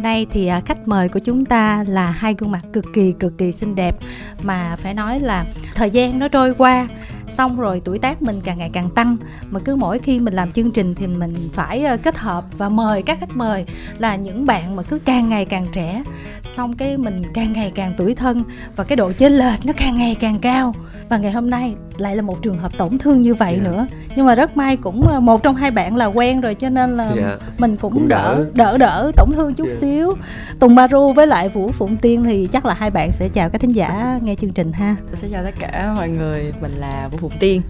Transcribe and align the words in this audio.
hôm 0.00 0.04
nay 0.04 0.26
thì 0.30 0.46
à, 0.46 0.60
khách 0.60 0.88
mời 0.88 1.08
của 1.08 1.18
chúng 1.18 1.44
ta 1.44 1.84
là 1.88 2.10
hai 2.10 2.34
gương 2.38 2.50
mặt 2.50 2.60
cực 2.72 2.84
kỳ 2.94 3.12
cực 3.12 3.38
kỳ 3.38 3.52
xinh 3.52 3.74
đẹp. 3.74 3.96
Mà 4.42 4.76
phải 4.76 4.94
nói 4.94 5.20
là 5.20 5.44
thời 5.74 5.90
gian 5.90 6.18
nó 6.18 6.28
trôi 6.28 6.54
qua, 6.54 6.88
xong 7.28 7.60
rồi 7.60 7.82
tuổi 7.84 7.98
tác 7.98 8.22
mình 8.22 8.40
càng 8.44 8.58
ngày 8.58 8.70
càng 8.72 8.88
tăng. 8.88 9.16
Mà 9.50 9.60
cứ 9.64 9.76
mỗi 9.76 9.98
khi 9.98 10.20
mình 10.20 10.34
làm 10.34 10.52
chương 10.52 10.70
trình 10.70 10.94
thì 10.94 11.06
mình 11.06 11.34
phải 11.52 11.84
à, 11.84 11.96
kết 11.96 12.18
hợp 12.18 12.44
và 12.58 12.68
mời 12.68 13.02
các 13.02 13.20
khách 13.20 13.36
mời 13.36 13.64
là 13.98 14.16
những 14.16 14.46
bạn 14.46 14.76
mà 14.76 14.82
cứ 14.82 14.98
càng 14.98 15.28
ngày 15.28 15.44
càng 15.44 15.66
trẻ. 15.72 16.02
Xong 16.52 16.76
cái 16.76 16.96
mình 16.96 17.22
càng 17.34 17.52
ngày 17.52 17.72
càng 17.74 17.94
tuổi 17.98 18.14
thân 18.14 18.44
và 18.76 18.84
cái 18.84 18.96
độ 18.96 19.12
chênh 19.12 19.32
lệch 19.32 19.66
nó 19.66 19.72
càng 19.76 19.96
ngày 19.96 20.16
càng 20.20 20.38
cao 20.38 20.74
và 21.10 21.16
ngày 21.18 21.32
hôm 21.32 21.50
nay 21.50 21.74
lại 21.98 22.16
là 22.16 22.22
một 22.22 22.42
trường 22.42 22.58
hợp 22.58 22.72
tổn 22.78 22.98
thương 22.98 23.22
như 23.22 23.34
vậy 23.34 23.60
Dạ. 23.64 23.70
nữa 23.70 23.86
nhưng 24.16 24.26
mà 24.26 24.34
rất 24.34 24.56
may 24.56 24.76
cũng 24.76 25.06
ờ, 25.08 25.20
một 25.20 25.42
trong 25.42 25.54
hai 25.56 25.70
bạn 25.70 25.96
là 25.96 26.06
quen 26.06 26.40
rồi 26.40 26.54
cho 26.54 26.68
nên 26.68 26.96
là 26.96 27.12
Dạ. 27.16 27.36
mình 27.58 27.76
cũng, 27.76 27.92
Cũng 27.92 28.08
đỡ 28.08 28.34
đỡ. 28.36 28.44
đỡ 28.54 28.78
đỡ 28.78 29.12
tổn 29.16 29.32
thương 29.32 29.54
chút 29.54 29.68
Dạ. 29.70 29.76
xíu 29.80 30.14
Tùng 30.60 30.74
Maru 30.74 31.12
với 31.12 31.26
lại 31.26 31.48
Vũ 31.48 31.70
Phụng 31.72 31.96
Tiên 31.96 32.24
thì 32.24 32.48
chắc 32.52 32.66
là 32.66 32.74
hai 32.74 32.90
bạn 32.90 33.12
sẽ 33.12 33.28
chào 33.28 33.50
các 33.50 33.60
thính 33.60 33.72
giả 33.72 34.18
nghe 34.22 34.34
chương 34.40 34.52
trình 34.52 34.72
ha 34.72 34.96
Xin 35.14 35.30
chào 35.32 35.44
tất 35.44 35.54
cả 35.58 35.92
mọi 35.96 36.08
người, 36.08 36.52
mình 36.62 36.72
là 36.72 37.08
Vũ 37.12 37.18
Phụng 37.18 37.32
Tiên 37.40 37.62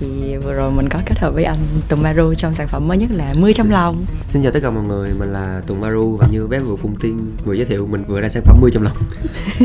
Thì 0.00 0.36
vừa 0.36 0.52
rồi 0.54 0.70
mình 0.70 0.88
có 0.88 0.98
kết 1.06 1.18
hợp 1.18 1.30
với 1.34 1.44
anh 1.44 1.58
Tùng 1.88 2.02
Maru 2.02 2.34
trong 2.34 2.54
sản 2.54 2.68
phẩm 2.68 2.88
mới 2.88 2.98
nhất 2.98 3.10
là 3.12 3.34
Mưa 3.38 3.52
trong 3.52 3.70
lòng 3.70 4.04
Xin 4.30 4.42
chào 4.42 4.52
tất 4.52 4.60
cả 4.62 4.70
mọi 4.70 4.84
người, 4.84 5.10
mình 5.18 5.32
là 5.32 5.60
Tùng 5.66 5.80
Maru 5.80 6.16
và 6.16 6.26
như 6.30 6.46
bé 6.46 6.58
vừa 6.58 6.76
Phụng 6.76 6.96
Tiên 7.00 7.22
vừa 7.44 7.52
giới 7.54 7.66
thiệu 7.66 7.88
mình 7.90 8.04
vừa 8.08 8.20
ra 8.20 8.28
sản 8.28 8.42
phẩm 8.46 8.58
10 8.60 8.70
trong 8.70 8.82
lòng. 8.82 8.96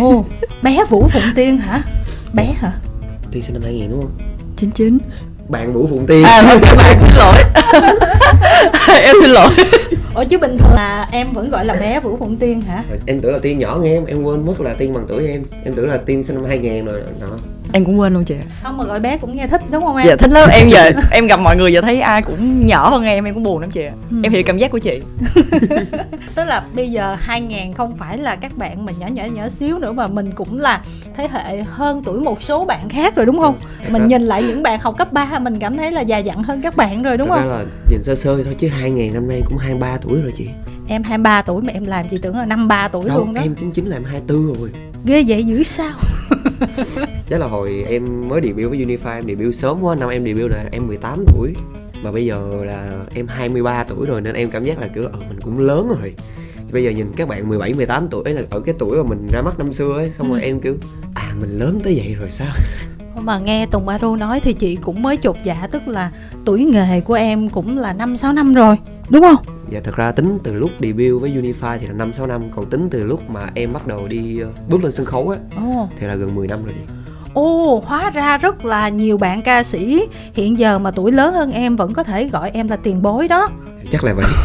Ồ, 0.01 0.25
bé 0.63 0.85
Vũ 0.89 1.07
Phụng 1.13 1.33
Tiên 1.35 1.57
hả? 1.57 1.83
Bé 2.33 2.45
hả? 2.57 2.73
Tiên 3.31 3.43
sinh 3.43 3.53
năm 3.53 3.63
2000 3.63 3.89
đúng 3.89 4.01
không? 4.01 4.11
99 4.57 4.97
Bạn 5.49 5.73
Vũ 5.73 5.87
Phụng 5.89 6.05
Tiên. 6.05 6.23
À 6.23 6.43
vâng, 6.49 6.59
các 6.61 6.75
bạn 6.77 6.99
xin 6.99 7.09
lỗi 7.17 7.35
Em 9.01 9.15
xin 9.21 9.29
lỗi 9.29 9.49
Ủa 10.15 10.23
chứ 10.23 10.37
bình 10.37 10.57
thường 10.57 10.73
là 10.73 11.07
em 11.11 11.33
vẫn 11.33 11.49
gọi 11.49 11.65
là 11.65 11.73
bé 11.73 11.99
Vũ 11.99 12.17
Phụng 12.19 12.37
Tiên 12.37 12.61
hả? 12.61 12.83
Em 13.07 13.21
tưởng 13.21 13.33
là 13.33 13.39
Tiên 13.39 13.59
nhỏ 13.59 13.77
nghe 13.81 13.93
em, 13.93 14.05
em 14.05 14.23
quên 14.23 14.45
mất 14.45 14.61
là 14.61 14.73
Tiên 14.73 14.93
bằng 14.93 15.05
tuổi 15.07 15.27
em. 15.27 15.43
Em 15.63 15.73
tưởng 15.73 15.89
là 15.89 15.97
Tiên 15.97 16.23
sinh 16.23 16.35
năm 16.35 16.45
2000 16.45 16.85
rồi 16.85 17.01
đó. 17.21 17.37
Em 17.73 17.85
cũng 17.85 17.99
quên 17.99 18.13
luôn 18.13 18.23
chị 18.23 18.35
Không 18.63 18.77
mà 18.77 18.83
gọi 18.83 18.99
bé 18.99 19.17
cũng 19.17 19.35
nghe 19.35 19.47
thích 19.47 19.61
đúng 19.71 19.83
không 19.83 19.97
em? 19.97 20.07
Dạ 20.07 20.15
thích 20.15 20.31
lắm, 20.31 20.49
em 20.53 20.67
giờ 20.69 20.91
em 21.11 21.27
gặp 21.27 21.39
mọi 21.39 21.57
người 21.57 21.73
giờ 21.73 21.81
thấy 21.81 22.01
ai 22.01 22.21
cũng 22.21 22.65
nhỏ 22.65 22.89
hơn 22.89 23.03
em, 23.03 23.23
em 23.25 23.33
cũng 23.33 23.43
buồn 23.43 23.59
lắm 23.61 23.71
chị 23.71 23.81
ạ. 23.81 23.91
Ừ. 24.11 24.17
Em 24.23 24.31
hiểu 24.31 24.43
cảm 24.45 24.57
giác 24.57 24.71
của 24.71 24.79
chị 24.79 25.01
Tức 26.35 26.45
là 26.45 26.63
bây 26.73 26.91
giờ 26.91 27.15
2000 27.19 27.73
không 27.73 27.97
phải 27.97 28.17
là 28.17 28.35
các 28.35 28.57
bạn 28.57 28.85
mà 28.85 28.91
nhỏ 28.99 29.07
nhỏ 29.07 29.23
nhỏ 29.25 29.49
xíu 29.49 29.79
nữa 29.79 29.91
mà 29.91 30.07
mình 30.07 30.31
cũng 30.31 30.59
là 30.59 30.81
thế 31.17 31.27
hệ 31.31 31.63
hơn 31.63 32.01
tuổi 32.05 32.19
một 32.21 32.41
số 32.43 32.65
bạn 32.65 32.89
khác 32.89 33.15
rồi 33.15 33.25
đúng 33.25 33.39
không? 33.39 33.55
Ừ, 33.61 33.65
Mình 33.83 33.93
thật 33.93 33.99
ra- 33.99 34.05
nhìn 34.07 34.21
lại 34.21 34.43
những 34.43 34.63
bạn 34.63 34.79
học 34.79 34.95
cấp 34.97 35.13
3 35.13 35.39
mình 35.39 35.59
cảm 35.59 35.77
thấy 35.77 35.91
là 35.91 36.01
già 36.01 36.17
dặn 36.17 36.43
hơn 36.43 36.61
các 36.61 36.75
bạn 36.75 37.03
rồi 37.03 37.17
đúng 37.17 37.27
Thật 37.27 37.35
không? 37.39 37.47
ra 37.49 37.55
là 37.55 37.63
nhìn 37.91 38.03
sơ 38.03 38.15
sơ 38.15 38.43
thôi 38.43 38.55
chứ 38.57 38.67
2000 38.67 39.13
năm 39.13 39.27
nay 39.27 39.41
cũng 39.49 39.57
23 39.57 39.97
tuổi 39.97 40.21
rồi 40.21 40.33
chị. 40.37 40.47
Em 40.87 41.03
23 41.03 41.41
tuổi 41.41 41.61
mà 41.61 41.73
em 41.73 41.85
làm 41.85 42.05
chị 42.11 42.17
tưởng 42.21 42.37
là 42.37 42.45
53 42.45 42.87
tuổi 42.87 43.05
Đâu, 43.09 43.17
luôn 43.17 43.33
đó. 43.33 43.41
em 43.41 43.55
99 43.55 43.85
là 43.85 43.95
em 43.97 44.03
24 44.03 44.53
rồi. 44.59 44.69
Ghê 45.05 45.23
vậy 45.27 45.43
dữ 45.43 45.63
sao? 45.63 45.91
Chắc 47.29 47.39
là 47.39 47.47
hồi 47.47 47.85
em 47.89 48.29
mới 48.29 48.41
debut 48.43 48.69
với 48.69 48.79
Unify 48.85 49.15
em 49.15 49.25
debut 49.25 49.55
sớm 49.55 49.81
quá, 49.81 49.95
năm 49.95 50.09
em 50.09 50.25
debut 50.25 50.51
là 50.51 50.63
em 50.71 50.87
18 50.87 51.25
tuổi. 51.27 51.53
Mà 52.03 52.11
bây 52.11 52.25
giờ 52.25 52.41
là 52.65 52.91
em 53.15 53.27
23 53.27 53.83
tuổi 53.83 54.05
rồi 54.07 54.21
nên 54.21 54.35
em 54.35 54.49
cảm 54.51 54.65
giác 54.65 54.79
là 54.79 54.87
kiểu 54.87 55.03
ờ 55.03 55.19
mình 55.29 55.39
cũng 55.43 55.59
lớn 55.59 55.87
rồi. 55.87 56.13
Bây 56.71 56.83
giờ 56.83 56.91
nhìn 56.91 57.07
các 57.15 57.27
bạn 57.27 57.49
17 57.49 57.73
18 57.73 58.07
tuổi 58.11 58.33
là 58.33 58.41
ở 58.49 58.59
cái 58.59 58.75
tuổi 58.79 58.97
mà 59.03 59.09
mình 59.09 59.27
ra 59.33 59.41
mắt 59.41 59.57
năm 59.59 59.73
xưa 59.73 59.93
ấy, 59.97 60.09
xong 60.17 60.29
rồi 60.31 60.41
Ừ. 60.41 60.45
em 60.45 60.59
kiểu 60.59 60.75
à 61.15 61.31
mình 61.41 61.49
lớn 61.59 61.79
tới 61.83 61.93
vậy 61.97 62.15
rồi 62.19 62.29
sao? 62.29 62.47
Mà 63.21 63.39
nghe 63.39 63.65
Tùng 63.65 63.85
Baro 63.85 64.15
nói 64.15 64.39
thì 64.39 64.53
chị 64.53 64.75
cũng 64.75 65.01
mới 65.01 65.17
chột 65.17 65.35
dạ 65.45 65.67
tức 65.71 65.87
là 65.87 66.11
tuổi 66.45 66.63
nghề 66.63 67.01
của 67.01 67.13
em 67.13 67.49
cũng 67.49 67.77
là 67.77 67.93
5 67.93 68.17
6 68.17 68.33
năm 68.33 68.53
rồi, 68.53 68.75
đúng 69.09 69.21
không? 69.21 69.45
Dạ 69.71 69.79
thật 69.83 69.95
ra 69.95 70.11
tính 70.11 70.39
từ 70.43 70.53
lúc 70.53 70.71
debut 70.79 71.21
với 71.21 71.31
Unify 71.31 71.77
thì 71.79 71.87
là 71.87 71.93
5 71.93 72.13
6 72.13 72.27
năm, 72.27 72.41
còn 72.51 72.65
tính 72.65 72.87
từ 72.91 73.03
lúc 73.05 73.29
mà 73.29 73.39
em 73.55 73.73
bắt 73.73 73.87
đầu 73.87 74.07
đi 74.07 74.39
ờ, 74.39 74.49
bước 74.69 74.83
lên 74.83 74.91
sân 74.91 75.05
khấu 75.05 75.29
á 75.29 75.37
Ồ. 75.55 75.89
thì 75.99 76.07
là 76.07 76.15
gần 76.15 76.35
10 76.35 76.47
năm 76.47 76.59
rồi. 76.65 76.75
chị. 76.77 76.93
Ồ, 77.33 77.83
hóa 77.85 78.09
ra 78.09 78.37
rất 78.37 78.65
là 78.65 78.89
nhiều 78.89 79.17
bạn 79.17 79.41
ca 79.41 79.63
sĩ 79.63 80.07
hiện 80.33 80.59
giờ 80.59 80.79
mà 80.79 80.91
tuổi 80.91 81.11
lớn 81.11 81.33
hơn 81.33 81.51
em 81.51 81.75
vẫn 81.75 81.93
có 81.93 82.03
thể 82.03 82.29
gọi 82.29 82.51
em 82.53 82.67
là 82.67 82.75
tiền 82.75 83.01
bối 83.01 83.27
đó. 83.27 83.49
Chắc 83.91 84.03
là 84.03 84.13
vậy. 84.13 84.25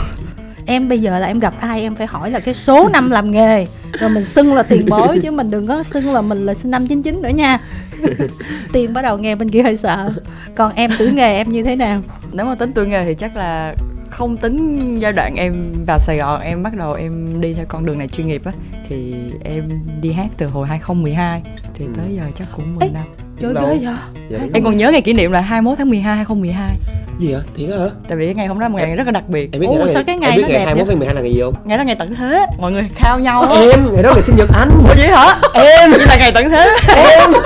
Em 0.68 0.88
bây 0.88 0.98
giờ 0.98 1.18
là 1.18 1.26
em 1.26 1.38
gặp 1.38 1.54
ai 1.60 1.82
em 1.82 1.96
phải 1.96 2.06
hỏi 2.06 2.30
là 2.30 2.40
cái 2.40 2.54
số 2.54 2.88
năm 2.92 3.10
làm 3.10 3.30
nghề 3.30 3.66
rồi 4.00 4.10
mình 4.10 4.24
xưng 4.24 4.54
là 4.54 4.62
tiền 4.62 4.86
bối 4.88 5.18
chứ 5.22 5.30
mình 5.30 5.50
đừng 5.50 5.66
có 5.66 5.82
xưng 5.82 6.12
là 6.12 6.20
mình 6.20 6.46
là 6.46 6.54
sinh 6.54 6.70
năm 6.70 6.86
99 6.86 7.22
nữa 7.22 7.28
nha. 7.28 7.60
Tiền 8.72 8.92
bắt 8.94 9.02
đầu 9.02 9.18
nghe 9.18 9.34
bên 9.34 9.48
kia 9.48 9.62
hơi 9.62 9.76
sợ. 9.76 10.08
Còn 10.54 10.72
em 10.74 10.90
tuổi 10.98 11.12
nghề 11.12 11.36
em 11.36 11.50
như 11.50 11.62
thế 11.62 11.76
nào? 11.76 12.00
Nếu 12.32 12.46
mà 12.46 12.54
tính 12.54 12.72
tuổi 12.74 12.86
nghề 12.86 13.04
thì 13.04 13.14
chắc 13.14 13.36
là 13.36 13.74
không 14.16 14.36
tính 14.36 14.98
giai 14.98 15.12
đoạn 15.12 15.34
em 15.34 15.72
vào 15.86 15.98
Sài 15.98 16.16
Gòn, 16.16 16.40
em 16.40 16.62
bắt 16.62 16.74
đầu 16.76 16.92
em 16.92 17.40
đi 17.40 17.54
theo 17.54 17.64
con 17.68 17.86
đường 17.86 17.98
này 17.98 18.08
chuyên 18.08 18.28
nghiệp 18.28 18.42
á, 18.44 18.52
thì 18.88 19.14
em 19.44 19.68
đi 20.00 20.12
hát 20.12 20.28
từ 20.36 20.46
hồi 20.46 20.66
2012 20.66 21.42
thì 21.78 21.84
Ừ. 21.84 21.90
tới 21.96 22.14
giờ 22.16 22.22
chắc 22.34 22.48
cũng 22.56 22.76
10 22.76 22.88
Ê. 22.88 22.92
năm. 22.94 23.04
Trời 23.40 23.54
ơi 23.64 23.78
vậy. 23.84 23.94
Dạ, 24.30 24.38
Em 24.54 24.64
còn 24.64 24.76
nhớ 24.76 24.90
ngày 24.90 25.00
kỷ 25.02 25.12
niệm 25.12 25.32
là 25.32 25.40
21 25.40 25.78
tháng 25.78 25.90
12 25.90 26.16
2012 26.16 26.76
gì 27.18 27.32
hả? 27.32 27.40
Thiệt 27.56 27.68
hả? 27.70 27.86
Tại 28.08 28.18
vì 28.18 28.24
cái 28.26 28.34
ngày 28.34 28.46
hôm 28.46 28.58
đó 28.58 28.62
là 28.64 28.68
một 28.68 28.78
ngày 28.78 28.96
rất 28.96 29.06
là 29.06 29.10
đặc 29.12 29.28
biệt 29.28 29.48
Em 29.52 29.60
biết 29.60 29.66
Ồ, 29.66 29.72
ngày 29.72 29.80
đó 29.80 29.86
sao 29.88 29.94
ngày- 29.94 30.04
cái 30.06 30.16
ngày 30.18 30.30
em 30.30 30.36
biết 30.36 30.42
nó 30.42 30.48
ngày 30.48 30.58
đẹp 30.58 30.64
21 30.64 30.86
vậy? 30.86 30.94
tháng 30.94 30.98
12 30.98 31.14
là 31.14 31.20
ngày 31.20 31.34
gì 31.34 31.40
không? 31.40 31.54
Ngày 31.64 31.78
đó 31.78 31.84
ngày 31.84 31.96
tận 31.98 32.14
thế 32.14 32.46
Mọi 32.60 32.72
người 32.72 32.82
khao 32.96 33.18
nhau 33.18 33.42
á 33.42 33.48
Em, 33.60 33.80
ngày 33.94 34.02
đó 34.02 34.10
là 34.14 34.20
sinh 34.20 34.36
nhật 34.36 34.48
anh. 34.60 34.68
Ủa 34.88 34.94
vậy 34.96 35.08
hả? 35.08 35.38
Em 35.54 35.90
Vậy 35.90 36.06
là 36.06 36.16
ngày 36.16 36.32
tận 36.34 36.50
thế 36.50 36.76
Em. 36.96 37.32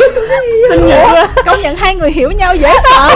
Ủa, 0.71 1.27
công 1.47 1.59
nhận 1.63 1.77
hai 1.77 1.95
người 1.95 2.11
hiểu 2.13 2.31
nhau 2.31 2.57
dễ 2.57 2.69
sợ 2.91 3.09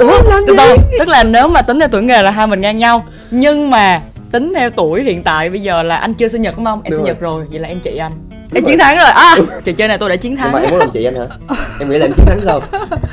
Ủa, 0.00 0.22
từ 0.46 0.54
từ 0.58 0.76
Tức 0.98 1.08
là 1.08 1.24
nếu 1.24 1.48
mà 1.48 1.62
tính 1.62 1.78
theo 1.80 1.88
tuổi 1.88 2.02
nghề 2.02 2.22
là 2.22 2.30
hai 2.30 2.46
mình 2.46 2.60
ngang 2.60 2.78
nhau 2.78 3.04
Nhưng 3.30 3.70
mà 3.70 4.00
tính 4.32 4.52
theo 4.56 4.70
tuổi 4.70 5.02
hiện 5.02 5.22
tại 5.22 5.50
bây 5.50 5.60
giờ 5.60 5.82
là 5.82 5.96
anh 5.96 6.14
chưa 6.14 6.28
sinh 6.28 6.42
nhật 6.42 6.54
đúng 6.56 6.64
không? 6.64 6.80
Em 6.84 6.90
Đúng 6.90 6.98
sinh 6.98 7.04
rồi. 7.04 7.06
nhật 7.06 7.20
rồi, 7.20 7.44
vậy 7.50 7.58
là 7.60 7.68
em 7.68 7.80
chị 7.80 7.96
anh 7.96 8.12
Em 8.54 8.64
chiến 8.64 8.78
thắng 8.78 8.96
rồi, 8.96 9.06
à 9.06 9.36
Trò 9.64 9.72
chơi 9.76 9.88
này 9.88 9.98
tôi 9.98 10.08
đã 10.10 10.16
chiến 10.16 10.32
Nhưng 10.32 10.40
thắng 10.40 10.52
mà 10.52 10.58
em 10.58 10.70
muốn 10.70 10.78
làm 10.78 10.90
chị 10.90 11.04
anh 11.04 11.14
hả? 11.14 11.26
Em 11.80 11.90
nghĩ 11.90 11.98
là 11.98 12.06
em 12.06 12.12
chiến 12.16 12.26
thắng 12.26 12.40
sao? 12.44 12.60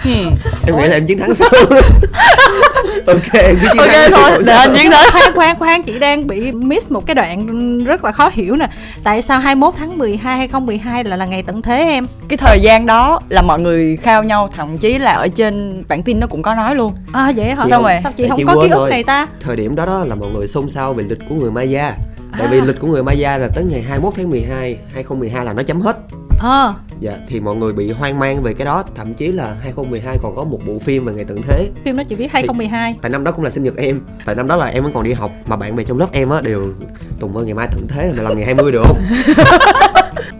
Hmm. 0.03 0.35
Em 0.67 0.75
nghĩ 0.77 0.87
là 0.87 0.93
em 0.97 1.05
chiến 1.07 1.19
thắng 1.19 1.35
sao? 1.35 1.49
ok, 3.07 3.33
em 3.33 3.55
cứ 3.61 3.67
chiến 3.73 3.77
Ok 3.81 3.87
thắng. 3.89 4.11
thôi, 4.11 4.31
để 4.37 4.43
sao? 4.45 4.57
anh 4.57 4.75
chiến 4.81 4.91
thắng 4.91 5.05
khoan 5.11 5.33
khoan 5.35 5.59
khoan 5.59 5.83
chị 5.83 5.99
đang 5.99 6.27
bị 6.27 6.51
miss 6.51 6.91
một 6.91 7.05
cái 7.05 7.15
đoạn 7.15 7.83
rất 7.83 8.03
là 8.03 8.11
khó 8.11 8.29
hiểu 8.33 8.55
nè 8.55 8.67
tại 9.03 9.21
sao 9.21 9.39
21 9.39 9.73
tháng 9.79 9.97
12 9.97 10.37
2012 10.37 11.03
là 11.03 11.15
là 11.15 11.25
ngày 11.25 11.43
tận 11.43 11.61
thế 11.61 11.83
em 11.83 12.07
Cái 12.27 12.37
thời 12.37 12.59
gian 12.61 12.85
đó 12.85 13.19
là 13.29 13.41
mọi 13.41 13.59
người 13.59 13.97
khao 13.97 14.23
nhau 14.23 14.49
Thậm 14.55 14.77
chí 14.77 14.97
là 14.97 15.11
ở 15.11 15.27
trên 15.27 15.83
bản 15.87 16.03
tin 16.03 16.19
nó 16.19 16.27
cũng 16.27 16.41
có 16.41 16.53
nói 16.55 16.75
luôn 16.75 16.93
à 17.13 17.31
vậy 17.35 17.47
hả 17.49 17.55
không- 17.69 17.83
rồi. 17.83 17.93
sao 18.03 18.11
chị 18.17 18.27
không 18.29 18.37
chị 18.37 18.43
có 18.47 18.55
ký 18.63 18.69
ức 18.69 18.87
này 18.89 19.03
ta 19.03 19.27
Thời 19.39 19.55
điểm 19.55 19.75
đó 19.75 19.85
đó 19.85 20.03
là 20.07 20.15
mọi 20.15 20.29
người 20.29 20.47
xôn 20.47 20.69
xao 20.69 20.93
về 20.93 21.03
lịch 21.09 21.19
của 21.29 21.35
người 21.35 21.51
Maya 21.51 21.91
Tại 22.37 22.47
À. 22.47 22.49
vì 22.51 22.61
lịch 22.61 22.79
của 22.79 22.87
người 22.87 23.03
Maya 23.03 23.37
là 23.37 23.47
tới 23.55 23.63
ngày 23.63 23.81
21 23.81 24.13
tháng 24.17 24.29
12 24.29 24.77
2012 24.93 25.45
là 25.45 25.53
nó 25.53 25.63
chấm 25.63 25.81
hết. 25.81 25.97
Ờ. 26.39 26.73
Dạ, 26.99 27.11
thì 27.27 27.39
mọi 27.39 27.55
người 27.55 27.73
bị 27.73 27.91
hoang 27.91 28.19
mang 28.19 28.43
về 28.43 28.53
cái 28.53 28.65
đó 28.65 28.83
Thậm 28.95 29.13
chí 29.13 29.27
là 29.27 29.55
2012 29.63 30.17
còn 30.23 30.35
có 30.35 30.43
một 30.43 30.59
bộ 30.67 30.79
phim 30.79 31.05
về 31.05 31.13
ngày 31.13 31.25
tận 31.27 31.41
thế. 31.41 31.67
Phim 31.85 31.97
đó 31.97 32.03
chị 32.09 32.15
biết 32.15 32.31
2012 32.31 32.95
Tại 33.01 33.09
năm 33.11 33.23
đó 33.23 33.31
cũng 33.31 33.45
là 33.45 33.51
sinh 33.51 33.63
nhật 33.63 33.75
em. 33.77 34.01
Tại 34.25 34.35
năm 34.35 34.47
đó 34.47 34.55
là 34.57 34.65
em 34.65 34.83
vẫn 34.83 34.93
còn 34.93 35.03
đi 35.03 35.13
học 35.13 35.31
Mà 35.47 35.55
bạn 35.55 35.75
bè 35.75 35.83
trong 35.83 35.99
lớp 35.99 36.07
em 36.11 36.29
á 36.29 36.41
đều 36.41 36.73
Tùng 37.19 37.37
ơi 37.37 37.45
ngày 37.45 37.53
mai 37.53 37.67
tận 37.71 37.87
thế 37.87 38.03
rồi 38.03 38.13
mày 38.15 38.23
làm 38.23 38.35
ngày 38.37 38.45
20 38.45 38.71
được. 38.71 38.83
Không? 38.87 38.97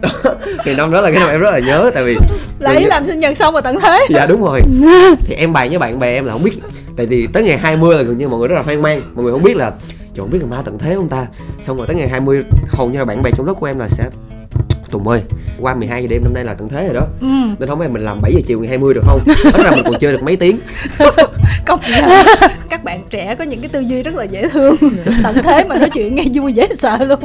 đó, 0.00 0.08
thì 0.64 0.74
năm 0.74 0.90
đó 0.92 1.00
là 1.00 1.10
cái 1.10 1.20
năm 1.20 1.30
em 1.30 1.40
rất 1.40 1.50
là 1.50 1.58
nhớ 1.58 1.90
Tại 1.94 2.04
vì 2.04 2.16
lấy 2.58 2.84
làm 2.86 3.06
sinh 3.06 3.18
nhật 3.18 3.36
xong 3.36 3.52
rồi 3.52 3.62
tận 3.62 3.80
thế. 3.80 4.06
Dạ 4.10 4.26
đúng 4.26 4.42
rồi. 4.44 4.60
Thì 5.24 5.34
em 5.34 5.52
bàn 5.52 5.68
với 5.70 5.78
bạn 5.78 5.98
bè 5.98 6.14
em 6.14 6.24
là 6.24 6.32
không 6.32 6.42
biết. 6.42 6.58
Tại 6.96 7.06
vì 7.06 7.26
tới 7.26 7.42
ngày 7.42 7.58
20 7.58 7.96
là 7.96 8.02
gần 8.02 8.18
như 8.18 8.28
mọi 8.28 8.38
người 8.38 8.48
rất 8.48 8.54
là 8.56 8.62
hoang 8.62 8.82
mang. 8.82 9.02
Mọi 9.14 9.22
người 9.24 9.32
không 9.32 9.42
biết 9.42 9.56
là 9.56 9.72
Trời 10.18 10.24
không 10.24 10.32
biết 10.32 10.38
là 10.42 10.56
ma 10.56 10.62
tận 10.64 10.78
thế 10.78 10.94
không 10.94 11.08
ta? 11.08 11.26
Xong 11.60 11.76
rồi 11.76 11.86
tới 11.86 11.96
ngày 11.96 12.08
20 12.08 12.42
Hầu 12.68 12.90
như 12.90 12.98
là 12.98 13.04
bạn 13.04 13.22
bè 13.22 13.30
trong 13.36 13.46
lớp 13.46 13.54
của 13.54 13.66
em 13.66 13.78
là 13.78 13.88
sẽ 13.88 14.04
Tùng 14.90 15.08
ơi 15.08 15.20
Qua 15.60 15.74
12 15.74 16.02
giờ 16.02 16.08
đêm 16.10 16.22
năm 16.24 16.34
nay 16.34 16.44
là 16.44 16.54
tận 16.54 16.68
thế 16.68 16.84
rồi 16.84 16.94
đó. 16.94 17.06
Ừ. 17.20 17.26
Nên 17.58 17.68
không 17.68 17.78
biết 17.78 17.86
mình 17.90 18.02
làm 18.02 18.20
7 18.22 18.32
giờ 18.32 18.40
chiều 18.46 18.60
ngày 18.60 18.68
20 18.68 18.94
được 18.94 19.00
không? 19.06 19.20
Ít 19.26 19.64
ra 19.64 19.70
mình 19.70 19.84
còn 19.84 19.98
chơi 20.00 20.12
được 20.12 20.22
mấy 20.22 20.36
tiếng. 20.36 20.58
Công 21.66 21.80
nhận 21.90 22.10
các 22.70 22.84
bạn 22.84 23.02
trẻ 23.10 23.34
có 23.34 23.44
những 23.44 23.60
cái 23.60 23.68
tư 23.68 23.80
duy 23.80 24.02
rất 24.02 24.14
là 24.14 24.24
dễ 24.24 24.48
thương. 24.48 24.76
Tận 25.22 25.36
thế 25.44 25.64
mà 25.64 25.76
nói 25.76 25.90
chuyện 25.90 26.14
nghe 26.14 26.24
vui 26.34 26.52
dễ 26.52 26.68
sợ 26.78 26.96
luôn. 27.04 27.20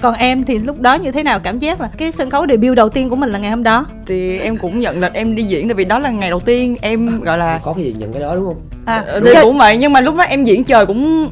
Còn 0.00 0.14
em 0.14 0.44
thì 0.44 0.58
lúc 0.58 0.80
đó 0.80 0.94
như 0.94 1.12
thế 1.12 1.22
nào? 1.22 1.40
Cảm 1.40 1.58
giác 1.58 1.80
là 1.80 1.90
cái 1.98 2.12
sân 2.12 2.30
khấu 2.30 2.46
debut 2.48 2.76
đầu 2.76 2.88
tiên 2.88 3.10
của 3.10 3.16
mình 3.16 3.30
là 3.30 3.38
ngày 3.38 3.50
hôm 3.50 3.62
đó. 3.62 3.86
Thì 4.06 4.38
em 4.38 4.56
cũng 4.56 4.80
nhận 4.80 5.00
lịch 5.00 5.12
em 5.12 5.34
đi 5.34 5.42
diễn 5.42 5.68
Tại 5.68 5.74
vì 5.74 5.84
đó 5.84 5.98
là 5.98 6.10
ngày 6.10 6.30
đầu 6.30 6.40
tiên 6.40 6.76
em 6.80 7.20
gọi 7.20 7.38
là 7.38 7.60
Có 7.62 7.72
cái 7.72 7.84
gì 7.84 7.94
nhận 7.98 8.12
cái 8.12 8.22
đó 8.22 8.34
đúng 8.34 8.44
không? 8.44 8.60
À, 8.84 9.04
Ờ, 9.06 9.20
thì 9.24 9.30
cũng 9.42 9.58
vậy 9.58 9.76
nhưng 9.76 9.92
mà 9.92 10.00
lúc 10.00 10.16
đó 10.16 10.24
em 10.24 10.44
diễn 10.44 10.64
trời 10.64 10.86
cũng 10.86 11.30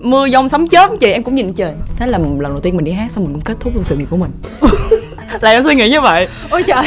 mưa 0.00 0.28
dông 0.28 0.48
sấm 0.48 0.68
chớp 0.68 0.90
chị 1.00 1.12
em 1.12 1.22
cũng 1.22 1.34
nhìn 1.34 1.52
trời. 1.52 1.72
Thế 1.96 2.06
là 2.06 2.18
lần 2.18 2.42
đầu 2.42 2.60
tiên 2.60 2.76
mình 2.76 2.84
đi 2.84 2.92
hát 2.92 3.12
xong 3.12 3.24
mình 3.24 3.32
cũng 3.32 3.42
kết 3.42 3.56
thúc 3.60 3.74
luôn 3.74 3.84
sự 3.84 3.96
nghiệp 3.96 4.06
của 4.10 4.16
mình. 4.16 4.30
Là 5.40 5.50
em 5.50 5.62
suy 5.62 5.74
nghĩ 5.74 5.90
như 5.90 6.00
vậy. 6.00 6.28
Ôi 6.50 6.62
trời. 6.66 6.82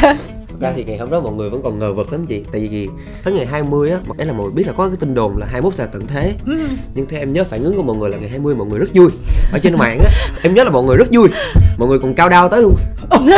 Ra 0.60 0.74
thì 0.75 0.83
ngày 0.83 0.98
hôm 0.98 1.10
đó 1.10 1.19
mọi 1.19 1.33
người 1.33 1.50
vẫn 1.50 1.62
còn 1.63 1.80
ngờ 1.80 1.94
vực 1.94 2.12
lắm 2.12 2.25
chị. 2.25 2.44
Tại 2.51 2.68
vì 2.71 2.89
tới 3.24 3.33
ngày 3.33 3.45
20 3.45 3.92
á 3.92 3.98
ấy 4.18 4.27
là 4.27 4.33
mọi 4.33 4.44
người 4.44 4.51
biết 4.54 4.68
là 4.68 4.74
có 4.74 4.88
cái 4.88 4.98
tin 5.00 5.13
đồn 5.13 5.38
là 5.38 5.45
21 5.45 5.74
sẽ 5.75 5.83
là 5.83 5.89
tận 5.94 6.07
thế. 6.07 6.33
Ừ. 6.45 6.57
Nhưng 6.95 7.06
theo 7.06 7.19
em 7.19 7.31
nhớ 7.31 7.44
phản 7.44 7.63
ứng 7.63 7.75
của 7.77 7.83
mọi 7.83 7.95
người 7.95 8.10
là 8.10 8.18
ngày 8.18 8.30
20 8.30 8.56
mọi 8.56 8.68
người 8.68 8.80
rất 8.80 8.89
vui. 8.94 9.10
Ở 9.54 9.59
trên 9.59 9.75
mạng 9.77 10.00
á 10.00 10.09
Em 10.44 10.54
nhớ 10.54 10.63
là 10.63 10.69
mọi 10.69 10.83
người 10.83 10.98
rất 10.98 11.07
vui. 11.12 11.30
Mọi 11.77 11.89
người 11.89 12.00
còn 12.00 12.13
cao 12.13 12.30
đao 12.30 12.50
tới 12.50 12.62
luôn. 12.62 12.75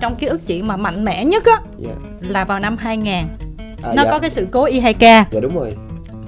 Trong 0.00 0.16
ký 0.16 0.26
ức 0.26 0.46
chị 0.46 0.62
mà 0.62 0.76
mạnh 0.76 1.04
mẽ 1.04 1.24
nhất 1.24 1.44
á 1.44 1.60
Dạ. 1.78 1.90
là 2.20 2.44
vào 2.44 2.58
năm 2.60 2.76
2000 2.76 3.12
à, 3.14 3.26
nó 3.94 4.04
dạ. 4.04 4.10
có 4.10 4.18
cái 4.18 4.30
sự 4.30 4.46
cố 4.50 4.66
Y2K 4.66 5.24
Dạ 5.30 5.40
đúng 5.40 5.54
rồi 5.54 5.74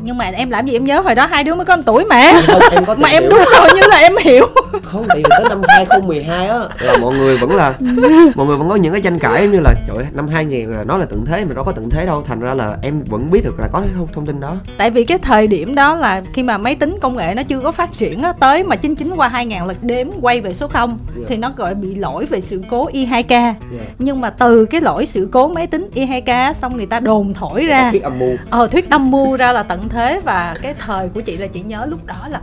nhưng 0.02 0.18
mà 0.18 0.24
em 0.24 0.50
làm 0.50 0.66
gì 0.66 0.72
em 0.76 0.84
nhớ 0.84 1.00
hồi 1.00 1.14
đó 1.14 1.26
hai 1.26 1.44
đứa 1.44 1.54
mới 1.54 1.64
có 1.66 1.76
một 1.76 1.82
tuổi 1.86 2.04
mà. 2.04 2.32
Không 2.46 2.62
em 2.72 2.84
có 2.84 2.94
mà 2.98 3.08
em 3.08 3.22
hiểu. 3.22 3.30
đúng 3.30 3.38
rồi 3.58 3.68
như 3.74 3.82
là 3.90 3.96
em 3.96 4.12
hiểu. 4.24 4.46
Không 4.82 5.04
tại 5.08 5.16
vì 5.16 5.24
tới 5.30 5.44
năm 5.48 5.60
2012 5.68 6.48
á 6.48 6.58
là 6.80 6.98
mọi 7.00 7.14
người 7.14 7.36
vẫn 7.38 7.56
là 7.56 7.72
mọi 8.36 8.46
người 8.46 8.56
vẫn 8.56 8.68
có 8.68 8.76
những 8.76 8.92
cái 8.92 9.00
tranh 9.02 9.18
cãi 9.18 9.46
như 9.46 9.60
là 9.60 9.74
trời 9.86 9.96
ơi, 9.96 10.06
năm 10.12 10.28
2000 10.28 10.70
là 10.72 10.84
nó 10.84 10.96
là 10.96 11.06
tận 11.10 11.24
thế 11.26 11.44
mà 11.44 11.54
đâu 11.54 11.64
có 11.64 11.72
tận 11.72 11.90
thế 11.90 12.06
đâu. 12.06 12.22
Thành 12.26 12.40
ra 12.40 12.54
là 12.54 12.76
em 12.82 13.00
vẫn 13.06 13.30
biết 13.30 13.40
được 13.44 13.60
là 13.60 13.68
có 13.72 13.80
cái 13.80 13.88
thông, 14.14 14.26
tin 14.26 14.40
đó. 14.40 14.56
Tại 14.78 14.90
vì 14.90 15.04
cái 15.04 15.18
thời 15.18 15.46
điểm 15.46 15.74
đó 15.74 15.94
là 15.94 16.22
khi 16.34 16.42
mà 16.42 16.58
máy 16.58 16.74
tính 16.74 16.96
công 17.00 17.16
nghệ 17.16 17.34
nó 17.34 17.42
chưa 17.42 17.60
có 17.60 17.72
phát 17.72 17.90
triển 17.98 18.22
á, 18.22 18.32
tới 18.32 18.62
mà 18.64 18.76
99 18.76 19.14
qua 19.16 19.28
2000 19.28 19.58
là 19.66 19.74
đếm 19.82 20.06
quay 20.20 20.40
về 20.40 20.54
số 20.54 20.66
0 20.68 20.98
Yeah. 21.16 21.28
thì 21.28 21.36
nó 21.36 21.52
gọi 21.56 21.74
bị 21.74 21.94
lỗi 21.94 22.24
về 22.24 22.40
sự 22.40 22.62
cố 22.70 22.88
i2k 22.92 23.54
nhưng 23.98 24.20
mà 24.20 24.30
từ 24.30 24.64
cái 24.66 24.80
lỗi 24.80 25.06
sự 25.06 25.28
cố 25.32 25.48
máy 25.48 25.66
tính 25.66 25.90
i2k 25.94 26.22
á, 26.26 26.54
xong 26.54 26.76
người 26.76 26.86
ta 26.86 27.00
đồn 27.00 27.34
thổi 27.34 27.64
ra. 27.66 27.90
thuyết 27.90 28.02
âm 28.02 28.18
mưu. 28.18 28.30
Ờ 28.50 28.66
thuyết 28.66 28.90
âm 28.90 29.10
mưu 29.10 29.36
ra 29.36 29.52
là 29.52 29.62
tận 29.62 29.88
thế 29.90 30.20
và 30.24 30.54
cái 30.62 30.74
thời 30.78 31.08
của 31.08 31.20
chị 31.20 31.36
là 31.36 31.46
chị 31.46 31.60
nhớ 31.60 31.86
lúc 31.90 32.06
đó 32.06 32.16
là 32.28 32.40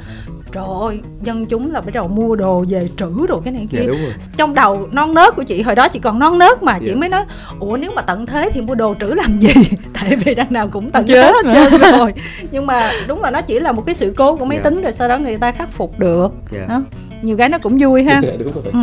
trời 0.52 0.64
ơi 0.82 1.00
dân 1.24 1.46
chúng 1.46 1.74
là 1.74 1.82
bắt 1.82 1.94
đầu 1.94 2.08
mua 2.08 2.36
đồ 2.36 2.66
về 2.70 2.90
trữ 2.98 3.12
đồ 3.28 3.42
cái 3.46 3.54
này 3.54 3.68
dạ 3.72 3.80
kia. 3.80 3.88
đúng 3.88 3.98
rồi. 3.98 4.14
Trong 4.38 4.54
đầu 4.54 4.88
non 4.92 5.14
nớt 5.14 5.36
của 5.36 5.44
chị 5.44 5.62
hồi 5.62 5.76
đó 5.76 5.88
chị 5.88 6.00
còn 6.00 6.20
non 6.20 6.40
nớt 6.40 6.64
mà 6.64 6.80
chị 6.80 6.86
Dạ. 6.90 6.96
mới 6.96 7.10
nói 7.10 7.24
ủa 7.60 7.78
nếu 7.78 7.92
mà 7.96 8.02
tận 8.02 8.26
thế 8.26 8.50
thì 8.54 8.62
mua 8.62 8.76
đồ 8.76 8.96
trữ 9.00 9.06
làm 9.08 9.40
gì? 9.40 9.54
Tại 9.94 10.16
vì 10.16 10.36
đằng 10.36 10.54
nào 10.54 10.68
cũng 10.68 10.92
tận 10.92 11.08
thế 11.08 11.14
Chết 11.14 11.46
hết 11.46 11.70
trơn 11.82 12.00
rồi. 12.00 12.14
Nhưng 12.52 12.66
mà 12.66 12.92
đúng 13.08 13.22
là 13.22 13.32
nó 13.32 13.42
chỉ 13.42 13.60
là 13.60 13.72
một 13.72 13.86
cái 13.86 13.96
sự 13.96 14.14
cố 14.18 14.36
của 14.36 14.46
máy 14.46 14.58
Dạ. 14.58 14.64
tính 14.64 14.82
rồi 14.82 14.94
sau 14.94 15.08
đó 15.08 15.18
người 15.18 15.38
ta 15.38 15.52
khắc 15.52 15.72
phục 15.72 16.00
được. 16.00 16.32
Dạ. 16.52 16.66
Đó. 16.70 16.82
Nhiều 17.22 17.38
cái 17.38 17.50
nó 17.50 17.58
cũng 17.58 17.78
vui 17.80 18.04
ha. 18.04 18.22
Dạ 18.24 18.32
đúng 18.40 18.52
rồi. 18.54 18.64
Ừ. 18.74 18.80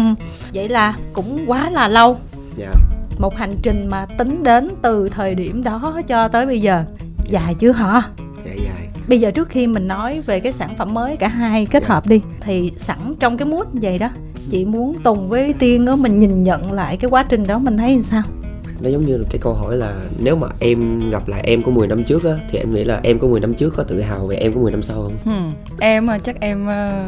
vậy 0.54 0.68
là 0.68 0.94
cũng 1.12 1.44
quá 1.46 1.70
là 1.70 1.88
lâu. 1.88 2.16
Dạ. 2.56 2.72
Một 3.18 3.36
hành 3.36 3.54
trình 3.62 3.86
mà 3.90 4.06
tính 4.18 4.42
đến 4.44 4.68
từ 4.82 5.08
thời 5.08 5.34
điểm 5.34 5.64
đó 5.64 6.00
cho 6.06 6.28
tới 6.28 6.46
bây 6.46 6.60
giờ. 6.60 6.84
Dài 7.30 7.54
chưa 7.58 7.72
hả 7.72 8.02
dạ 8.58 8.64
dài 8.64 8.88
bây 9.08 9.20
giờ 9.20 9.30
trước 9.30 9.48
khi 9.48 9.66
mình 9.66 9.88
nói 9.88 10.20
về 10.20 10.40
cái 10.40 10.52
sản 10.52 10.76
phẩm 10.76 10.94
mới 10.94 11.16
cả 11.16 11.28
hai 11.28 11.66
kết 11.66 11.82
Dạ. 11.82 11.94
hợp 11.94 12.06
đi 12.06 12.20
thì 12.40 12.72
sẵn 12.78 13.14
trong 13.20 13.36
cái 13.36 13.48
mood 13.48 13.66
vậy 13.72 13.98
đó 13.98 14.08
chị 14.50 14.64
muốn 14.64 14.96
tùng 15.04 15.28
với 15.28 15.52
tiên 15.58 15.86
á 15.86 15.96
mình 15.96 16.18
nhìn 16.18 16.42
nhận 16.42 16.72
lại 16.72 16.96
cái 16.96 17.10
quá 17.10 17.22
trình 17.28 17.46
đó 17.46 17.58
mình 17.58 17.78
thấy 17.78 18.02
sao 18.02 18.22
nó 18.80 18.88
giống 18.90 19.06
như 19.06 19.16
là 19.16 19.24
cái 19.30 19.38
câu 19.38 19.54
hỏi 19.54 19.76
là 19.76 19.94
nếu 20.18 20.36
mà 20.36 20.46
em 20.58 21.10
gặp 21.10 21.28
lại 21.28 21.40
em 21.44 21.62
của 21.62 21.70
10 21.70 21.86
năm 21.88 22.04
trước 22.04 22.24
á 22.24 22.32
thì 22.50 22.58
em 22.58 22.74
nghĩ 22.74 22.84
là 22.84 23.00
em 23.02 23.18
của 23.18 23.28
10 23.28 23.40
năm 23.40 23.54
trước 23.54 23.74
có 23.76 23.82
tự 23.82 24.00
hào 24.00 24.26
về 24.26 24.36
em 24.36 24.52
của 24.52 24.60
10 24.60 24.72
năm 24.72 24.82
sau 24.82 24.96
không 25.02 25.16
Hmm. 25.24 25.52
em 25.80 26.10
à, 26.10 26.18
chắc 26.18 26.40
em 26.40 26.68
à, 26.68 27.04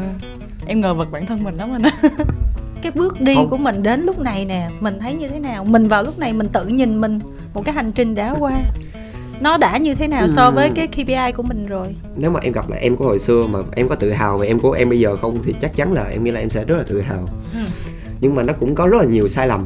em 0.65 0.81
ngờ 0.81 0.93
vực 0.93 1.11
bản 1.11 1.25
thân 1.25 1.43
mình 1.43 1.55
lắm 1.57 1.69
anh 1.75 1.81
á 1.81 1.91
cái 2.81 2.91
bước 2.91 3.21
đi 3.21 3.35
Không. 3.35 3.49
của 3.49 3.57
mình 3.57 3.83
đến 3.83 4.01
lúc 4.05 4.19
này 4.19 4.45
nè 4.45 4.69
mình 4.79 4.99
thấy 4.99 5.13
như 5.13 5.27
thế 5.29 5.39
nào 5.39 5.65
mình 5.65 5.87
vào 5.87 6.03
lúc 6.03 6.19
này 6.19 6.33
mình 6.33 6.47
tự 6.47 6.65
nhìn 6.67 7.01
mình 7.01 7.19
một 7.53 7.65
cái 7.65 7.75
hành 7.75 7.91
trình 7.91 8.15
đã 8.15 8.35
qua 8.39 8.61
nó 9.41 9.57
đã 9.57 9.77
như 9.77 9.95
thế 9.95 10.07
nào 10.07 10.27
so 10.27 10.51
với 10.51 10.67
Ừm. 10.67 10.75
cái 10.75 10.87
KPI 10.87 11.31
của 11.37 11.43
mình 11.43 11.65
rồi? 11.65 11.87
Nếu 12.15 12.31
mà 12.31 12.39
em 12.43 12.53
gặp 12.53 12.69
lại 12.69 12.79
em 12.81 12.95
của 12.95 13.05
hồi 13.05 13.19
xưa 13.19 13.47
mà 13.47 13.59
em 13.75 13.87
có 13.87 13.95
tự 13.95 14.11
hào 14.11 14.37
về 14.37 14.47
em 14.47 14.59
của 14.59 14.71
em 14.71 14.89
bây 14.89 14.99
giờ 14.99 15.17
không 15.17 15.37
thì 15.43 15.55
chắc 15.61 15.75
chắn 15.75 15.93
là 15.93 16.03
em 16.03 16.23
nghĩ 16.23 16.31
là 16.31 16.39
em 16.39 16.49
sẽ 16.49 16.65
rất 16.65 16.77
là 16.77 16.83
tự 16.87 17.01
hào. 17.01 17.29
Ừ. 17.53 17.59
nhưng 18.21 18.35
mà 18.35 18.43
nó 18.43 18.53
cũng 18.53 18.75
có 18.75 18.87
rất 18.87 18.97
là 18.97 19.05
nhiều 19.05 19.27
sai 19.27 19.47
lầm. 19.47 19.65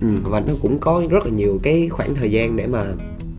Ừ, 0.00 0.08
và 0.24 0.40
nó 0.40 0.52
cũng 0.62 0.78
có 0.78 1.02
rất 1.10 1.24
là 1.24 1.30
nhiều 1.30 1.60
cái 1.62 1.88
khoảng 1.88 2.14
thời 2.14 2.30
gian 2.30 2.56
để 2.56 2.66
mà 2.66 2.84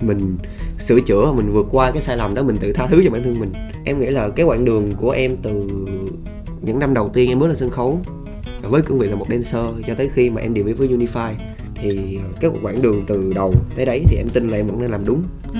mình 0.01 0.38
sửa 0.80 1.00
chữa 1.01 1.31
mình 1.31 1.51
vượt 1.54 1.68
qua 1.72 1.92
cái 1.92 2.01
sai 2.01 2.18
lầm 2.18 2.36
đó 2.36 2.44
mình 2.44 2.57
tự 2.57 2.74
tha 2.74 2.88
thứ 2.88 3.01
cho 3.06 3.12
bản 3.12 3.24
thân 3.24 3.39
mình. 3.39 3.51
Em 3.86 4.00
nghĩ 4.00 4.06
là 4.06 4.30
cái 4.30 4.45
quãng 4.45 4.65
đường 4.65 4.94
của 4.98 5.12
em 5.12 5.38
từ 5.42 5.51
những 6.62 6.80
năm 6.80 6.94
đầu 6.94 7.10
tiên 7.10 7.30
em 7.30 7.39
bước 7.39 7.48
lên 7.48 7.56
sân 7.56 7.69
khấu 7.69 8.00
với 8.62 8.81
cương 8.81 9.00
vị 9.00 9.07
là 9.07 9.15
một 9.15 9.25
dancer 9.30 9.65
cho 9.88 9.94
tới 9.95 10.10
khi 10.13 10.30
mà 10.30 10.42
em 10.42 10.54
debut 10.56 10.77
với 10.77 10.88
Unify 10.88 11.33
thì 11.75 12.19
cái 12.42 12.51
quãng 12.62 12.81
đường 12.81 13.04
từ 13.07 13.33
đầu 13.36 13.54
tới 13.75 13.86
đấy 13.86 14.04
thì 14.07 14.18
em 14.18 14.30
tin 14.30 14.48
là 14.50 14.57
em 14.57 14.68
vẫn 14.68 14.81
đang 14.81 14.92
làm 14.92 15.06
đúng 15.06 15.24
ừ. 15.54 15.60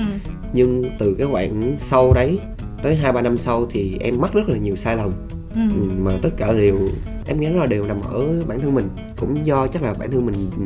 nhưng 0.52 0.84
từ 0.98 1.14
cái 1.14 1.26
quãng 1.26 1.76
sau 1.78 2.12
đấy 2.12 2.38
tới 2.82 2.96
hai 2.96 3.12
ba 3.12 3.20
năm 3.20 3.38
sau 3.38 3.66
thì 3.70 3.96
em 4.00 4.20
mắc 4.20 4.32
rất 4.34 4.48
là 4.48 4.56
nhiều 4.56 4.76
sai 4.76 4.96
lầm 4.96 5.10
Ừ. 5.54 5.60
ừ, 5.70 5.90
mà 5.98 6.12
tất 6.22 6.28
cả 6.36 6.52
đều 6.52 6.78
em 7.26 7.40
nghĩ 7.40 7.46
là 7.48 7.66
đều 7.66 7.84
nằm 7.86 8.00
ở 8.02 8.42
bản 8.46 8.60
thân 8.60 8.74
mình 8.74 8.88
cũng 9.20 9.46
do 9.46 9.66
chắc 9.66 9.82
là 9.82 9.94
bản 9.94 10.10
thân 10.10 10.26
mình 10.26 10.34
ừ, 10.58 10.64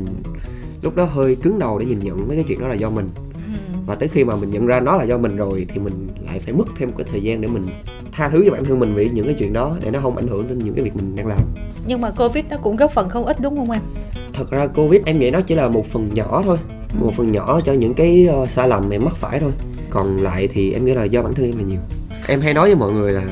lúc 0.82 0.96
đó 0.96 1.04
hơi 1.04 1.36
cứng 1.36 1.58
đầu 1.58 1.78
để 1.78 1.86
nhìn 1.86 1.98
nhận 1.98 2.28
mấy 2.28 2.36
cái 2.36 2.44
chuyện 2.48 2.60
đó 2.60 2.68
là 2.68 2.74
do 2.74 2.90
mình 2.90 3.08
Ừ. 3.46 3.58
và 3.86 3.94
tới 3.94 4.08
khi 4.08 4.24
mà 4.24 4.36
mình 4.36 4.50
nhận 4.50 4.66
ra 4.66 4.80
nó 4.80 4.96
là 4.96 5.04
do 5.04 5.18
mình 5.18 5.36
rồi 5.36 5.66
thì 5.74 5.80
mình 5.80 6.08
lại 6.26 6.38
phải 6.40 6.54
mất 6.54 6.64
thêm 6.78 6.88
một 6.88 6.94
cái 6.98 7.06
thời 7.10 7.22
gian 7.22 7.40
để 7.40 7.48
mình 7.48 7.66
tha 8.12 8.28
thứ 8.28 8.42
cho 8.46 8.50
bản 8.52 8.64
thân 8.64 8.78
mình 8.78 8.94
vì 8.94 9.08
những 9.08 9.24
cái 9.26 9.34
chuyện 9.38 9.52
đó 9.52 9.76
để 9.84 9.90
nó 9.90 10.00
không 10.00 10.16
ảnh 10.16 10.26
hưởng 10.28 10.48
đến 10.48 10.58
những 10.58 10.74
cái 10.74 10.84
việc 10.84 10.96
mình 10.96 11.16
đang 11.16 11.26
làm 11.26 11.38
nhưng 11.86 12.00
mà 12.00 12.10
covid 12.10 12.44
nó 12.50 12.56
cũng 12.56 12.76
góp 12.76 12.90
phần 12.92 13.08
không 13.08 13.24
ít 13.26 13.40
đúng 13.40 13.56
không 13.56 13.70
em 13.70 13.82
thật 14.32 14.50
ra 14.50 14.66
covid 14.66 15.00
em 15.06 15.18
nghĩ 15.18 15.30
nó 15.30 15.40
chỉ 15.40 15.54
là 15.54 15.68
một 15.68 15.86
phần 15.86 16.10
nhỏ 16.14 16.42
thôi 16.44 16.58
một 17.00 17.12
phần 17.16 17.32
nhỏ 17.32 17.60
cho 17.64 17.72
những 17.72 17.94
cái 17.94 18.26
ờ, 18.26 18.46
sai 18.46 18.68
lầm 18.68 18.90
em 18.90 19.04
mắc 19.04 19.16
phải 19.16 19.40
thôi. 19.40 19.52
Còn 19.90 20.22
lại 20.22 20.48
thì 20.48 20.72
em 20.72 20.84
nghĩ 20.84 20.94
là 20.94 21.04
do 21.04 21.22
bản 21.22 21.34
thân 21.34 21.46
em 21.46 21.58
là 21.58 21.64
nhiều. 21.64 21.80
Em 22.26 22.40
hay 22.40 22.54
nói 22.54 22.68
với 22.68 22.76
mọi 22.76 22.92
người 22.92 23.12
là 23.12 23.22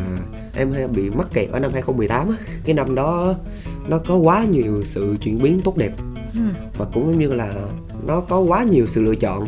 em 0.56 0.73
hay 0.73 0.88
bị 0.88 1.11
mắc 1.11 1.26
kẹt 1.32 1.49
ở 1.50 1.59
năm 1.59 1.70
2018 1.73 2.29
á. 2.29 2.37
Cái 2.64 2.75
năm 2.75 2.94
đó 2.94 3.35
nó 3.88 3.99
có 3.99 4.17
quá 4.17 4.44
nhiều 4.44 4.85
sự 4.85 5.17
chuyển 5.23 5.43
biến 5.43 5.61
tốt 5.64 5.76
đẹp. 5.76 5.93
Ừ. 6.35 6.41
và 6.79 6.87
cũng 6.94 7.05
giống 7.11 7.19
như 7.19 7.32
là 7.32 7.55
nó 8.06 8.20
có 8.20 8.41
quá 8.41 8.64
nhiều 8.64 8.87
sự 8.87 9.03
lựa 9.03 9.14
chọn. 9.14 9.47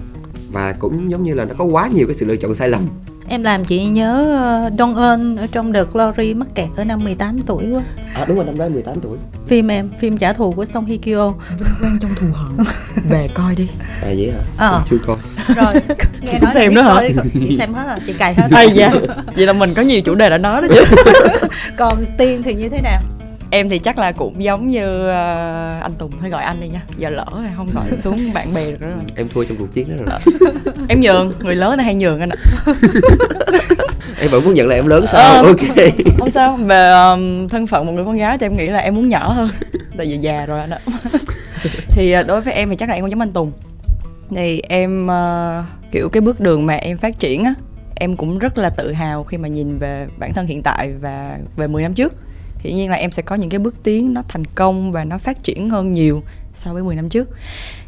Và 0.52 0.72
cũng 0.72 1.10
giống 1.10 1.24
như 1.24 1.34
là 1.34 1.44
nó 1.44 1.54
có 1.58 1.64
quá 1.64 1.88
nhiều 1.88 2.06
cái 2.06 2.14
sự 2.14 2.26
lựa 2.26 2.36
chọn 2.36 2.54
sai 2.54 2.68
lầm 2.68 2.82
em 3.28 3.42
làm 3.42 3.64
chị 3.64 3.84
nhớ 3.84 4.36
ờ, 4.38 4.70
Don 4.78 4.96
Eun 4.96 5.36
ở 5.36 5.46
trong 5.52 5.72
The 5.72 5.84
Glory 5.92 6.34
mắc 6.34 6.48
kẹt 6.54 6.68
ở 6.76 6.84
năm 6.84 7.04
18 7.04 7.38
tuổi 7.46 7.70
quá. 7.70 7.82
À 8.14 8.24
đúng 8.28 8.36
rồi 8.36 8.46
năm 8.46 8.58
đó 8.58 8.64
em 8.64 8.72
18 8.72 9.00
tuổi. 9.00 9.18
Phim 9.46 9.70
em 9.70 9.88
phim 10.00 10.18
trả 10.18 10.32
thù 10.32 10.52
của 10.52 10.64
Song 10.64 10.86
Hye 10.86 10.96
Kyo. 10.96 11.32
Quen 11.82 11.98
trong 12.00 12.14
thù 12.14 12.26
hận. 12.34 12.66
Về 13.10 13.28
coi 13.34 13.54
đi. 13.54 13.68
À 14.02 14.08
vậy 14.16 14.32
hả? 14.32 14.40
Ờ. 14.56 14.72
Em 14.72 14.82
chưa 14.90 15.06
coi. 15.06 15.16
Rồi. 15.56 15.74
Nghe 16.20 16.38
nói 16.38 16.50
xem 16.54 16.74
nữa 16.74 16.82
hả? 16.82 17.02
chị 17.34 17.56
xem 17.58 17.74
hết 17.74 17.84
rồi 17.86 17.98
chị 18.06 18.12
cài 18.12 18.34
hết 18.34 18.48
ai 18.50 18.70
da 18.70 18.90
vậy 19.36 19.46
là 19.46 19.52
mình 19.52 19.74
có 19.74 19.82
nhiều 19.82 20.00
chủ 20.00 20.14
đề 20.14 20.30
đã 20.30 20.38
nói 20.38 20.62
đó 20.62 20.68
chứ. 20.74 20.84
Còn 21.76 22.04
tiên 22.18 22.42
thì 22.42 22.54
như 22.54 22.68
thế 22.68 22.80
nào 22.80 23.00
em 23.54 23.68
thì 23.68 23.78
chắc 23.78 23.98
là 23.98 24.12
cũng 24.12 24.44
giống 24.44 24.68
như 24.68 25.08
ờ, 25.08 25.78
anh 25.82 25.92
Tùng 25.98 26.10
phải 26.20 26.30
gọi 26.30 26.42
anh 26.42 26.60
đi 26.60 26.68
nha. 26.68 26.82
Giờ 26.96 27.10
lỡ 27.10 27.26
rồi 27.32 27.50
không 27.56 27.68
gọi 27.74 27.84
xuống 28.00 28.32
bạn 28.34 28.54
bè 28.54 28.70
được 28.70 28.80
nữa 28.80 28.86
rồi. 28.86 29.04
Em 29.16 29.28
thua 29.28 29.44
trong 29.44 29.56
cuộc 29.56 29.72
chiến 29.72 29.96
đó 29.96 30.04
rồi. 30.06 30.50
Em 30.88 31.00
nhường 31.00 31.32
người 31.40 31.54
lớn 31.54 31.76
này 31.76 31.84
hay 31.84 31.94
nhường 31.94 32.20
anh 32.20 32.28
ạ. 32.28 32.36
Em 34.20 34.30
vẫn 34.30 34.44
muốn 34.44 34.54
nhận 34.54 34.68
là 34.68 34.74
em 34.74 34.86
lớn 34.86 35.06
sao? 35.06 35.32
Ờ. 35.32 35.42
ok. 35.42 35.76
không 36.18 36.30
sao 36.30 36.56
về 36.56 36.90
um, 36.90 37.48
thân 37.48 37.66
phận 37.66 37.86
một 37.86 37.92
người 37.92 38.04
con 38.04 38.16
gái 38.16 38.38
thì 38.38 38.46
em 38.46 38.56
nghĩ 38.56 38.66
là 38.66 38.78
em 38.78 38.94
muốn 38.94 39.08
nhỏ 39.08 39.32
hơn. 39.32 39.48
Tại 39.96 40.06
vì 40.06 40.16
già 40.16 40.46
rồi 40.46 40.60
anh 40.60 40.70
ạ. 40.70 40.78
Thì 41.88 42.18
uh, 42.20 42.26
đối 42.26 42.40
với 42.40 42.54
em 42.54 42.70
thì 42.70 42.76
chắc 42.76 42.88
là 42.88 42.94
em 42.94 43.02
cũng 43.02 43.10
giống 43.10 43.20
anh 43.20 43.32
Tùng. 43.32 43.52
Thì 44.36 44.62
em 44.68 45.06
uh, 45.06 45.64
kiểu 45.92 46.08
cái 46.08 46.20
bước 46.20 46.40
đường 46.40 46.66
mà 46.66 46.74
em 46.74 46.96
phát 46.96 47.18
triển 47.18 47.44
á 47.44 47.54
em 47.94 48.16
cũng 48.16 48.38
rất 48.38 48.58
là 48.58 48.70
tự 48.70 48.92
hào 48.92 49.24
khi 49.24 49.36
mà 49.36 49.48
nhìn 49.48 49.78
về 49.78 50.06
bản 50.18 50.34
thân 50.34 50.46
hiện 50.46 50.62
tại 50.62 50.92
và 51.00 51.38
về 51.56 51.66
10 51.66 51.82
năm 51.82 51.94
trước 51.94 52.14
thì 52.64 52.70
dĩ 52.70 52.76
nhiên 52.76 52.90
là 52.90 52.96
em 52.96 53.10
sẽ 53.10 53.22
có 53.22 53.36
những 53.36 53.50
cái 53.50 53.58
bước 53.58 53.82
tiến 53.82 54.14
nó 54.14 54.22
thành 54.28 54.44
công 54.44 54.92
và 54.92 55.04
nó 55.04 55.18
phát 55.18 55.42
triển 55.42 55.70
hơn 55.70 55.92
nhiều 55.92 56.22
so 56.54 56.72
với 56.72 56.82
10 56.82 56.96
năm 56.96 57.08
trước. 57.08 57.28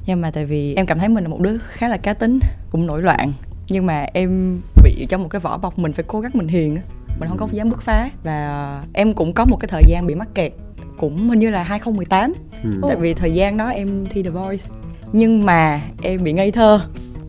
Nhưng 0.07 0.21
mà 0.21 0.31
tại 0.31 0.47
vì 0.47 0.75
em 0.75 0.87
cảm 0.87 0.99
thấy 0.99 1.09
mình 1.09 1.25
là 1.25 1.31
một 1.31 1.41
đứa 1.41 1.59
khá 1.59 1.89
là 1.89 1.97
cá 1.97 2.15
tính 2.15 2.39
cũng 2.71 2.87
nổi 2.87 3.03
loạn. 3.03 3.33
Nhưng 3.69 3.87
mà 3.87 4.07
em 4.13 4.61
bị 4.85 5.07
trong 5.09 5.23
một 5.23 5.29
cái 5.29 5.41
vỏ 5.41 5.59
bọc 5.59 5.79
mình 5.79 5.93
phải 5.93 6.05
cố 6.09 6.21
gắng 6.21 6.33
mình 6.35 6.49
hiền 6.49 6.79
mình 7.21 7.29
không 7.29 7.39
có 7.39 7.49
dám 7.53 7.71
bứt 7.71 7.83
phá. 7.83 8.11
Và 8.23 8.83
em 8.93 9.13
cũng 9.13 9.33
có 9.33 9.45
một 9.45 9.57
cái 9.61 9.69
thời 9.69 9.83
gian 9.87 10.07
bị 10.07 10.15
mắc 10.15 10.29
kẹt 10.35 10.53
cũng 10.99 11.29
hình 11.29 11.39
như 11.39 11.51
là 11.51 11.63
2018 11.63 12.33
ừ. 12.65 12.71
tại 12.89 12.97
vì 12.97 13.15
thời 13.15 13.35
gian 13.35 13.57
đó 13.57 13.69
em 13.69 14.07
thi 14.11 14.23
The 14.23 14.31
Voice. 14.31 14.65
Nhưng 15.13 15.47
mà 15.47 15.81
em 16.03 16.25
bị 16.25 16.33
ngây 16.33 16.51
thơ 16.51 16.81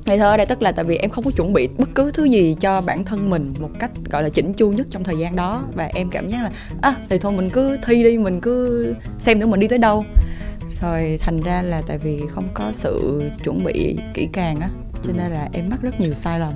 ngây 0.07 0.17
thơ 0.17 0.25
ở 0.25 0.37
đây 0.37 0.45
tức 0.45 0.61
là 0.61 0.71
tại 0.71 0.85
vì 0.85 0.97
em 0.97 1.09
không 1.09 1.23
có 1.23 1.31
chuẩn 1.31 1.53
bị 1.53 1.69
bất 1.77 1.89
cứ 1.95 2.11
thứ 2.11 2.23
gì 2.23 2.55
cho 2.59 2.81
bản 2.81 3.05
thân 3.05 3.29
mình 3.29 3.53
một 3.59 3.69
cách 3.79 3.91
gọi 4.09 4.23
là 4.23 4.29
chỉnh 4.29 4.53
chu 4.53 4.69
nhất 4.69 4.87
trong 4.89 5.03
thời 5.03 5.17
gian 5.17 5.35
đó. 5.35 5.63
Và 5.75 5.89
em 5.93 6.09
cảm 6.09 6.29
giác 6.29 6.43
là 6.43 6.51
à 6.81 6.95
thì 7.09 7.17
thôi 7.17 7.31
mình 7.31 7.49
cứ 7.49 7.77
thi 7.85 8.03
đi 8.03 8.17
mình 8.17 8.41
cứ 8.41 8.95
xem 9.19 9.39
thử 9.39 9.47
mình 9.47 9.59
đi 9.59 9.67
tới 9.67 9.77
đâu. 9.77 10.05
Rồi 10.81 11.17
thành 11.21 11.41
ra 11.41 11.61
là 11.61 11.81
tại 11.87 11.97
vì 11.97 12.21
không 12.29 12.47
có 12.53 12.71
sự 12.71 13.23
chuẩn 13.43 13.63
bị 13.63 13.97
kỹ 14.13 14.27
càng 14.33 14.59
á 14.59 14.69
cho 15.03 15.13
nên 15.17 15.31
là 15.31 15.49
em 15.53 15.69
mắc 15.69 15.81
rất 15.81 16.01
nhiều 16.01 16.13
sai 16.13 16.39
lầm. 16.39 16.53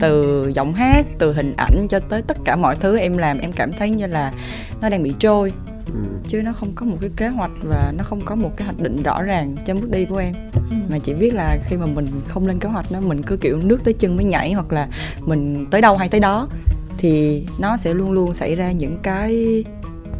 Từ 0.00 0.50
giọng 0.54 0.74
hát 0.74 1.06
từ 1.18 1.32
hình 1.32 1.54
ảnh 1.56 1.86
cho 1.90 1.98
tới 1.98 2.22
tất 2.22 2.36
cả 2.44 2.56
mọi 2.56 2.76
thứ 2.80 2.98
em 2.98 3.16
làm 3.16 3.38
em 3.38 3.52
cảm 3.52 3.72
thấy 3.72 3.90
như 3.90 4.06
là 4.06 4.32
nó 4.80 4.88
đang 4.88 5.02
bị 5.02 5.14
trôi 5.18 5.52
Ừ. 5.86 5.92
chứ 6.28 6.42
nó 6.42 6.52
không 6.52 6.72
có 6.74 6.86
một 6.86 6.96
cái 7.00 7.10
kế 7.16 7.28
hoạch 7.28 7.50
và 7.62 7.92
nó 7.96 8.04
không 8.04 8.20
có 8.24 8.34
một 8.34 8.50
cái 8.56 8.64
hoạch 8.64 8.80
định 8.80 9.02
rõ 9.02 9.22
ràng 9.22 9.56
cho 9.66 9.74
bước 9.74 9.90
đi 9.90 10.04
của 10.04 10.16
em 10.16 10.34
Ừ. 10.70 10.76
mà 10.90 10.98
chỉ 10.98 11.14
biết 11.14 11.34
là 11.34 11.58
khi 11.68 11.76
mà 11.76 11.86
mình 11.86 12.06
không 12.28 12.46
lên 12.46 12.58
kế 12.58 12.68
hoạch 12.68 12.90
đó 12.90 13.00
mình 13.00 13.22
cứ 13.22 13.36
kiểu 13.36 13.58
nước 13.58 13.84
tới 13.84 13.94
chân 13.94 14.16
mới 14.16 14.24
nhảy 14.24 14.52
hoặc 14.52 14.72
là 14.72 14.88
mình 15.26 15.66
tới 15.70 15.80
đâu 15.80 15.96
hay 15.96 16.08
tới 16.08 16.20
đó 16.20 16.48
thì 16.98 17.44
nó 17.58 17.76
sẽ 17.76 17.94
luôn 17.94 18.12
luôn 18.12 18.34
xảy 18.34 18.54
ra 18.54 18.72
những 18.72 18.96
cái 19.02 19.64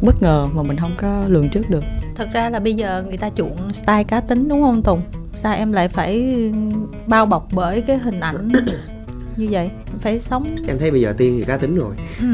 bất 0.01 0.21
ngờ 0.21 0.47
mà 0.55 0.63
mình 0.63 0.77
không 0.77 0.91
có 0.97 1.23
lường 1.27 1.49
trước 1.49 1.69
được 1.69 1.83
thật 2.15 2.29
ra 2.33 2.49
là 2.49 2.59
bây 2.59 2.73
giờ 2.73 3.03
người 3.07 3.17
ta 3.17 3.29
chuộng 3.35 3.73
style 3.73 4.03
cá 4.03 4.19
tính 4.21 4.47
đúng 4.49 4.61
không 4.61 4.81
tùng 4.83 5.01
sao 5.35 5.55
em 5.55 5.71
lại 5.71 5.87
phải 5.89 6.33
bao 7.07 7.25
bọc 7.25 7.47
bởi 7.53 7.81
cái 7.81 7.97
hình 7.97 8.19
ảnh 8.19 8.49
như 9.37 9.47
vậy 9.51 9.69
phải 10.01 10.19
sống 10.19 10.55
em 10.67 10.79
thấy 10.79 10.91
bây 10.91 11.01
giờ 11.01 11.13
tiên 11.17 11.35
thì 11.39 11.45
cá 11.45 11.57
tính 11.57 11.75
rồi. 11.75 11.95
Ừ. 12.19 12.25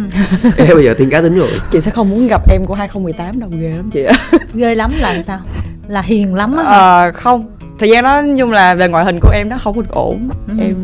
em 0.58 0.68
thấy 0.68 0.76
bây 0.76 0.86
giờ 0.86 0.94
tiên 0.98 1.10
cá 1.10 1.22
tính 1.22 1.36
rồi. 1.36 1.50
Chị 1.72 1.82
sẽ 1.82 1.92
không 1.92 2.10
muốn 2.10 2.28
gặp 2.28 2.42
em 2.52 2.66
của 2.66 2.74
2018 2.74 3.40
đâu 3.40 3.50
ghê 3.60 3.70
lắm 3.70 3.90
chị 3.92 4.04
ạ. 4.04 4.14
Ghê 4.54 4.76
lắm 4.76 4.92
là 5.00 5.22
sao? 5.22 5.40
Là 5.88 6.02
hiền 6.02 6.36
lắm 6.36 6.58
á? 6.58 6.64
Ờ, 6.64 7.12
không. 7.12 7.46
Thời 7.80 7.90
gian 7.90 8.04
đó 8.04 8.22
nói 8.22 8.36
chung 8.38 8.52
là 8.52 8.76
về 8.76 8.88
ngoại 8.88 9.06
hình 9.06 9.20
của 9.22 9.32
em 9.34 9.50
nó 9.50 9.58
không 9.58 9.76
có 9.76 9.82
được 9.82 9.92
ổn. 9.92 10.30
Ừ. 10.48 10.54
em 10.60 10.76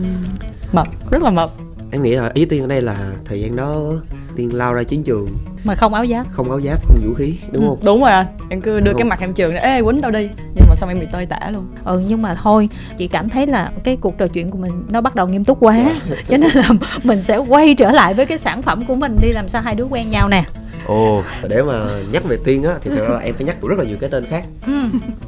mập 0.73 1.11
rất 1.11 1.23
là 1.23 1.29
mập. 1.29 1.49
Em 1.91 2.03
nghĩ 2.03 2.15
là 2.15 2.31
ý 2.33 2.45
tiên 2.45 2.61
ở 2.61 2.67
đây 2.67 2.81
là 2.81 2.95
thời 3.25 3.41
gian 3.41 3.55
đó 3.55 3.93
tiên 4.37 4.55
lao 4.55 4.73
ra 4.73 4.83
chiến 4.83 5.03
trường. 5.03 5.27
Mà 5.63 5.75
không 5.75 5.93
áo 5.93 6.05
giáp. 6.05 6.27
Không 6.31 6.49
áo 6.49 6.61
giáp 6.61 6.85
không 6.85 6.97
vũ 7.07 7.13
khí 7.13 7.33
đúng 7.51 7.63
Ừ. 7.63 7.67
không? 7.69 7.79
Đúng 7.85 8.01
rồi 8.01 8.11
anh 8.11 8.25
em 8.49 8.61
cứ 8.61 8.79
đưa 8.79 8.85
Đúng 8.85 8.93
cái 8.97 9.01
không? 9.03 9.09
mặt 9.09 9.19
em 9.21 9.33
trường 9.33 9.55
ê 9.55 9.81
quýnh 9.81 10.01
tao 10.01 10.11
đi. 10.11 10.29
Nhưng 10.55 10.65
mà 10.69 10.75
xong 10.75 10.89
em 10.89 10.99
bị 10.99 11.05
tơi 11.11 11.25
tả 11.25 11.39
luôn. 11.53 11.65
Ừ 11.85 12.01
nhưng 12.07 12.21
mà 12.21 12.35
thôi 12.43 12.69
chị 12.97 13.07
cảm 13.07 13.29
thấy 13.29 13.47
là 13.47 13.71
cái 13.83 13.97
cuộc 14.01 14.17
trò 14.17 14.27
chuyện 14.27 14.51
của 14.51 14.57
mình 14.57 14.83
nó 14.89 15.01
bắt 15.01 15.15
đầu 15.15 15.27
nghiêm 15.27 15.43
túc 15.43 15.57
quá. 15.59 15.77
Cho 16.29 16.37
nên 16.37 16.49
là 16.53 16.69
mình 17.03 17.21
sẽ 17.21 17.37
quay 17.37 17.75
trở 17.75 17.91
lại 17.91 18.13
với 18.13 18.25
cái 18.25 18.37
sản 18.37 18.61
phẩm 18.61 18.85
của 18.85 18.95
mình 18.95 19.17
đi 19.21 19.29
làm 19.31 19.47
sao 19.47 19.61
hai 19.61 19.75
đứa 19.75 19.83
quen 19.85 20.09
nhau 20.09 20.29
nè. 20.29 20.43
Ồ 20.85 21.23
để 21.49 21.61
mà 21.63 21.73
nhắc 22.11 22.23
về 22.23 22.37
tiên 22.43 22.63
á 22.63 22.73
thì 22.81 22.89
thật 22.89 23.07
ra 23.07 23.13
là 23.13 23.19
em 23.19 23.33
phải 23.35 23.43
nhắc 23.45 23.55
rất 23.61 23.79
là 23.79 23.85
nhiều 23.85 23.97
cái 24.01 24.09
tên 24.09 24.25
khác. 24.29 24.43
Ừ. 24.67 24.73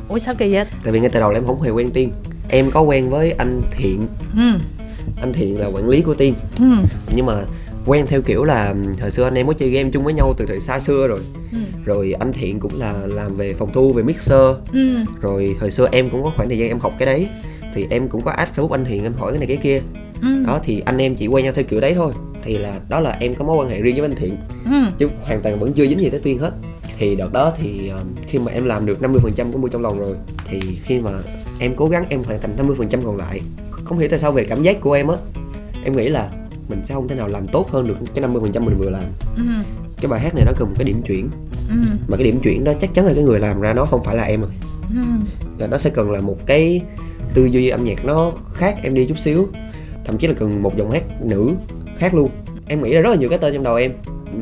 ủa 0.07 0.19
sao 0.19 0.35
kỳ 0.35 0.53
vậy? 0.53 0.65
Tại 0.83 0.93
vì 0.93 0.99
ngay 0.99 1.09
từ 1.09 1.19
đầu 1.19 1.31
là 1.31 1.37
em 1.37 1.47
không 1.47 1.61
hề 1.61 1.69
quen 1.69 1.91
tiên. 1.91 2.11
Em 2.49 2.71
có 2.71 2.81
quen 2.81 3.09
với 3.09 3.31
anh 3.31 3.61
thiện. 3.71 4.07
Ừ. 4.37 4.59
anh 5.21 5.33
thiện 5.33 5.59
là 5.59 5.67
quản 5.67 5.89
lý 5.89 6.01
của 6.01 6.13
tiên. 6.13 6.33
Ừ. 6.59 6.65
nhưng 7.15 7.25
mà 7.25 7.33
quen 7.89 8.05
theo 8.08 8.22
kiểu 8.22 8.43
là 8.43 8.75
hồi 9.01 9.12
xưa 9.12 9.24
anh 9.24 9.36
em 9.36 9.48
có 9.48 9.53
chơi 9.53 9.69
game 9.69 9.89
chung 9.93 10.03
với 10.03 10.13
nhau 10.13 10.34
từ 10.38 10.46
thời 10.46 10.60
xa 10.60 10.79
xưa 10.79 11.08
rồi 11.08 11.19
Ừ. 11.51 11.58
rồi 11.86 12.15
anh 12.19 12.34
thiện 12.34 12.60
cũng 12.60 12.79
là 12.79 12.93
làm 13.08 13.36
về 13.38 13.53
phòng 13.53 13.72
thu 13.74 13.93
về 13.93 14.03
mixer 14.03 14.55
Ừ. 14.74 14.89
rồi 15.22 15.55
thời 15.60 15.72
xưa 15.72 15.88
em 15.91 16.10
cũng 16.10 16.24
có 16.24 16.31
khoảng 16.36 16.50
thời 16.50 16.58
gian 16.58 16.67
em 16.67 16.79
học 16.79 16.93
cái 17.00 17.05
đấy 17.05 17.27
thì 17.74 17.88
em 17.89 18.10
cũng 18.10 18.22
có 18.22 18.31
add 18.31 18.51
facebook 18.55 18.72
anh 18.72 18.86
thiện 18.86 19.03
em 19.03 19.13
hỏi 19.13 19.31
cái 19.31 19.39
này 19.39 19.48
cái 19.48 19.58
kia 19.58 19.81
Ừ. 20.22 20.27
đó 20.48 20.60
thì 20.63 20.81
anh 20.86 20.98
em 20.98 21.15
chỉ 21.15 21.27
quen 21.27 21.43
nhau 21.46 21.53
theo 21.55 21.65
kiểu 21.69 21.79
đấy 21.79 21.93
thôi 21.96 22.13
thì 22.43 22.58
là 22.58 22.79
đó 22.89 23.00
là 23.00 23.17
em 23.19 23.36
có 23.36 23.46
mối 23.46 23.58
quan 23.58 23.69
hệ 23.69 23.81
riêng 23.81 23.96
với 23.96 24.05
anh 24.05 24.15
thiện 24.15 24.38
Ừ. 24.65 24.72
chứ 24.98 25.10
hoàn 25.24 25.41
toàn 25.41 25.60
vẫn 25.60 25.74
chưa 25.74 25.86
dính 25.88 26.00
gì 26.01 26.10
tới 26.10 26.19
tiên 26.19 26.38
hết 26.38 26.51
thì 27.00 27.15
đợt 27.15 27.34
đó 27.34 27.53
thì 27.58 27.91
khi 28.27 28.39
mà 28.39 28.51
em 28.51 28.65
làm 28.65 28.86
được 28.86 29.01
50% 29.01 29.51
của 29.51 29.58
mua 29.58 29.67
trong 29.67 29.81
lòng 29.81 30.00
rồi 30.00 30.15
thì 30.50 30.60
khi 30.84 31.00
mà 31.00 31.12
em 31.60 31.74
cố 31.75 31.88
gắng 31.89 32.05
em 32.10 32.24
hoàn 32.24 32.41
thành 32.41 32.55
50% 32.58 33.03
còn 33.05 33.17
lại 33.17 33.41
không 33.72 34.00
hiểu 34.00 34.08
tại 34.10 34.19
sao 34.19 34.31
về 34.31 34.43
cảm 34.43 34.63
giác 34.63 34.81
của 34.81 34.93
em 34.93 35.08
á 35.08 35.15
em 35.84 35.96
nghĩ 35.96 36.10
là 36.10 36.29
mình 36.69 36.81
sẽ 36.85 36.93
không 36.95 37.07
thể 37.07 37.15
nào 37.15 37.27
làm 37.27 37.47
tốt 37.47 37.69
hơn 37.71 37.88
được 37.88 37.95
cái 38.15 38.23
50% 38.23 38.61
mình 38.61 38.77
vừa 38.77 38.89
làm. 38.89 39.05
Ừ. 39.35 39.43
cái 40.01 40.07
bài 40.09 40.19
hát 40.19 40.35
này 40.35 40.43
nó 40.45 40.51
cần 40.57 40.69
một 40.69 40.75
cái 40.77 40.85
điểm 40.85 41.01
chuyển. 41.07 41.29
Ừ. 41.69 41.75
mà 42.07 42.17
cái 42.17 42.23
điểm 42.23 42.39
chuyển 42.39 42.63
đó 42.63 42.73
chắc 42.79 42.93
chắn 42.93 43.05
là 43.05 43.13
cái 43.15 43.23
người 43.23 43.39
làm 43.39 43.61
ra 43.61 43.73
nó 43.73 43.85
không 43.85 44.03
phải 44.03 44.15
là 44.15 44.23
em 44.23 44.41
rồi. 44.41 44.49
Ừ. 44.89 45.01
là 45.57 45.67
nó 45.67 45.77
sẽ 45.77 45.89
cần 45.89 46.11
là 46.11 46.21
một 46.21 46.38
cái 46.45 46.81
tư 47.33 47.45
duy 47.45 47.69
âm 47.69 47.85
nhạc 47.85 48.05
nó 48.05 48.31
khác 48.53 48.75
em 48.83 48.93
đi 48.93 49.05
chút 49.05 49.19
xíu. 49.19 49.47
Thậm 50.05 50.17
chí 50.17 50.27
là 50.27 50.33
cần 50.38 50.63
một 50.63 50.77
dòng 50.77 50.91
hát 50.91 51.03
nữ 51.21 51.51
khác 51.97 52.13
luôn. 52.13 52.29
Em 52.67 52.83
nghĩ 52.83 52.93
là 52.93 53.01
rất 53.01 53.09
là 53.09 53.15
nhiều 53.15 53.29
cái 53.29 53.39
tên 53.39 53.53
trong 53.53 53.63
đầu 53.63 53.75
em. 53.75 53.91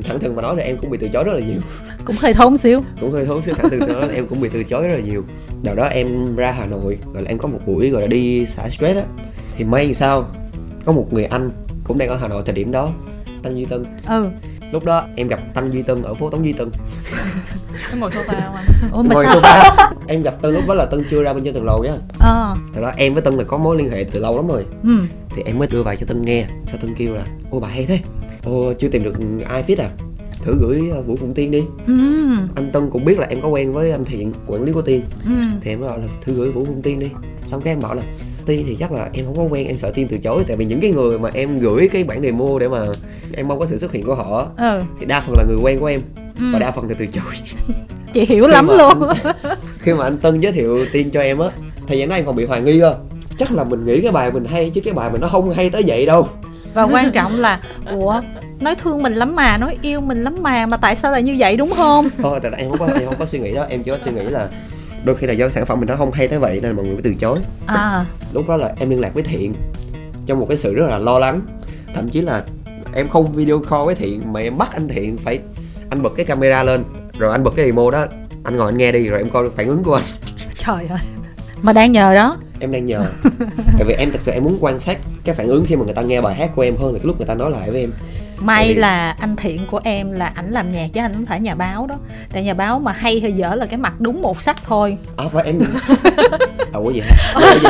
Thẳng 0.04 0.20
thừng 0.20 0.36
mà 0.36 0.42
nói 0.42 0.56
là 0.58 0.64
em 0.64 0.78
cũng 0.78 0.90
bị 0.90 0.98
từ 0.98 1.08
chối 1.14 1.24
rất 1.24 1.34
là 1.34 1.40
nhiều. 1.40 1.60
Cũng 2.06 2.16
hơi 2.20 2.34
thốn 2.34 2.58
xíu. 2.58 2.82
Cũng 3.02 3.12
hơi 3.12 3.26
thốn 3.26 3.42
xíu 3.42 3.56
thẳng 3.56 3.70
thừng 3.70 3.80
nói 3.80 4.08
là 4.08 4.14
em 4.14 4.28
cũng 4.28 4.42
bị 4.42 4.50
từ 4.54 4.64
chối 4.64 4.88
rất 4.88 4.96
là 4.96 5.00
nhiều. 5.00 5.24
Đợt 5.64 5.76
đó 5.76 5.84
em 5.86 6.36
ra 6.36 6.52
hà 6.52 6.66
nội 6.66 6.98
gọi 7.14 7.24
là 7.24 7.30
em 7.30 7.38
có 7.38 7.48
một 7.48 7.60
buổi 7.66 7.90
gọi 7.90 8.02
là 8.02 8.08
đi 8.08 8.46
xả 8.46 8.70
stress 8.70 8.98
á. 8.98 9.04
Thì 9.58 9.64
may 9.64 9.94
sao 9.94 10.26
có 10.86 10.92
một 10.92 11.14
người 11.14 11.26
anh 11.26 11.52
cũng 11.88 11.98
đang 11.98 12.10
ở 12.10 12.18
hà 12.18 12.28
nội 12.28 12.44
thời 12.46 12.56
điểm 12.56 12.72
đó 12.72 12.92
tăng 13.44 13.58
duy 13.58 13.66
tân. 13.66 13.86
Ừ. 14.08 14.30
Lúc 14.72 14.86
đó 14.86 15.04
em 15.16 15.28
gặp 15.28 15.40
tăng 15.54 15.74
duy 15.74 15.82
tân 15.82 16.04
ở 16.04 16.14
phố 16.14 16.30
tống 16.30 16.46
duy 16.46 16.54
tân. 16.54 16.70
Cái 17.90 18.00
ngồi 18.00 18.10
sofa 18.10 18.24
không 18.26 18.56
anh? 18.56 18.66
Ủa 18.92 19.04
ngồi 19.04 19.26
sao? 19.26 19.42
sofa. 19.42 19.94
Em 20.08 20.24
gặp 20.24 20.42
tân 20.42 20.54
lúc 20.54 20.64
đó 20.68 20.74
là 20.74 20.86
tân 20.86 21.04
chưa 21.12 21.24
ra 21.24 21.34
bên 21.34 21.44
trên 21.44 21.54
tầng 21.54 21.66
lầu 21.66 21.84
nhá. 21.84 21.94
Ờ. 22.20 22.56
Thật 22.74 22.82
đó 22.82 22.92
em 22.98 23.14
với 23.14 23.22
tân 23.22 23.34
là 23.34 23.44
có 23.44 23.58
mối 23.58 23.78
liên 23.78 23.90
hệ 23.90 24.04
từ 24.12 24.20
lâu 24.20 24.36
lắm 24.36 24.48
rồi. 24.48 24.66
Ừ. 24.84 24.98
Thì 25.36 25.44
em 25.46 25.60
mới 25.60 25.68
đưa 25.68 25.84
bài 25.84 25.98
cho 25.98 26.06
tân 26.06 26.22
nghe 26.22 26.46
sao 26.68 26.78
tân 26.82 26.96
kêu 26.96 27.16
là 27.16 27.24
ô 27.52 27.60
bài 27.60 27.72
hay 27.72 27.86
thế. 27.86 28.00
Ô 28.44 28.74
chưa 28.74 28.90
tìm 28.90 29.04
được 29.04 29.16
ai 29.46 29.64
fit 29.68 29.82
à. 29.82 29.90
Thử 30.44 30.58
gửi 30.60 30.82
uh, 31.00 31.06
vũ 31.08 31.16
phụng 31.16 31.34
tiên 31.34 31.52
đi. 31.52 31.64
Ừ. 31.88 31.94
Anh 32.56 32.72
tân 32.74 32.90
cũng 32.90 33.06
biết 33.06 33.20
là 33.20 33.28
em 33.30 33.42
có 33.42 33.48
quen 33.48 33.74
với 33.74 33.92
anh 33.92 34.06
thiện 34.06 34.34
quản 34.48 34.64
lý 34.64 34.72
của 34.72 34.82
tiên. 34.82 35.02
Ừ. 35.26 35.32
Thì 35.62 35.72
em 35.72 35.82
bảo 35.82 35.98
là 35.98 36.06
thử 36.22 36.34
gửi 36.34 36.52
vũ 36.52 36.66
phụng 36.66 36.82
tiên 36.82 37.00
đi. 37.00 37.10
Xong 37.48 37.62
cái 37.62 37.74
em 37.74 37.82
bảo 37.82 37.96
là 37.96 38.04
tiên 38.48 38.64
thì 38.68 38.76
chắc 38.76 38.92
là 38.92 39.10
em 39.14 39.26
không 39.26 39.38
có 39.38 39.44
quen 39.44 39.68
em 39.68 39.78
sợ 39.78 39.92
tiên 39.92 40.08
từ 40.10 40.18
chối. 40.18 40.44
Tại 40.48 40.58
vì 40.58 40.66
những 40.66 40.82
cái 40.82 40.92
người 40.92 41.20
mà 41.20 41.30
em 41.34 41.60
gửi 41.60 41.90
cái 41.92 42.04
bản 42.04 42.22
demo 42.22 42.60
để 42.60 42.68
mà 42.68 42.86
em 43.34 43.48
mong 43.48 43.60
có 43.60 43.66
sự 43.66 43.78
xuất 43.78 43.92
hiện 43.92 44.04
của 44.04 44.16
họ 44.16 44.48
ừ. 44.58 44.82
thì 45.00 45.06
đa 45.06 45.22
phần 45.22 45.36
là 45.38 45.44
người 45.48 45.58
quen 45.62 45.80
của 45.80 45.86
em. 45.86 46.02
Ừ. 46.40 46.46
và 46.54 46.60
đa 46.60 46.72
phần 46.72 46.90
là 46.90 46.96
từ 47.00 47.06
chối. 47.06 47.34
Chị 48.14 48.26
hiểu 48.26 48.46
Khi 48.46 48.52
lắm 48.52 48.68
luôn. 48.68 49.04
khi 49.80 49.94
mà 49.94 50.04
anh 50.04 50.18
tân 50.18 50.40
giới 50.40 50.52
thiệu 50.52 50.86
tiên 50.92 51.10
cho 51.12 51.22
em 51.22 51.40
á 51.40 51.50
thời 51.88 52.00
gian 52.00 52.10
đó 52.10 52.16
em 52.16 52.26
còn 52.26 52.36
bị 52.36 52.46
hoài 52.46 52.62
nghi 52.62 52.80
cơ. 52.80 52.96
Chắc 53.40 53.52
là 53.52 53.64
mình 53.64 53.86
nghĩ 53.86 54.02
cái 54.02 54.12
bài 54.12 54.32
mình 54.32 54.46
hay 54.46 54.70
chứ 54.70 54.82
cái 54.82 54.94
bài 54.94 55.10
mình 55.12 55.22
nó 55.22 55.28
không 55.28 55.50
hay 55.50 55.70
tới 55.70 55.84
vậy 55.88 56.06
đâu. 56.06 56.28
Và 56.74 56.84
quan 56.84 57.12
trọng 57.12 57.40
là 57.40 57.60
ủa 57.92 58.22
nói 58.60 58.76
thương 58.76 59.04
mình 59.04 59.14
lắm 59.14 59.36
mà 59.36 59.58
nói 59.58 59.78
yêu 59.82 60.02
mình 60.02 60.24
lắm 60.24 60.36
mà 60.42 60.66
mà 60.66 60.78
tại 60.78 60.96
sao 60.96 61.12
lại 61.12 61.24
như 61.24 61.36
vậy 61.40 61.58
đúng 61.58 61.72
không? 61.76 62.10
Thôi 62.18 62.40
tại 62.44 62.52
em 62.58 62.70
không 62.70 62.80
có 62.80 62.86
em 62.86 63.06
không 63.06 63.16
có 63.20 63.26
suy 63.26 63.40
nghĩ 63.40 63.54
đó. 63.54 63.66
Em 63.70 63.84
chỉ 63.84 63.92
có 63.92 63.98
suy 64.06 64.12
nghĩ 64.12 64.24
là 64.24 64.50
đôi 65.06 65.16
khi 65.16 65.28
là 65.28 65.34
do 65.34 65.50
sản 65.50 65.66
phẩm 65.66 65.80
mình 65.80 65.90
nó 65.90 65.96
không 65.96 66.12
hay 66.12 66.28
tới 66.28 66.40
vậy 66.40 66.60
nên 66.62 66.76
mọi 66.76 66.86
người 66.86 66.94
mới 66.94 67.02
từ 67.02 67.14
chối. 67.20 67.40
À. 67.66 68.06
Lúc 68.34 68.48
đó 68.48 68.58
là 68.58 68.74
em 68.80 68.90
liên 68.90 69.02
lạc 69.02 69.14
với 69.14 69.24
thiện 69.24 69.54
trong 70.26 70.40
một 70.40 70.46
cái 70.50 70.58
sự 70.58 70.74
rất 70.74 70.88
là 70.90 70.98
lo 70.98 71.20
lắng. 71.20 71.42
Thậm 71.96 72.10
chí 72.10 72.22
là 72.22 72.44
em 72.94 73.10
không 73.10 73.34
video 73.34 73.60
call 73.60 73.86
với 73.86 73.96
thiện 73.96 74.34
mà 74.34 74.40
em 74.40 74.58
bắt 74.58 74.70
anh 74.74 74.88
thiện 74.88 75.18
phải 75.18 75.40
anh 75.90 76.02
bật 76.02 76.14
cái 76.16 76.26
camera 76.26 76.64
lên 76.64 76.84
rồi 77.18 77.32
anh 77.32 77.44
bật 77.44 77.52
cái 77.56 77.66
demo 77.66 77.92
đó. 77.92 78.06
Anh 78.44 78.56
ngồi 78.56 78.72
anh 78.72 78.78
nghe 78.78 78.92
đi 78.92 79.08
rồi 79.08 79.20
em 79.20 79.30
coi 79.30 79.50
phản 79.50 79.68
ứng 79.68 79.84
của 79.84 79.96
anh. 79.96 80.04
Trời 80.66 80.88
ơi. 80.90 81.00
Mà 81.62 81.74
đang 81.74 81.92
nhờ 81.92 82.16
đó. 82.16 82.38
Em 82.60 82.72
đang 82.72 82.86
nhờ. 82.86 83.06
Tại 83.58 83.84
vì 83.88 83.94
em 83.94 84.12
thật 84.12 84.22
sự 84.22 84.32
em 84.32 84.44
muốn 84.44 84.58
quan 84.62 84.80
sát 84.80 84.98
cái 85.24 85.36
phản 85.36 85.48
ứng 85.48 85.66
khi 85.68 85.76
mà 85.76 85.86
người 85.86 85.94
ta 85.94 86.02
nghe 86.02 86.22
bài 86.22 86.36
hát 86.36 86.52
của 86.56 86.62
em 86.62 86.76
hơn 86.78 86.94
là 86.94 87.00
cái 87.00 87.08
lúc 87.08 87.18
người 87.18 87.28
ta 87.28 87.36
nói 87.36 87.52
lại 87.52 87.72
với 87.72 87.82
em 87.82 87.92
may 88.40 88.76
là 88.76 89.12
anh 89.12 89.36
thiện 89.36 89.62
của 89.72 89.80
em 89.84 90.12
là 90.12 90.26
ảnh 90.26 90.52
làm 90.52 90.72
nhạc 90.72 90.88
chứ 90.94 91.02
anh 91.02 91.14
không 91.14 91.26
phải 91.26 91.40
nhà 91.40 91.56
báo 91.56 91.88
đó. 91.88 91.96
Tại 92.34 92.44
nhà 92.44 92.54
báo 92.54 92.80
mà 92.80 92.92
hay 92.92 93.20
hay 93.20 93.32
dở 93.32 93.56
là 93.56 93.66
cái 93.66 93.78
mặt 93.78 94.02
đúng 94.02 94.22
một 94.22 94.42
sắc 94.42 94.64
thôi. 94.66 94.98
À 95.18 95.26
và 95.32 95.42
em 95.42 95.60
à 96.74 96.80
ủa 96.80 96.92
gì 96.92 97.00
hả? 97.00 97.40
Gì? 97.62 97.70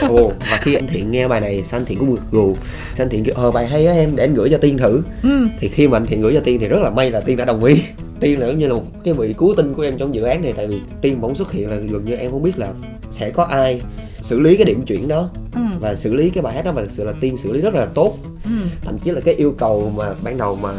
ồ 0.08 0.32
và 0.50 0.58
khi 0.60 0.74
anh 0.74 0.86
thiện 0.86 1.10
nghe 1.10 1.28
bài 1.28 1.40
này 1.40 1.62
sao 1.64 1.80
anh 1.80 1.84
thiện 1.86 1.98
cũng 1.98 2.14
gật 2.14 2.20
gù 2.30 2.56
sao 2.96 3.04
anh 3.04 3.08
thiện 3.08 3.24
kêu 3.24 3.34
ờ 3.38 3.50
bài 3.50 3.66
hay 3.66 3.86
á 3.86 3.94
em 3.94 4.16
để 4.16 4.24
anh 4.24 4.34
gửi 4.34 4.50
cho 4.50 4.58
tiên 4.58 4.78
thử. 4.78 5.02
Ừ. 5.22 5.48
Thì 5.60 5.68
khi 5.68 5.88
mà 5.88 5.96
anh 5.96 6.06
thiện 6.06 6.20
gửi 6.20 6.34
cho 6.34 6.40
tiên 6.40 6.58
thì 6.60 6.68
rất 6.68 6.82
là 6.82 6.90
may 6.90 7.10
là 7.10 7.20
tiên 7.20 7.36
đã 7.36 7.44
đồng 7.44 7.64
ý. 7.64 7.82
Tiên 8.20 8.40
là 8.40 8.46
giống 8.46 8.58
như 8.58 8.68
là 8.68 8.74
một 8.74 8.84
cái 9.04 9.14
vị 9.14 9.34
cứu 9.38 9.54
tinh 9.56 9.74
của 9.74 9.82
em 9.82 9.98
trong 9.98 10.14
dự 10.14 10.22
án 10.22 10.42
này 10.42 10.52
tại 10.56 10.66
vì 10.66 10.80
tiên 11.00 11.20
bỗng 11.20 11.34
xuất 11.34 11.52
hiện 11.52 11.70
là 11.70 11.76
gần 11.76 12.04
như 12.04 12.14
em 12.14 12.30
không 12.30 12.42
biết 12.42 12.58
là 12.58 12.68
sẽ 13.10 13.30
có 13.30 13.44
ai 13.44 13.80
xử 14.20 14.40
lý 14.40 14.56
cái 14.56 14.64
điểm 14.64 14.82
chuyển 14.86 15.08
đó. 15.08 15.30
Ừ. 15.54 15.60
Và 15.80 15.94
xử 15.94 16.14
lý 16.14 16.30
cái 16.30 16.42
bài 16.42 16.54
hát 16.54 16.64
đó 16.64 16.72
và 16.72 16.82
thực 16.82 16.90
sự 16.90 17.04
là 17.04 17.12
tiên 17.20 17.36
xử 17.36 17.52
lý 17.52 17.60
rất 17.60 17.74
là 17.74 17.86
tốt. 17.86 18.16
Ừ. 18.44 18.50
Thậm 18.82 18.98
chí 18.98 19.10
là 19.10 19.20
cái 19.20 19.34
yêu 19.34 19.54
cầu 19.58 19.92
mà 19.96 20.14
ban 20.22 20.38
đầu 20.38 20.58
mà 20.62 20.72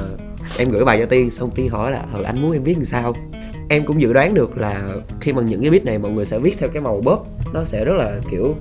em 0.60 0.70
gửi 0.70 0.86
bài 0.86 1.00
cho 1.00 1.06
tiên 1.06 1.32
xong 1.32 1.52
tiên 1.56 1.70
hỏi 1.70 1.92
là 1.92 2.06
ừ 2.14 2.24
anh 2.24 2.42
muốn 2.42 2.52
em 2.52 2.64
viết 2.64 2.74
làm 2.74 2.86
sao? 2.86 3.14
Em 3.70 3.86
cũng 3.86 4.02
dự 4.02 4.14
đoán 4.14 4.34
được 4.34 4.58
là 4.58 4.96
khi 5.22 5.34
mà 5.34 5.42
những 5.42 5.62
cái 5.62 5.70
beat 5.70 5.86
này 5.86 5.98
mọi 5.98 6.12
người 6.12 6.26
sẽ 6.26 6.40
viết 6.40 6.56
theo 6.60 6.70
cái 6.70 6.82
màu 6.82 7.02
bóp 7.02 7.26
nó 7.54 7.66
sẽ 7.66 7.86
rất 7.86 7.94
là 7.94 8.20
kiểu 8.32 8.56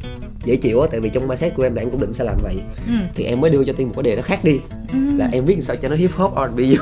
dễ 0.44 0.56
chịu 0.56 0.80
á 0.80 0.88
tại 0.90 1.00
vì 1.00 1.08
trong 1.08 1.28
mindset 1.28 1.54
của 1.54 1.62
em 1.62 1.74
là 1.74 1.82
em 1.82 1.90
cũng 1.90 2.00
định 2.00 2.12
sẽ 2.12 2.24
làm 2.24 2.36
vậy. 2.42 2.56
Ừ. 2.86 2.92
Thì 3.14 3.24
em 3.24 3.40
mới 3.40 3.50
đưa 3.50 3.64
cho 3.64 3.72
tiên 3.72 3.88
một 3.88 3.92
cái 3.96 4.02
đề 4.02 4.16
nó 4.16 4.22
khác 4.22 4.44
đi 4.44 4.60
ừ. 4.92 4.98
là 5.16 5.28
em 5.32 5.44
viết 5.44 5.64
sao 5.64 5.76
cho 5.76 5.88
nó 5.88 5.96
hip 5.96 6.10
hop 6.12 6.32
R&B. 6.36 6.60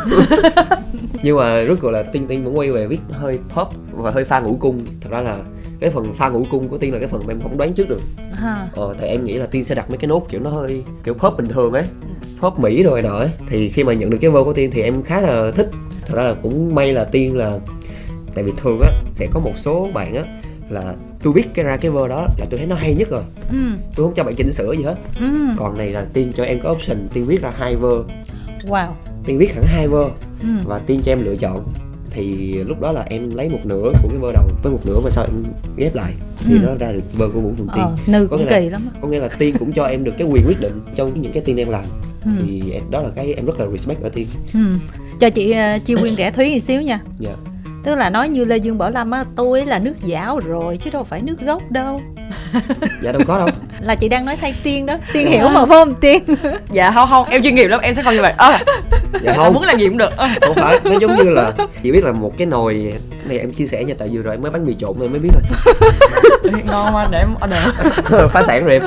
Nhưng 1.23 1.37
mà 1.37 1.64
rốt 1.64 1.78
cuộc 1.81 1.90
là 1.90 2.02
tiên 2.02 2.26
tiên 2.28 2.45
vẫn 2.45 2.59
quay 2.59 2.71
về 2.71 2.87
viết 2.87 2.99
hơi 3.11 3.38
pop 3.55 3.69
và 3.93 4.11
hơi 4.11 4.25
pha 4.25 4.40
ngũ 4.40 4.57
cung. 4.57 4.87
Thật 5.00 5.09
ra 5.11 5.21
là 5.21 5.38
cái 5.80 5.90
phần 5.90 6.12
pha 6.14 6.28
ngũ 6.28 6.44
cung 6.50 6.68
của 6.68 6.78
tiên 6.78 6.92
là 6.92 6.99
cái 6.99 7.08
phần 7.08 7.23
mà 7.26 7.32
em 7.32 7.40
không 7.42 7.56
đoán 7.56 7.73
trước 7.73 7.88
được. 7.88 8.00
Ha. 8.32 8.68
Ờ 8.75 8.94
tại 9.00 9.08
em 9.08 9.25
nghĩ 9.25 9.35
là 9.35 9.47
tiên 9.47 9.64
sẽ 9.64 9.75
đặt 9.75 9.90
mấy 9.90 9.99
cái 9.99 10.08
nốt 10.08 10.26
kiểu 10.28 10.40
nó 10.40 10.50
hơi 10.50 10.82
kiểu 11.04 11.14
pop 11.14 11.38
bình 11.38 11.49
thường 11.49 11.73
ấy. 11.73 11.85
Pop 12.40 12.58
mỹ 12.58 12.82
rồi 12.82 13.02
nọ 13.02 13.18
ấy. 13.18 13.30
Thì 13.49 13.68
khi 13.68 13.85
mà 13.85 13.92
nhận 13.92 14.11
được 14.11 14.18
cái 14.20 14.30
vô 14.30 14.44
của 14.44 14.52
tiên 14.52 14.70
thì 14.73 14.82
em 14.82 15.02
khá 15.02 15.20
là 15.20 15.50
thích. 15.50 15.70
Thật 16.06 16.14
ra 16.14 16.23
là 16.23 16.35
cũng 16.42 16.75
may 16.75 16.92
là 16.92 17.04
tiên 17.04 17.37
là 17.37 17.58
tại 18.35 18.44
vì 18.44 18.52
thường 18.56 18.80
á 18.80 18.88
sẽ 19.16 19.26
có 19.32 19.40
một 19.40 19.52
số 19.56 19.88
bạn 19.94 20.14
á 20.14 20.23
là 20.70 20.94
tôi 21.23 21.32
viết 21.32 21.54
cái 21.54 21.64
ra 21.64 21.76
cái 21.76 21.90
vơ 21.90 22.08
đó 22.08 22.26
là 22.38 22.47
tôi 22.50 22.58
thấy 22.58 22.66
nó 22.66 22.76
hay 22.76 22.94
nhất 22.94 23.08
rồi. 23.11 23.23
Ừ. 23.50 23.58
Tôi 23.94 24.06
không 24.06 24.14
cho 24.14 24.25
bạn 24.25 24.35
chỉnh 24.35 24.52
sửa 24.52 24.73
gì 24.73 24.82
hết. 24.82 24.97
Ừ. 25.20 25.26
Còn 25.56 25.78
này 25.78 25.92
là 25.92 26.06
tiên 26.12 26.32
cho 26.37 26.44
em 26.44 26.61
có 26.61 26.70
option 26.70 27.08
tiên 27.12 27.26
viết 27.26 27.42
ra 27.42 27.50
hai 27.58 27.76
vơ 27.76 28.04
wow. 28.64 28.88
Tiên 29.25 29.38
viết 29.38 29.54
hẳn 29.54 29.64
hai 29.66 29.88
vơ 29.88 30.04
ừ. 30.40 30.49
Và 30.64 30.78
tiên 30.78 31.00
cho 31.04 31.12
em 31.12 31.25
lựa 31.25 31.37
chọn 31.37 31.64
thì 32.10 32.54
lúc 32.66 32.80
đó 32.80 32.92
là 32.92 33.04
em 33.10 33.30
lấy 33.36 33.48
một 33.48 33.58
nửa 33.64 33.92
của 34.02 34.08
cái 34.08 34.18
vơ 34.18 34.32
đầu 34.32 34.42
với 34.62 34.72
một 34.72 34.80
nửa 34.84 35.00
vơ 35.02 35.10
sau 35.10 35.24
em 35.24 35.44
ghép 35.76 35.94
lại. 35.94 36.12
Thì 36.44 36.54
Ừ. 36.54 36.58
nó 36.66 36.74
ra 36.80 36.92
được 36.92 37.00
vơ 37.18 37.28
của 37.34 37.40
vũ 37.40 37.52
thuần 37.56 37.68
tiên. 37.74 37.84
Ờ 37.84 37.96
nữ 38.06 38.26
Có 38.30 38.36
cũng 38.36 38.46
nghĩa 38.46 38.52
là- 38.52 38.60
kỳ 38.60 38.70
lắm 38.70 38.88
á. 38.94 38.98
có 39.02 39.08
nghĩa 39.08 39.18
là 39.20 39.28
tiên 39.38 39.54
cũng 39.58 39.72
cho 39.72 39.84
em 39.84 40.04
được 40.04 40.12
cái 40.18 40.26
quyền 40.30 40.46
quyết 40.46 40.60
định 40.60 40.80
trong 40.96 41.22
những 41.22 41.32
cái 41.32 41.42
tiên 41.46 41.56
em 41.56 41.68
làm. 41.70 41.84
Ừ. 42.24 42.30
Thì 42.46 42.62
em, 42.72 42.82
đó 42.90 43.02
là 43.02 43.08
cái 43.14 43.34
em 43.34 43.46
rất 43.46 43.60
là 43.60 43.66
respect 43.72 44.02
ở 44.02 44.08
tiên 44.08 44.26
ừ. 44.54 44.60
Cho 45.20 45.30
chị 45.30 45.50
uh, 45.76 45.84
chi 45.84 45.94
quyên 45.94 46.16
rẻ 46.16 46.30
thúy 46.30 46.50
một 46.54 46.58
xíu 46.62 46.80
nha. 46.82 47.00
Dạ. 47.18 47.30
Tức 47.84 47.94
là 47.96 48.10
nói 48.10 48.28
như 48.28 48.44
lê 48.44 48.56
dương 48.56 48.78
bảo 48.78 48.90
lâm 48.90 49.10
á 49.10 49.24
tôi 49.36 49.66
là 49.66 49.78
nước 49.78 49.94
dảo 50.06 50.40
rồi 50.46 50.78
chứ 50.84 50.90
đâu 50.90 51.04
phải 51.04 51.22
nước 51.22 51.40
gốc 51.40 51.70
đâu. 51.70 52.00
Dạ 53.02 53.12
đâu 53.12 53.22
có 53.26 53.38
đâu. 53.38 53.48
Là 53.80 53.94
chị 53.94 54.08
đang 54.08 54.24
nói 54.24 54.36
thay 54.36 54.54
tiên 54.62 54.86
đó. 54.86 54.96
Tiên 55.12 55.26
hiểu 55.26 55.48
mà 55.48 55.66
phải 55.66 55.66
không 55.68 55.94
tiên? 56.00 56.22
Dạ 56.70 56.90
không 56.92 57.08
không 57.08 57.26
em 57.28 57.42
chuyên 57.42 57.54
nghiệp 57.54 57.66
lắm 57.68 57.80
em 57.80 57.94
sẽ 57.94 58.02
không 58.02 58.14
như 58.14 58.22
vậy. 58.22 58.32
À, 58.36 58.60
dạ 59.22 59.32
em 59.32 59.36
không. 59.36 59.54
muốn 59.54 59.62
làm 59.62 59.78
gì 59.78 59.88
cũng 59.88 59.98
được. 59.98 60.10
Không 60.46 60.54
phải 60.56 60.80
nó 60.84 60.98
giống 61.00 61.16
như 61.16 61.30
là 61.30 61.52
chỉ 61.82 61.92
biết 61.92 62.04
là 62.04 62.12
một 62.12 62.32
cái 62.38 62.46
nồi 62.46 62.92
này 63.24 63.38
em 63.38 63.52
chia 63.52 63.66
sẻ 63.66 63.84
nha 63.84 63.94
tại 63.98 64.08
vừa 64.12 64.22
rồi 64.22 64.34
em 64.34 64.42
mới 64.42 64.50
bánh 64.50 64.66
mì 64.66 64.74
trộn 64.80 64.96
em 65.00 65.10
mới 65.10 65.20
biết 65.20 65.30
ngon 66.66 66.92
mà 66.92 67.06
để 67.10 67.18
em 67.18 67.28
order. 67.44 67.74
Rồi 68.10 68.28
phá 68.32 68.42
sản 68.42 68.64
rồi 68.64 68.72
em. 68.74 68.82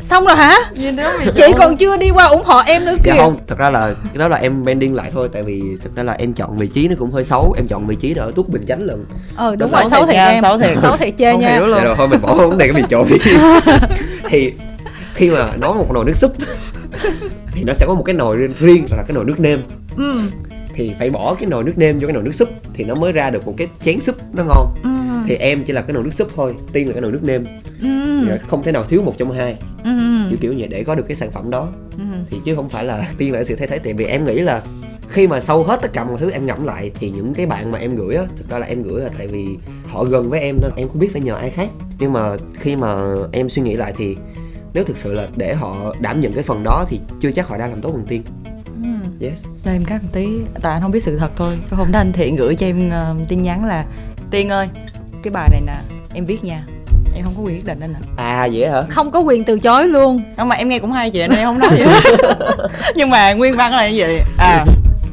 Xong 0.00 0.24
rồi 0.26 0.36
hả? 0.36 0.56
Chị 1.36 1.52
còn 1.58 1.76
chưa 1.76 1.96
đi 1.96 2.10
qua 2.10 2.24
ủng 2.24 2.42
hộ 2.44 2.60
em 2.66 2.84
nữa 2.84 2.94
kìa. 3.04 3.10
dạ 3.16 3.22
không 3.22 3.38
thật 3.46 3.58
ra 3.58 3.70
là 3.70 3.94
cái 4.04 4.18
đó 4.18 4.28
là 4.28 4.36
em 4.36 4.64
bending 4.64 4.94
lại 4.94 5.10
thôi 5.14 5.28
tại 5.32 5.42
vì 5.42 5.62
thực 5.82 5.96
ra 5.96 6.02
là 6.02 6.12
em 6.18 6.32
chọn 6.32 6.58
vị 6.58 6.66
trí 6.66 6.88
nó 6.88 6.94
cũng 6.98 7.10
hơi 7.10 7.24
xấu 7.24 7.54
em 7.56 7.66
chọn 7.68 7.86
vị 7.86 7.96
trí 7.96 8.14
ở 8.14 8.32
tuốt 8.34 8.48
bình 8.48 8.62
chánh 8.68 8.82
lận 8.82 9.04
ờ 9.36 9.56
đúng 9.56 9.70
rồi 9.70 9.82
xấu 9.90 10.06
thiệt 10.06 10.14
nha, 10.14 10.26
em. 10.28 10.42
xấu 10.42 10.58
thiệt. 10.58 10.78
xấu 10.82 10.96
thiệt 10.96 11.14
chê 11.18 11.32
Không 11.32 11.40
nha. 11.40 11.52
hiểu 11.52 11.66
luôn. 11.66 11.78
dạ 11.78 11.84
rồi 11.84 11.94
thôi 11.96 12.08
mình 12.08 12.20
bỏ 12.22 12.34
vấn 12.34 12.58
đề 12.58 12.66
cái 12.66 12.82
mì 12.82 12.88
trộn 12.88 13.06
đi. 13.08 13.16
Thì 14.30 14.52
khi 15.14 15.30
mà 15.30 15.50
nấu 15.60 15.74
một 15.74 15.90
nồi 15.92 16.04
nước 16.04 16.16
súp 16.16 16.32
thì 17.56 17.64
nó 17.64 17.72
sẽ 17.74 17.86
có 17.86 17.94
một 17.94 18.02
cái 18.02 18.14
nồi 18.14 18.36
riêng- 18.36 18.86
là 18.90 19.02
cái 19.06 19.14
nồi 19.14 19.24
nước 19.24 19.40
nêm. 19.40 19.60
Ừ. 19.96 20.20
Thì 20.74 20.92
phải 20.98 21.10
bỏ 21.10 21.34
cái 21.34 21.46
nồi 21.48 21.64
nước 21.64 21.72
nêm 21.78 21.98
vô 21.98 22.06
cái 22.06 22.14
nồi 22.14 22.22
nước 22.22 22.34
súp 22.34 22.48
thì 22.74 22.84
nó 22.84 22.94
mới 22.94 23.12
ra 23.12 23.30
được 23.30 23.46
một 23.46 23.54
cái 23.56 23.68
chén 23.82 24.00
súp 24.00 24.16
nó 24.34 24.44
ngon. 24.44 24.74
Ừ. 24.82 24.90
Thì 25.28 25.34
em 25.34 25.64
chỉ 25.64 25.72
là 25.72 25.82
cái 25.82 25.92
nồi 25.94 26.04
nước 26.04 26.14
súp 26.14 26.28
thôi 26.36 26.54
tiên 26.72 26.86
là 26.86 26.92
cái 26.92 27.00
nồi 27.02 27.12
nước 27.12 27.24
nêm. 27.24 27.44
Ừ. 27.82 27.88
Không 28.46 28.62
thể 28.62 28.72
nào 28.72 28.84
thiếu 28.84 29.02
một 29.02 29.14
trong 29.18 29.30
hai. 29.32 29.56
Ừ. 29.84 29.90
Kiểu 30.28 30.38
kiểu 30.40 30.54
vậy 30.58 30.68
để 30.68 30.84
có 30.84 30.94
được 30.94 31.04
cái 31.08 31.16
sản 31.16 31.30
phẩm 31.30 31.50
đó. 31.50 31.68
Ừ. 31.98 32.04
Thì 32.30 32.36
chứ 32.44 32.54
không 32.56 32.68
phải 32.68 32.84
là 32.84 33.08
tiên 33.18 33.32
là 33.32 33.44
sự 33.44 33.56
thay 33.56 33.66
thế. 33.66 33.78
Tại 33.78 33.92
vì 33.92 34.04
em 34.04 34.24
nghĩ 34.24 34.34
là 34.40 34.62
khi 35.08 35.26
mà 35.26 35.40
sau 35.40 35.62
hết 35.62 35.78
tất 35.82 35.92
cả 35.92 36.04
mọi 36.04 36.16
thứ 36.20 36.30
em 36.30 36.46
ngẫm 36.46 36.64
lại 36.66 36.90
thì 37.00 37.10
những 37.10 37.34
cái 37.34 37.46
bạn 37.46 37.70
mà 37.72 37.78
em 37.78 37.96
gửi 37.96 38.14
á 38.16 38.22
thực 38.36 38.50
ra 38.50 38.58
là 38.58 38.66
em 38.66 38.82
gửi 38.82 39.00
là 39.02 39.10
tại 39.18 39.26
vì 39.26 39.46
họ 39.86 40.04
gần 40.04 40.30
với 40.30 40.40
em 40.40 40.56
nên 40.62 40.70
em 40.76 40.88
không 40.88 40.98
biết 40.98 41.12
phải 41.12 41.20
nhờ 41.22 41.34
ai 41.34 41.50
khác. 41.50 41.68
Nhưng 41.98 42.12
mà 42.12 42.36
khi 42.60 42.76
mà 42.76 42.94
em 43.32 43.48
suy 43.48 43.62
nghĩ 43.62 43.76
lại 43.76 43.92
thì 43.96 44.16
nếu 44.76 44.84
thực 44.84 44.98
sự 44.98 45.12
là 45.12 45.26
để 45.36 45.54
họ 45.54 45.94
đảm 46.00 46.20
nhận 46.20 46.32
cái 46.32 46.42
phần 46.42 46.64
đó 46.64 46.84
thì 46.88 47.00
chưa 47.20 47.32
chắc 47.32 47.48
họ 47.48 47.58
đang 47.58 47.70
làm 47.70 47.80
tốt 47.80 47.90
bằng 47.90 48.04
tiên. 48.08 48.22
Ừ. 48.82 49.26
Yes. 49.26 49.44
Cho 49.64 49.70
em 49.70 49.84
cắt 49.84 50.02
một 50.02 50.08
tí. 50.12 50.28
Tại 50.62 50.72
anh 50.72 50.82
không 50.82 50.90
biết 50.90 51.02
sự 51.02 51.18
thật 51.18 51.30
thôi. 51.36 51.58
Cái 51.70 51.78
hôm 51.78 51.92
đó 51.92 51.98
anh 51.98 52.12
Thiện 52.12 52.36
gửi 52.36 52.54
cho 52.54 52.66
em 52.66 52.90
ờ, 52.90 53.14
tin 53.28 53.42
nhắn 53.42 53.64
là 53.64 53.84
Tiên 54.30 54.48
ơi 54.48 54.68
Cái 55.22 55.30
bài 55.30 55.48
này 55.52 55.60
nè 55.66 55.96
Em 56.14 56.26
viết 56.26 56.44
nha. 56.44 56.64
Em 57.14 57.24
không 57.24 57.34
có 57.36 57.42
quyền 57.42 57.56
quyết 57.56 57.64
định 57.64 57.80
nên 57.80 57.92
nè 57.92 57.98
à 58.16 58.48
vậy 58.52 58.70
hả? 58.70 58.82
Không 58.82 59.10
có 59.10 59.20
quyền 59.20 59.44
từ 59.44 59.58
chối 59.58 59.88
luôn. 59.88 60.22
Nhưng 60.36 60.48
mà 60.48 60.56
em 60.56 60.68
nghe 60.68 60.78
cũng 60.78 60.92
hay 60.92 61.10
chị 61.10 61.18
nên 61.18 61.30
em 61.38 61.46
không 61.46 61.58
nói 61.58 61.70
gì 61.76 61.82
hết 61.82 62.00
Nhưng 62.96 63.10
mà 63.10 63.32
nguyên 63.32 63.56
văn 63.56 63.72
là 63.72 63.88
như 63.88 63.96
vậy. 63.98 64.20
À 64.38 64.64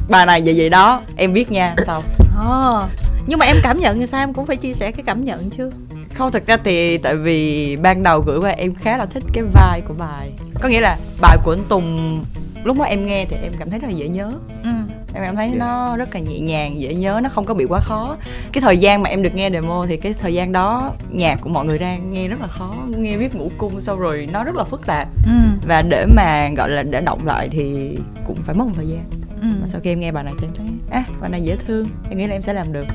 Bài 0.08 0.26
này 0.26 0.42
vậy 0.44 0.54
vậy 0.56 0.70
đó. 0.70 1.02
Em 1.16 1.32
viết 1.32 1.50
nha 1.50 1.74
Sau. 1.86 2.02
Ồ, 2.38 2.82
nhưng 3.26 3.38
mà 3.38 3.46
em 3.46 3.56
cảm 3.62 3.80
nhận 3.80 4.00
thì 4.00 4.06
sao? 4.06 4.20
Em 4.20 4.32
cũng 4.32 4.46
phải 4.46 4.56
chia 4.56 4.74
sẻ 4.74 4.90
cái 4.90 5.02
cảm 5.06 5.24
nhận 5.24 5.50
chứ 5.50 5.70
Không 6.14 6.32
thật 6.32 6.46
ra 6.46 6.56
thì 6.64 6.98
tại 6.98 7.16
vì 7.16 7.76
ban 7.76 8.02
đầu 8.02 8.20
gửi 8.20 8.38
qua 8.38 8.50
em 8.50 8.74
khá 8.74 8.96
là 8.96 9.06
thích 9.06 9.22
cái 9.32 9.42
vibe 9.44 9.80
của 9.88 9.94
bài. 9.98 10.30
Có 10.60 10.68
nghĩa 10.68 10.80
là 10.80 10.96
bài 11.20 11.36
của 11.44 11.52
anh 11.52 11.64
Tùng 11.68 12.20
lúc 12.64 12.78
đó 12.78 12.84
em 12.84 13.06
nghe 13.06 13.24
thì 13.24 13.36
em 13.42 13.52
cảm 13.58 13.70
thấy 13.70 13.78
rất 13.78 13.88
là 13.88 13.94
dễ 13.94 14.08
nhớ. 14.08 14.32
Ừ. 14.62 14.70
Em 15.14 15.24
cảm 15.24 15.36
thấy 15.36 15.48
Dạ. 15.50 15.56
nó 15.58 15.96
rất 15.96 16.14
là 16.14 16.20
nhẹ 16.20 16.40
nhàng 16.40 16.80
dễ 16.80 16.94
nhớ 16.94 17.20
nó 17.22 17.28
không 17.28 17.44
có 17.44 17.54
bị 17.54 17.64
quá 17.64 17.80
khó. 17.80 18.16
Cái 18.52 18.60
thời 18.62 18.78
gian 18.78 19.02
mà 19.02 19.10
em 19.10 19.22
được 19.22 19.34
nghe 19.34 19.50
demo 19.50 19.86
thì 19.88 19.96
cái 19.96 20.14
thời 20.20 20.34
gian 20.34 20.52
đó 20.52 20.92
nhạc 21.10 21.40
của 21.40 21.50
mọi 21.50 21.64
người 21.66 21.78
ra 21.78 21.96
nghe 21.96 22.28
rất 22.28 22.40
là 22.40 22.46
khó. 22.46 22.74
Nghe 22.88 23.16
viết 23.16 23.34
ngủ 23.34 23.50
cung 23.58 23.80
xong 23.80 23.98
rồi 23.98 24.28
nó 24.32 24.44
rất 24.44 24.54
là 24.54 24.64
phức 24.64 24.86
tạp. 24.86 25.08
Ừ. 25.26 25.32
Và 25.66 25.82
để 25.82 26.06
mà 26.16 26.48
gọi 26.56 26.68
là 26.70 26.82
để 26.82 27.00
động 27.00 27.26
lại 27.26 27.48
thì 27.48 27.98
cũng 28.26 28.36
phải 28.36 28.54
mất 28.54 28.64
một 28.66 28.72
thời 28.76 28.86
gian. 28.86 29.04
Ừ. 29.42 29.46
Mà 29.60 29.66
sau 29.66 29.80
khi 29.84 29.90
em 29.90 30.00
nghe 30.00 30.12
bài 30.12 30.24
này 30.24 30.34
thì 30.40 30.46
em 30.46 30.52
thấy 30.58 30.66
à 30.90 31.04
bài 31.20 31.30
này 31.30 31.42
dễ 31.42 31.56
thương 31.66 31.88
em 32.10 32.18
nghĩ 32.18 32.26
là 32.26 32.34
em 32.34 32.40
sẽ 32.40 32.52
làm 32.52 32.72
được. 32.72 32.86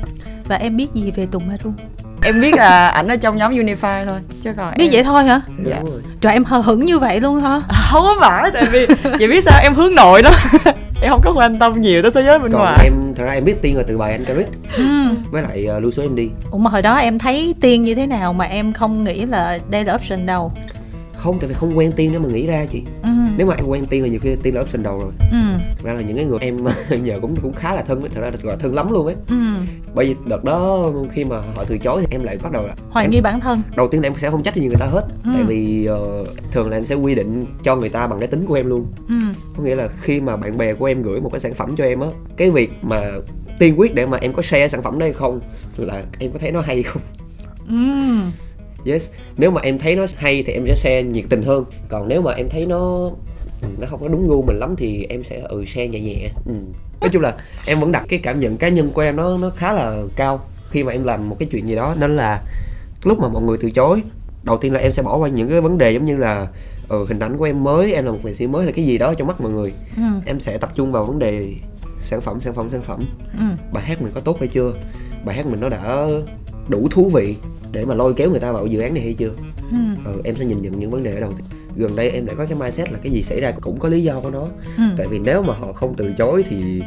Và 0.47 0.55
em 0.55 0.77
biết 0.77 0.87
gì 0.93 1.11
về 1.11 1.25
Tùng 1.25 1.49
Haru 1.49 1.71
em 2.23 2.41
biết 2.41 2.53
là 2.55 2.87
ảnh 2.87 3.07
ở 3.07 3.15
trong 3.15 3.37
nhóm 3.37 3.51
Unify 3.51 4.05
thôi 4.05 4.19
chứ 4.43 4.53
còn 4.57 4.73
biết 4.77 4.85
em... 4.85 4.91
vậy 4.91 5.03
thôi 5.03 5.23
hả? 5.23 5.41
Dạ. 5.65 5.79
Rồi. 5.85 6.01
trời 6.21 6.33
em 6.33 6.43
hờ 6.43 6.59
hững 6.59 6.85
như 6.85 6.99
vậy 6.99 7.21
luôn 7.21 7.41
hả? 7.41 7.61
Không 7.91 8.03
có 8.03 8.15
phải 8.21 8.51
tại 8.53 8.65
vì 8.71 8.87
chị 9.19 9.27
biết 9.27 9.43
sao 9.43 9.59
em 9.63 9.73
hướng 9.73 9.95
nội 9.95 10.21
đó 10.21 10.31
em 11.01 11.11
không 11.11 11.21
có 11.23 11.33
quan 11.35 11.59
tâm 11.59 11.81
nhiều 11.81 12.01
tới 12.01 12.11
thế 12.15 12.23
giới 12.25 12.39
bên 12.39 12.51
còn 12.51 12.61
ngoài. 12.61 12.79
em 12.83 12.93
thật 13.15 13.23
ra 13.25 13.31
em 13.31 13.45
biết 13.45 13.61
tiên 13.61 13.77
là 13.77 13.83
từ 13.87 13.97
bài 13.97 14.11
anh 14.11 14.25
Carrick 14.25 14.51
ừ 14.77 14.83
với 15.31 15.41
lại 15.41 15.67
uh, 15.77 15.83
lưu 15.83 15.91
số 15.91 16.03
em 16.03 16.15
đi. 16.15 16.29
Ủa 16.51 16.57
mà 16.57 16.69
hồi 16.69 16.81
đó 16.81 16.95
em 16.95 17.19
thấy 17.19 17.55
tiên 17.61 17.83
như 17.83 17.95
thế 17.95 18.07
nào 18.07 18.33
mà 18.33 18.45
em 18.45 18.73
không 18.73 19.03
nghĩ 19.03 19.25
là 19.25 19.59
đây 19.69 19.85
là 19.85 19.93
option 19.93 20.25
đâu 20.25 20.51
không 21.19 21.39
tại 21.39 21.47
vì 21.47 21.53
không 21.53 21.77
quen 21.77 21.91
tiên 21.95 22.09
nếu 22.11 22.19
mà 22.19 22.29
nghĩ 22.29 22.47
ra 22.47 22.65
chị. 22.65 22.83
Ừ. 23.03 23.09
Nếu 23.37 23.47
mà 23.47 23.55
em 23.55 23.65
quen 23.65 23.85
tiên 23.85 24.03
là 24.03 24.09
nhiều 24.09 24.19
khi 24.23 24.35
tiên 24.43 24.55
là 24.55 24.61
option 24.61 24.83
đầu 24.83 24.99
rồi. 24.99 25.11
Ừ. 25.31 25.37
Ra 25.83 25.93
là 25.93 26.01
những 26.01 26.15
cái 26.15 26.25
người 26.25 26.39
em 26.41 26.65
nhờ 27.03 27.19
cũng 27.21 27.35
cũng 27.41 27.53
khá 27.53 27.75
là 27.75 27.81
thân 27.81 28.01
thật 28.01 28.21
ra 28.21 28.29
gọi 28.43 28.53
là 28.53 28.55
thân 28.55 28.73
lắm 28.73 28.91
luôn 28.91 29.05
ấy. 29.05 29.15
Ừ. 29.29 29.35
Bởi 29.93 30.05
vì 30.05 30.15
đợt 30.25 30.43
đó 30.43 30.91
khi 31.11 31.25
mà 31.25 31.35
họ 31.55 31.63
từ 31.67 31.77
chối 31.77 32.01
thì 32.01 32.07
em 32.11 32.23
lại 32.23 32.37
bắt 32.43 32.51
đầu 32.51 32.67
là 32.67 32.75
hoài 32.89 33.05
em, 33.05 33.11
nghi 33.11 33.21
bản 33.21 33.39
thân. 33.39 33.61
Đầu 33.75 33.87
tiên 33.87 34.01
là 34.01 34.07
em 34.07 34.13
sẽ 34.17 34.29
không 34.29 34.43
trách 34.43 34.55
gì 34.55 34.67
người 34.67 34.75
ta 34.79 34.85
hết. 34.85 35.07
Ừ. 35.23 35.29
tại 35.33 35.43
vì 35.47 35.85
ờ, 35.85 36.25
thường 36.51 36.69
là 36.69 36.77
em 36.77 36.85
sẽ 36.85 36.95
quy 36.95 37.15
định 37.15 37.45
cho 37.63 37.75
người 37.75 37.89
ta 37.89 38.07
bằng 38.07 38.19
cái 38.19 38.27
tính 38.27 38.45
của 38.45 38.53
em 38.53 38.67
luôn. 38.67 38.85
Ừ. 39.07 39.15
Có 39.57 39.63
nghĩa 39.63 39.75
là 39.75 39.87
khi 40.01 40.21
mà 40.21 40.37
bạn 40.37 40.57
bè 40.57 40.73
của 40.73 40.85
em 40.85 41.01
gửi 41.01 41.21
một 41.21 41.29
cái 41.29 41.39
sản 41.39 41.53
phẩm 41.53 41.75
cho 41.75 41.83
em 41.83 41.99
á 41.99 42.07
cái 42.37 42.51
việc 42.51 42.71
mà 42.81 43.01
tiên 43.59 43.79
quyết 43.79 43.95
để 43.95 44.05
mà 44.05 44.17
em 44.21 44.33
có 44.33 44.41
share 44.41 44.67
sản 44.67 44.81
phẩm 44.83 44.99
đó 44.99 45.05
hay 45.05 45.13
không 45.13 45.39
là 45.77 46.03
em 46.19 46.31
có 46.31 46.39
thấy 46.39 46.51
nó 46.51 46.61
hay 46.61 46.83
không? 46.83 47.01
Ừ 47.67 47.75
yes. 48.85 49.11
Nếu 49.37 49.51
mà 49.51 49.61
em 49.61 49.79
thấy 49.79 49.95
nó 49.95 50.05
hay 50.15 50.43
thì 50.43 50.53
em 50.53 50.63
sẽ 50.67 50.75
share 50.75 51.03
nhiệt 51.03 51.25
tình 51.29 51.43
hơn. 51.43 51.65
Còn 51.89 52.07
nếu 52.07 52.21
mà 52.21 52.33
em 52.33 52.49
thấy 52.49 52.65
nó 52.65 53.11
nó 53.79 53.87
không 53.89 54.01
có 54.01 54.07
đúng 54.07 54.27
gu 54.27 54.41
mình 54.41 54.59
lắm 54.59 54.75
thì 54.77 55.05
em 55.09 55.23
sẽ 55.23 55.41
ừ 55.49 55.65
share 55.65 55.87
nhẹ 55.87 55.99
nhẹ. 55.99 56.29
Ừ. 56.45 56.53
nói 57.01 57.09
chung 57.13 57.21
là 57.21 57.35
em 57.65 57.79
vẫn 57.79 57.91
đặt 57.91 58.05
cái 58.09 58.19
cảm 58.23 58.39
nhận 58.39 58.57
cá 58.57 58.69
nhân 58.69 58.89
của 58.93 59.01
em 59.01 59.15
nó 59.15 59.37
nó 59.37 59.49
khá 59.49 59.73
là 59.73 60.01
cao 60.15 60.39
khi 60.69 60.83
mà 60.83 60.91
em 60.91 61.03
làm 61.03 61.29
một 61.29 61.35
cái 61.39 61.47
chuyện 61.51 61.67
gì 61.67 61.75
đó. 61.75 61.95
Nên 61.99 62.15
là 62.15 62.41
lúc 63.03 63.19
mà 63.19 63.27
mọi 63.27 63.43
người 63.43 63.57
từ 63.61 63.71
chối 63.71 64.01
đầu 64.43 64.57
tiên 64.57 64.73
là 64.73 64.79
em 64.79 64.91
sẽ 64.91 65.03
bỏ 65.03 65.17
qua 65.17 65.29
những 65.29 65.49
cái 65.49 65.61
vấn 65.61 65.77
đề 65.77 65.91
giống 65.91 66.05
như 66.05 66.17
là 66.17 66.47
ừ, 66.89 67.05
hình 67.07 67.19
ảnh 67.19 67.37
của 67.37 67.45
em 67.45 67.63
mới 67.63 67.93
em 67.93 68.05
là 68.05 68.11
một 68.11 68.19
nghệ 68.23 68.33
sĩ 68.33 68.47
mới 68.47 68.65
là 68.65 68.71
cái 68.71 68.85
gì 68.85 68.97
đó 68.97 69.13
trong 69.13 69.27
mắt 69.27 69.41
mọi 69.41 69.51
người. 69.51 69.73
Ừ. 69.95 70.03
Em 70.25 70.39
sẽ 70.39 70.57
tập 70.57 70.71
trung 70.75 70.91
vào 70.91 71.05
vấn 71.05 71.19
đề 71.19 71.53
sản 72.01 72.21
phẩm 72.21 72.41
sản 72.41 72.53
phẩm 72.53 72.69
sản 72.69 72.81
phẩm. 72.81 73.05
Ừ. 73.39 73.45
Bài 73.73 73.83
hát 73.83 74.01
mình 74.01 74.11
có 74.15 74.21
tốt 74.21 74.37
hay 74.39 74.47
chưa? 74.47 74.73
Bài 75.25 75.35
hát 75.35 75.45
mình 75.45 75.59
nó 75.59 75.69
đã 75.69 76.07
đủ 76.67 76.87
thú 76.91 77.09
vị 77.13 77.35
để 77.71 77.85
mà 77.85 77.95
lôi 77.95 78.13
kéo 78.13 78.29
người 78.29 78.39
ta 78.39 78.51
vào 78.51 78.65
dự 78.65 78.79
án 78.79 78.93
này 78.93 79.03
hay 79.03 79.13
chưa? 79.13 79.31
Ừ. 79.71 79.77
Ừ, 80.05 80.21
em 80.23 80.35
sẽ 80.35 80.45
nhìn 80.45 80.61
nhận 80.61 80.79
những 80.79 80.91
vấn 80.91 81.03
đề 81.03 81.13
ở 81.13 81.19
đầu 81.19 81.33
tiên. 81.37 81.45
Gần 81.75 81.95
đây 81.95 82.09
em 82.09 82.25
lại 82.25 82.35
có 82.35 82.45
cái 82.45 82.55
mindset 82.59 82.91
là 82.91 82.99
cái 83.03 83.11
gì 83.11 83.23
xảy 83.23 83.39
ra 83.39 83.51
cũng 83.51 83.79
có 83.79 83.89
lý 83.89 84.03
do 84.03 84.19
của 84.19 84.29
nó. 84.29 84.47
Ừ. 84.77 84.83
Tại 84.97 85.07
vì 85.07 85.19
nếu 85.19 85.41
mà 85.41 85.53
họ 85.53 85.73
không 85.73 85.95
từ 85.97 86.13
chối 86.17 86.43
thì 86.49 86.81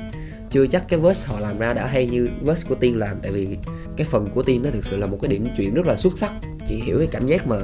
chưa 0.51 0.67
chắc 0.67 0.89
cái 0.89 1.01
verse 1.01 1.29
họ 1.29 1.41
làm 1.41 1.59
ra 1.59 1.73
đã 1.73 1.87
hay 1.87 2.07
như 2.07 2.29
verse 2.41 2.69
của 2.69 2.75
tiên 2.75 2.97
làm. 2.97 3.17
Tại 3.23 3.33
vì 3.33 3.49
cái 3.97 4.07
phần 4.11 4.29
của 4.35 4.43
tiên 4.43 4.63
nó 4.63 4.71
thực 4.71 4.85
sự 4.85 4.97
là 4.97 5.07
một 5.07 5.19
cái 5.23 5.29
điểm 5.29 5.49
chuyển 5.57 5.75
rất 5.75 5.87
là 5.87 5.97
xuất 5.97 6.19
sắc. 6.19 6.33
Chị 6.69 6.75
hiểu 6.85 6.99
cái 6.99 7.09
cảm 7.11 7.27
giác 7.27 7.47
mà 7.47 7.57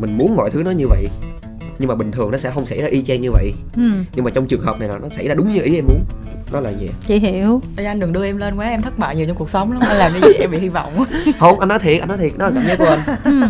mình 0.00 0.18
muốn 0.18 0.36
mọi 0.36 0.50
thứ 0.50 0.62
nó 0.62 0.70
như 0.70 0.86
vậy 0.88 1.06
nhưng 1.78 1.88
mà 1.88 1.94
bình 1.94 2.12
thường 2.12 2.30
nó 2.30 2.38
sẽ 2.38 2.50
không 2.50 2.66
xảy 2.66 2.78
ra 2.78 2.86
y 2.86 3.02
chang 3.02 3.22
như 3.22 3.30
vậy. 3.30 3.52
Ừ. 3.76 3.82
Nhưng 4.14 4.24
mà 4.24 4.30
trong 4.30 4.46
trường 4.46 4.60
hợp 4.60 4.80
này 4.80 4.88
là 4.88 4.98
nó 4.98 5.08
xảy 5.08 5.28
ra 5.28 5.34
đúng 5.34 5.52
như 5.52 5.62
ý 5.62 5.74
em 5.74 5.86
muốn 5.86 6.04
nó 6.52 6.60
là 6.60 6.72
vậy 6.80 6.90
chị 7.06 7.18
hiểu. 7.18 7.62
Ê, 7.76 7.84
anh 7.84 8.00
đừng 8.00 8.12
đưa 8.12 8.24
em 8.24 8.36
lên 8.36 8.56
quá 8.56 8.68
em 8.68 8.82
thất 8.82 8.98
bại 8.98 9.16
nhiều 9.16 9.26
trong 9.26 9.36
cuộc 9.36 9.50
sống 9.50 9.72
lắm. 9.72 9.82
Anh 9.88 9.96
làm 9.96 10.12
cái 10.12 10.20
gì 10.32 10.38
em 10.40 10.50
bị 10.50 10.58
hy 10.58 10.68
vọng. 10.68 11.04
Không 11.38 11.60
anh 11.60 11.68
nói 11.68 11.78
thiệt 11.78 12.00
anh 12.00 12.08
nói 12.08 12.18
thiệt 12.18 12.32
đó 12.36 12.46
là 12.46 12.52
cảm 12.54 12.66
giác 12.66 12.78
của 12.78 12.84
anh. 12.84 13.00
Ừ. 13.24 13.48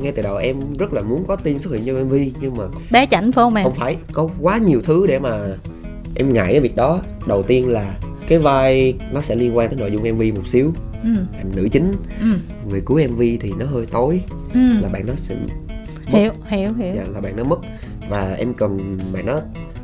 Ngay 0.00 0.12
từ 0.12 0.22
đầu 0.22 0.36
em 0.36 0.56
rất 0.78 0.92
là 0.92 1.02
muốn 1.02 1.24
có 1.28 1.36
tiên 1.36 1.58
xuất 1.58 1.74
hiện 1.74 1.86
trong 1.86 2.08
mv 2.08 2.14
nhưng 2.40 2.56
mà 2.56 2.64
bé 2.90 3.06
chảnh 3.06 3.32
phải 3.32 3.42
không 3.42 3.54
em? 3.54 3.64
không 3.64 3.74
phải 3.74 3.96
có 4.12 4.28
quá 4.40 4.58
nhiều 4.58 4.80
thứ 4.84 5.06
để 5.06 5.18
mà 5.18 5.38
em 6.14 6.32
ngại 6.32 6.48
cái 6.52 6.60
việc 6.60 6.76
đó. 6.76 7.00
Đầu 7.26 7.42
tiên 7.42 7.68
là 7.68 7.94
cái 8.28 8.38
vai 8.38 8.94
nó 9.12 9.20
sẽ 9.20 9.34
liên 9.34 9.56
quan 9.56 9.68
tới 9.68 9.78
nội 9.78 9.92
dung 9.92 10.16
mv 10.16 10.36
một 10.36 10.48
xíu. 10.48 10.72
Ừ. 11.02 11.10
Nữ 11.54 11.68
chính. 11.72 11.92
Ừ. 12.20 12.26
Người 12.68 12.80
cuối 12.80 13.06
mv 13.06 13.20
thì 13.40 13.52
nó 13.58 13.66
hơi 13.66 13.86
tối. 13.86 14.20
Ừ. 14.54 14.60
Là 14.82 14.88
bạn 14.88 15.06
nó 15.06 15.12
sẽ 15.16 15.34
hiểu 16.06 16.32
hiểu 16.46 16.72
hiểu. 16.72 16.94
Dạ, 16.96 17.04
là 17.14 17.20
bạn 17.20 17.36
nó 17.36 17.44
mất. 17.44 17.58
Và 18.08 18.34
em 18.38 18.54
cần 18.54 18.98
bạn 19.12 19.26
nó 19.26 19.40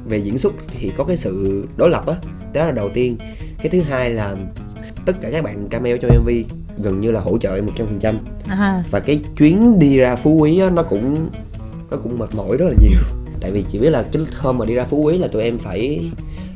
về 0.09 0.19
diễn 0.19 0.39
xuất 0.39 0.53
thì 0.69 0.93
có 0.97 1.05
cái 1.05 1.17
sự 1.17 1.65
đối 1.77 1.91
lập 1.91 2.07
á 2.07 2.15
đó 2.53 2.65
là 2.65 2.73
đầu 2.73 2.91
tiên. 2.95 3.17
Cái 3.63 3.69
thứ 3.69 3.81
hai 3.81 4.11
là 4.11 4.37
tất 5.07 5.13
cả 5.21 5.31
các 5.33 5.45
bạn 5.45 5.69
cameo 5.69 5.99
trong 5.99 6.11
mv 6.23 6.31
gần 6.83 7.01
như 7.01 7.11
là 7.11 7.21
hỗ 7.21 7.39
trợ 7.39 7.55
em 7.55 7.67
một 7.67 7.73
trăm 7.77 7.87
phần 7.87 7.99
trăm. 7.99 8.19
À 8.49 8.85
và 8.91 9.01
cái 9.01 9.21
chuyến 9.37 9.79
đi 9.79 9.99
ra 9.99 10.17
phú 10.17 10.31
quý 10.35 10.59
á, 10.61 10.71
nó 10.71 10.83
cũng 10.83 11.29
nó 11.91 11.97
cũng 11.97 12.19
mệt 12.19 12.35
mỏi 12.35 12.57
rất 12.57 12.67
là 12.69 12.75
nhiều. 12.83 13.01
Tại 13.41 13.51
vì 13.51 13.65
chị 13.73 13.79
biết 13.79 13.91
là 13.91 14.03
cái 14.13 14.23
hôm 14.39 14.59
mà 14.59 14.67
đi 14.67 14.75
ra 14.75 14.85
phú 14.85 15.03
quý 15.03 15.19
là 15.19 15.29
tụi 15.29 15.43
em 15.43 15.59
phải 15.59 16.11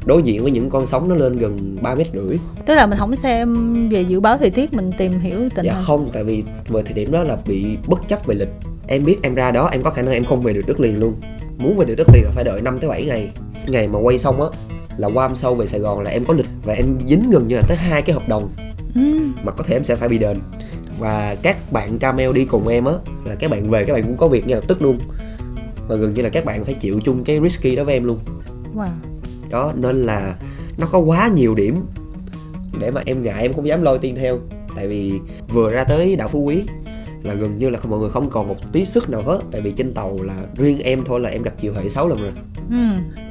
đối 0.07 0.23
diện 0.23 0.43
với 0.43 0.51
những 0.51 0.71
con 0.71 0.87
sóng 0.87 1.09
nó 1.09 1.15
lên 1.15 1.39
gần 1.39 1.79
3 1.83 1.95
mét 1.95 2.07
rưỡi. 2.13 2.37
Tức 2.67 2.75
là 2.75 2.87
mình 2.87 2.99
không 2.99 3.17
xem 3.17 3.89
về 3.89 4.03
dự 4.03 4.21
báo 4.21 4.39
thời 4.39 4.51
tiết 4.51 4.73
mình 4.73 4.91
tìm 4.99 5.21
hiểu 5.21 5.49
tình 5.55 5.65
dạ 5.65 5.75
hình 5.75 5.85
không 5.85 6.11
tại 6.13 6.25
vì 6.25 6.45
về 6.69 6.83
thời 6.83 6.95
điểm 6.95 7.13
đó 7.13 7.25
là 7.25 7.37
bị 7.47 7.77
bất 7.87 8.09
chấp 8.09 8.27
về 8.27 8.35
lịch. 8.35 8.49
Em 8.89 9.05
biết 9.05 9.17
em 9.23 9.35
ra 9.35 9.51
đó 9.51 9.69
em 9.73 9.83
có 9.83 9.91
khả 9.91 10.03
năng 10.03 10.15
em 10.15 10.25
không 10.25 10.41
về 10.41 10.53
được 10.53 10.67
đất 10.67 10.81
liền 10.81 11.01
luôn. 11.01 11.15
Muốn 11.59 11.77
về 11.77 11.85
được 11.85 11.95
đất 11.95 12.07
liền 12.15 12.25
là 12.25 12.31
phải 12.35 12.45
đợi 12.45 12.63
5 12.63 12.79
tới 12.81 12.91
7 12.91 13.05
ngày 13.05 13.29
ngày 13.67 13.89
mà 13.89 13.99
quay 13.99 14.19
xong 14.19 14.43
á 14.43 14.49
là 14.97 15.09
qua 15.09 15.27
hôm 15.27 15.37
sau 15.37 15.55
về 15.55 15.67
Sài 15.67 15.81
Gòn 15.81 16.01
là 16.01 16.11
em 16.11 16.25
có 16.25 16.35
lịch 16.35 16.47
và 16.65 16.75
em 16.75 16.99
dính 17.09 17.31
gần 17.31 17.49
như 17.49 17.57
là 17.57 17.63
tới 17.69 17.77
hai 17.77 18.03
cái 18.03 18.15
hợp 18.15 18.29
đồng 18.29 18.51
ừ. 18.95 19.01
mà 19.45 19.53
có 19.53 19.65
thể 19.65 19.77
em 19.77 19.85
sẽ 19.85 19.97
phải 19.97 20.09
bị 20.09 20.19
đền. 20.19 20.39
Và 20.99 21.37
các 21.43 21.73
bạn 21.73 21.99
camel 21.99 22.33
đi 22.33 22.45
cùng 22.45 22.69
em 22.69 22.85
á 22.85 22.93
là 23.25 23.35
các 23.35 23.51
bạn 23.51 23.71
về 23.71 23.85
các 23.85 23.93
bạn 23.93 24.03
cũng 24.03 24.17
có 24.17 24.29
việc 24.29 24.47
ngay 24.47 24.55
lập 24.55 24.65
tức 24.69 24.83
luôn. 24.83 24.99
Và 25.89 25.97
gần 25.97 26.15
như 26.15 26.23
là 26.23 26.29
các 26.29 26.45
bạn 26.45 26.65
phải 26.65 26.75
chịu 26.75 27.01
chung 27.05 27.25
cái 27.25 27.41
risky 27.43 27.77
đó 27.77 27.85
với 27.85 27.95
em 27.95 28.05
luôn. 28.05 28.19
Wow. 28.75 28.89
Đó 29.51 29.73
nên 29.77 30.03
là 30.03 30.37
nó 30.77 30.87
có 30.87 30.99
quá 30.99 31.31
nhiều 31.35 31.55
điểm 31.55 31.81
để 32.81 32.91
mà 32.91 33.03
em 33.07 33.23
ngại 33.23 33.43
em 33.43 33.53
không 33.53 33.67
dám 33.67 33.83
lôi 33.83 33.99
tiên 33.99 34.17
theo. 34.17 34.39
Tại 34.77 34.89
vì 34.89 35.13
vừa 35.49 35.71
ra 35.71 35.85
tới 35.85 36.17
đảo 36.17 36.29
phú 36.29 36.41
quý 36.41 36.63
là 37.23 37.35
gần 37.35 37.59
như 37.59 37.71
là 37.71 37.79
mọi 37.89 38.01
người 38.01 38.11
không 38.11 38.31
còn 38.31 38.49
một 38.49 38.57
tí 38.73 38.85
sức 38.85 39.11
nào 39.11 39.23
hết. 39.23 39.41
Tại 39.51 39.61
vì 39.61 39.73
trên 39.77 39.95
tàu 39.95 40.19
là 40.23 40.35
riêng 40.57 40.79
em 40.79 41.05
thôi 41.05 41.21
là 41.21 41.31
em 41.31 41.43
gặp 41.43 41.55
chiều 41.61 41.75
hệ 41.75 41.89
6 41.89 42.09
lần 42.09 42.23
rồi 42.23 42.33
ừ. 42.73 42.77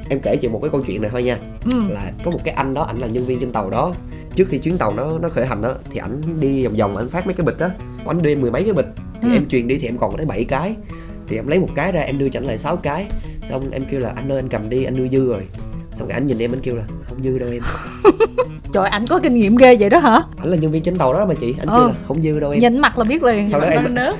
Em 0.08 0.20
kể 0.22 0.36
chị 0.36 0.48
một 0.48 0.58
cái 0.62 0.70
câu 0.70 0.82
chuyện 0.86 1.02
này 1.02 1.10
thôi 1.10 1.22
nha. 1.22 1.38
Ừ. 1.72 1.80
Là 1.90 2.10
có 2.24 2.30
một 2.30 2.40
cái 2.44 2.54
anh 2.54 2.74
đó 2.74 2.82
ảnh 2.82 2.98
là 2.98 3.06
nhân 3.06 3.26
viên 3.26 3.40
trên 3.40 3.52
tàu 3.52 3.70
đó. 3.70 3.92
Trước 4.36 4.48
khi 4.48 4.58
chuyến 4.58 4.78
tàu 4.78 4.92
nó 4.94 5.18
nó 5.22 5.28
khởi 5.28 5.46
hành 5.46 5.62
đó 5.62 5.74
thì 5.92 5.98
ảnh 6.00 6.40
đi 6.40 6.64
vòng 6.66 6.76
vòng 6.76 6.96
ảnh 6.96 7.08
phát 7.08 7.26
mấy 7.26 7.34
cái 7.34 7.46
bịch 7.46 7.58
đó 7.58 7.68
ảnh 8.06 8.22
đưa 8.22 8.30
em 8.30 8.40
mười 8.40 8.50
mấy 8.50 8.64
cái 8.64 8.72
bịch. 8.72 8.86
Thì 9.22 9.28
Ừ. 9.28 9.34
em 9.34 9.48
truyền 9.48 9.68
đi 9.68 9.78
thì 9.78 9.88
em 9.88 9.98
còn 9.98 10.10
có 10.10 10.16
tới 10.16 10.26
7 10.26 10.44
cái. 10.44 10.74
Thì 11.28 11.36
em 11.36 11.46
lấy 11.48 11.58
một 11.58 11.68
cái 11.74 11.92
ra 11.92 12.00
em 12.00 12.18
đưa 12.18 12.28
cho 12.28 12.40
ảnh 12.40 12.46
lại 12.46 12.58
6 12.58 12.76
cái. 12.76 13.06
Xong 13.48 13.70
em 13.70 13.84
kêu 13.90 14.00
là 14.00 14.12
anh 14.16 14.32
ơi 14.32 14.38
anh 14.38 14.48
cầm 14.48 14.70
đi 14.70 14.84
anh 14.84 14.96
đưa 14.96 15.08
dư 15.08 15.28
rồi. 15.32 15.42
Xong 15.94 16.08
cái 16.08 16.16
ảnh 16.18 16.26
nhìn 16.26 16.38
em 16.38 16.52
anh 16.52 16.60
kêu 16.60 16.74
là 16.74 16.82
không 17.08 17.22
dư 17.22 17.38
đâu 17.38 17.48
em. 17.52 17.62
Trời 18.72 18.88
ảnh 18.88 19.06
có 19.06 19.18
kinh 19.18 19.34
nghiệm 19.34 19.56
ghê 19.56 19.76
vậy 19.80 19.90
đó 19.90 19.98
hả? 19.98 20.22
Ảnh 20.38 20.48
là 20.48 20.56
nhân 20.56 20.70
viên 20.72 20.82
trên 20.82 20.98
tàu 20.98 21.14
đó 21.14 21.26
mà 21.26 21.34
chị. 21.40 21.54
Anh 21.58 21.68
Ờ. 21.68 21.78
kêu 21.78 21.86
là 21.88 21.94
không 22.08 22.22
dư 22.22 22.40
đâu 22.40 22.50
em. 22.50 22.58
Nhìn 22.58 22.78
mặt 22.78 22.98
là 22.98 23.04
biết 23.04 23.22
liền. 23.22 23.48
Sau 23.48 23.60
đó 23.60 23.66
em 23.66 23.94
nớp 23.94 24.14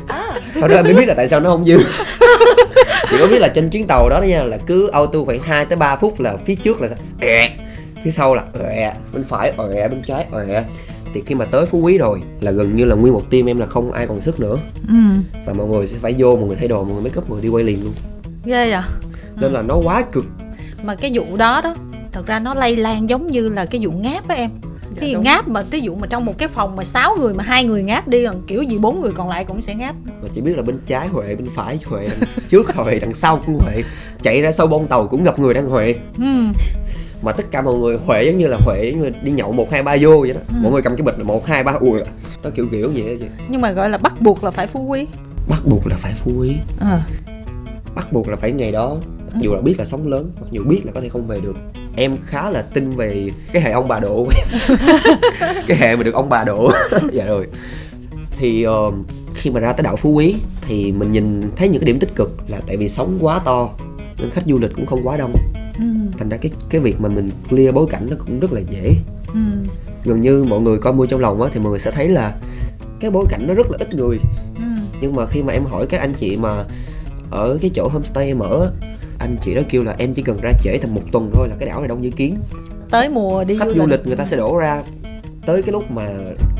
sau 0.54 0.68
đó 0.68 0.74
em 0.76 0.84
mới 0.84 0.94
biết 0.94 1.06
là 1.08 1.14
tại 1.14 1.28
sao 1.28 1.40
nó 1.40 1.50
không 1.50 1.64
dư 1.64 1.78
chị 3.12 3.18
có 3.20 3.26
biết 3.26 3.38
là 3.38 3.48
trên 3.48 3.70
chuyến 3.70 3.86
tàu 3.86 4.08
đó 4.08 4.20
đó 4.20 4.26
nha 4.26 4.42
là 4.42 4.58
cứ 4.66 4.88
auto 4.88 5.18
khoảng 5.26 5.40
2 5.40 5.64
tới 5.64 5.76
3 5.76 5.96
phút 5.96 6.20
là 6.20 6.36
phía 6.46 6.54
trước 6.54 6.80
là 6.80 6.88
ẹ 7.20 7.50
phía 8.04 8.10
sau 8.10 8.34
là 8.34 8.44
ẹ 8.70 8.94
bên 9.12 9.24
phải 9.24 9.52
ẹ 9.74 9.88
bên 9.88 10.02
trái 10.06 10.26
ẹ. 10.48 10.64
Thì 11.14 11.22
khi 11.26 11.34
mà 11.34 11.44
tới 11.44 11.66
phú 11.66 11.78
quý 11.78 11.98
rồi 11.98 12.22
là 12.40 12.50
gần 12.50 12.76
như 12.76 12.84
là 12.84 12.94
nguyên 12.94 13.12
một 13.12 13.30
team 13.30 13.46
em 13.46 13.58
là 13.58 13.66
không 13.66 13.92
ai 13.92 14.06
còn 14.06 14.20
sức 14.20 14.40
nữa. 14.40 14.58
Ừ. 14.88 14.94
Và 15.46 15.52
mọi 15.52 15.66
người 15.66 15.86
sẽ 15.86 15.98
phải 16.00 16.14
vô 16.18 16.36
mọi 16.36 16.46
người 16.46 16.56
thay 16.56 16.68
đồ 16.68 16.84
mọi 16.84 16.94
người 16.94 17.04
make 17.04 17.18
up 17.18 17.28
mọi 17.28 17.36
người 17.36 17.42
đi 17.42 17.48
quay 17.48 17.64
liền 17.64 17.84
luôn. 17.84 17.92
Ghê 18.44 18.70
vậy? 18.70 18.82
Nên 19.36 19.52
là 19.52 19.62
nó 19.62 19.76
quá 19.76 20.04
cực. 20.12 20.24
Mà 20.82 20.94
cái 20.94 21.10
vụ 21.14 21.36
đó 21.36 21.60
đó 21.64 21.74
thật 22.12 22.26
ra 22.26 22.38
nó 22.38 22.54
lây 22.54 22.76
lan 22.76 23.08
giống 23.08 23.26
như 23.26 23.48
là 23.48 23.66
cái 23.66 23.80
vụ 23.84 23.92
ngáp 23.92 24.28
á 24.28 24.34
em 24.34 24.50
cái 25.00 25.14
đúng. 25.14 25.22
ngáp 25.22 25.48
mà 25.48 25.62
ví 25.62 25.80
dụ 25.80 25.94
mà 25.94 26.06
trong 26.06 26.24
một 26.24 26.38
cái 26.38 26.48
phòng 26.48 26.76
mà 26.76 26.84
sáu 26.84 27.16
người 27.20 27.34
mà 27.34 27.44
hai 27.44 27.64
người 27.64 27.82
ngáp 27.82 28.08
đi 28.08 28.26
còn 28.26 28.42
kiểu 28.46 28.62
gì 28.62 28.78
bốn 28.78 29.00
người 29.00 29.12
còn 29.12 29.28
lại 29.28 29.44
cũng 29.44 29.62
sẽ 29.62 29.74
ngáp. 29.74 29.94
Mà 30.22 30.28
chỉ 30.34 30.40
biết 30.40 30.56
là 30.56 30.62
bên 30.62 30.78
trái 30.86 31.08
huệ 31.08 31.34
bên 31.34 31.48
phải 31.54 31.78
huệ 31.84 32.08
đằng 32.08 32.28
trước 32.48 32.74
huệ 32.74 32.98
đằng 32.98 33.14
sau 33.14 33.40
cũng 33.46 33.58
huệ. 33.60 33.82
Chạy 34.22 34.42
ra 34.42 34.52
sau 34.52 34.66
bông 34.66 34.86
tàu 34.86 35.06
cũng 35.06 35.24
gặp 35.24 35.38
người 35.38 35.54
đang 35.54 35.66
huệ. 35.66 35.94
Ừ 36.18 36.24
mà 37.22 37.32
tất 37.32 37.50
cả 37.50 37.62
mọi 37.62 37.74
người 37.74 37.98
huệ 38.06 38.24
giống 38.24 38.38
như 38.38 38.46
là 38.46 38.56
huệ 38.60 38.90
giống 38.90 39.02
như 39.02 39.10
đi 39.22 39.32
nhậu 39.32 39.52
một 39.52 39.70
hai 39.70 39.82
ba 39.82 39.96
vô 40.00 40.20
vậy 40.20 40.32
đó. 40.32 40.40
Ừ. 40.48 40.54
mọi 40.62 40.72
người 40.72 40.82
cầm 40.82 40.96
cái 40.96 41.02
bịch 41.04 41.18
là 41.18 41.24
một 41.24 41.46
hai 41.46 41.64
ba 41.64 41.72
ui 41.72 42.00
nó 42.42 42.50
kiểu 42.50 42.68
kiểu 42.72 42.90
vậy 42.94 43.02
đó 43.02 43.12
chị. 43.20 43.26
Nhưng 43.48 43.60
mà 43.60 43.70
gọi 43.70 43.90
là 43.90 43.98
bắt 43.98 44.20
buộc 44.20 44.44
là 44.44 44.50
phải 44.50 44.66
phú 44.66 44.86
quý. 44.86 45.06
Bắt 45.48 45.60
buộc 45.64 45.86
là 45.86 45.96
phải 45.96 46.12
phú 46.14 46.30
quý. 46.38 46.56
Ờ. 46.80 47.00
Bắt 47.94 48.12
buộc 48.12 48.28
là 48.28 48.36
phải 48.36 48.52
ngày 48.52 48.72
đó 48.72 48.96
dù 49.40 49.54
là 49.54 49.60
biết 49.60 49.74
là 49.78 49.84
sống 49.84 50.06
lớn 50.06 50.30
mặc 50.40 50.46
dù 50.50 50.64
biết 50.64 50.80
là 50.84 50.92
có 50.92 51.00
thể 51.00 51.08
không 51.08 51.26
về 51.26 51.40
được 51.40 51.56
em 51.96 52.16
khá 52.22 52.50
là 52.50 52.62
tin 52.62 52.90
về 52.90 53.30
cái 53.52 53.62
hệ 53.62 53.70
ông 53.70 53.88
bà 53.88 54.00
độ. 54.00 54.28
Cái 55.66 55.76
hệ 55.76 55.96
mà 55.96 56.02
được 56.02 56.14
ông 56.14 56.28
bà 56.28 56.44
độ. 56.44 56.72
Dạ 57.12 57.24
rồi. 57.24 57.46
Thì 58.38 58.62
ờ, 58.62 58.92
khi 59.34 59.50
mà 59.50 59.60
ra 59.60 59.72
tới 59.72 59.82
đảo 59.82 59.96
phú 59.96 60.12
quý 60.12 60.34
thì 60.60 60.92
mình 60.92 61.12
nhìn 61.12 61.50
thấy 61.56 61.68
những 61.68 61.80
cái 61.80 61.86
điểm 61.86 61.98
tích 61.98 62.14
cực 62.14 62.36
là 62.48 62.60
tại 62.66 62.76
vì 62.76 62.88
sóng 62.88 63.18
quá 63.20 63.40
to 63.44 63.70
nên 64.18 64.30
khách 64.30 64.44
du 64.46 64.58
lịch 64.58 64.70
cũng 64.74 64.86
không 64.86 65.00
quá 65.04 65.16
đông. 65.16 65.34
Ừ. 65.78 65.84
Thành 66.18 66.28
ra 66.28 66.36
cái 66.36 66.52
cái 66.70 66.80
việc 66.80 67.00
mà 67.00 67.08
mình 67.08 67.30
clear 67.50 67.74
bối 67.74 67.86
cảnh 67.90 68.06
nó 68.10 68.16
cũng 68.18 68.40
rất 68.40 68.52
là 68.52 68.60
dễ. 68.70 68.94
Ừ. 69.34 69.40
Gần 70.04 70.20
như 70.20 70.44
mọi 70.44 70.60
người 70.60 70.78
coi 70.78 70.92
mua 70.92 71.06
trong 71.06 71.20
lòng 71.20 71.42
á 71.42 71.48
thì 71.52 71.60
mọi 71.60 71.70
người 71.70 71.80
sẽ 71.80 71.90
thấy 71.90 72.08
là 72.08 72.34
cái 73.00 73.10
bối 73.10 73.26
cảnh 73.30 73.44
nó 73.48 73.54
rất 73.54 73.70
là 73.70 73.76
ít 73.80 73.94
người. 73.94 74.18
Ừ. 74.56 74.62
Nhưng 75.00 75.16
mà 75.16 75.26
khi 75.26 75.42
mà 75.42 75.52
em 75.52 75.64
hỏi 75.64 75.86
các 75.86 76.00
anh 76.00 76.14
chị 76.14 76.36
mà 76.36 76.64
ở 77.30 77.58
cái 77.60 77.70
chỗ 77.74 77.88
homestay 77.88 78.26
em 78.26 78.38
ở 78.38 78.72
anh 79.22 79.36
chị 79.44 79.54
đó 79.54 79.62
kêu 79.68 79.82
là 79.82 79.94
em 79.98 80.14
chỉ 80.14 80.22
cần 80.22 80.40
ra 80.42 80.52
trễ 80.62 80.78
tầm 80.78 80.94
một 80.94 81.02
tuần 81.12 81.30
thôi 81.34 81.48
là 81.48 81.56
cái 81.58 81.68
đảo 81.68 81.80
này 81.80 81.88
đông 81.88 82.02
như 82.02 82.10
kiến. 82.10 82.36
Tới 82.90 83.08
mùa 83.08 83.44
đi 83.44 83.58
khách 83.58 83.68
du 83.76 83.86
lịch. 83.86 84.06
người 84.06 84.16
ta 84.16 84.24
sẽ 84.24 84.36
đổ 84.36 84.56
ra 84.56 84.82
tới 85.46 85.62
cái 85.62 85.72
lúc 85.72 85.90
mà 85.90 86.08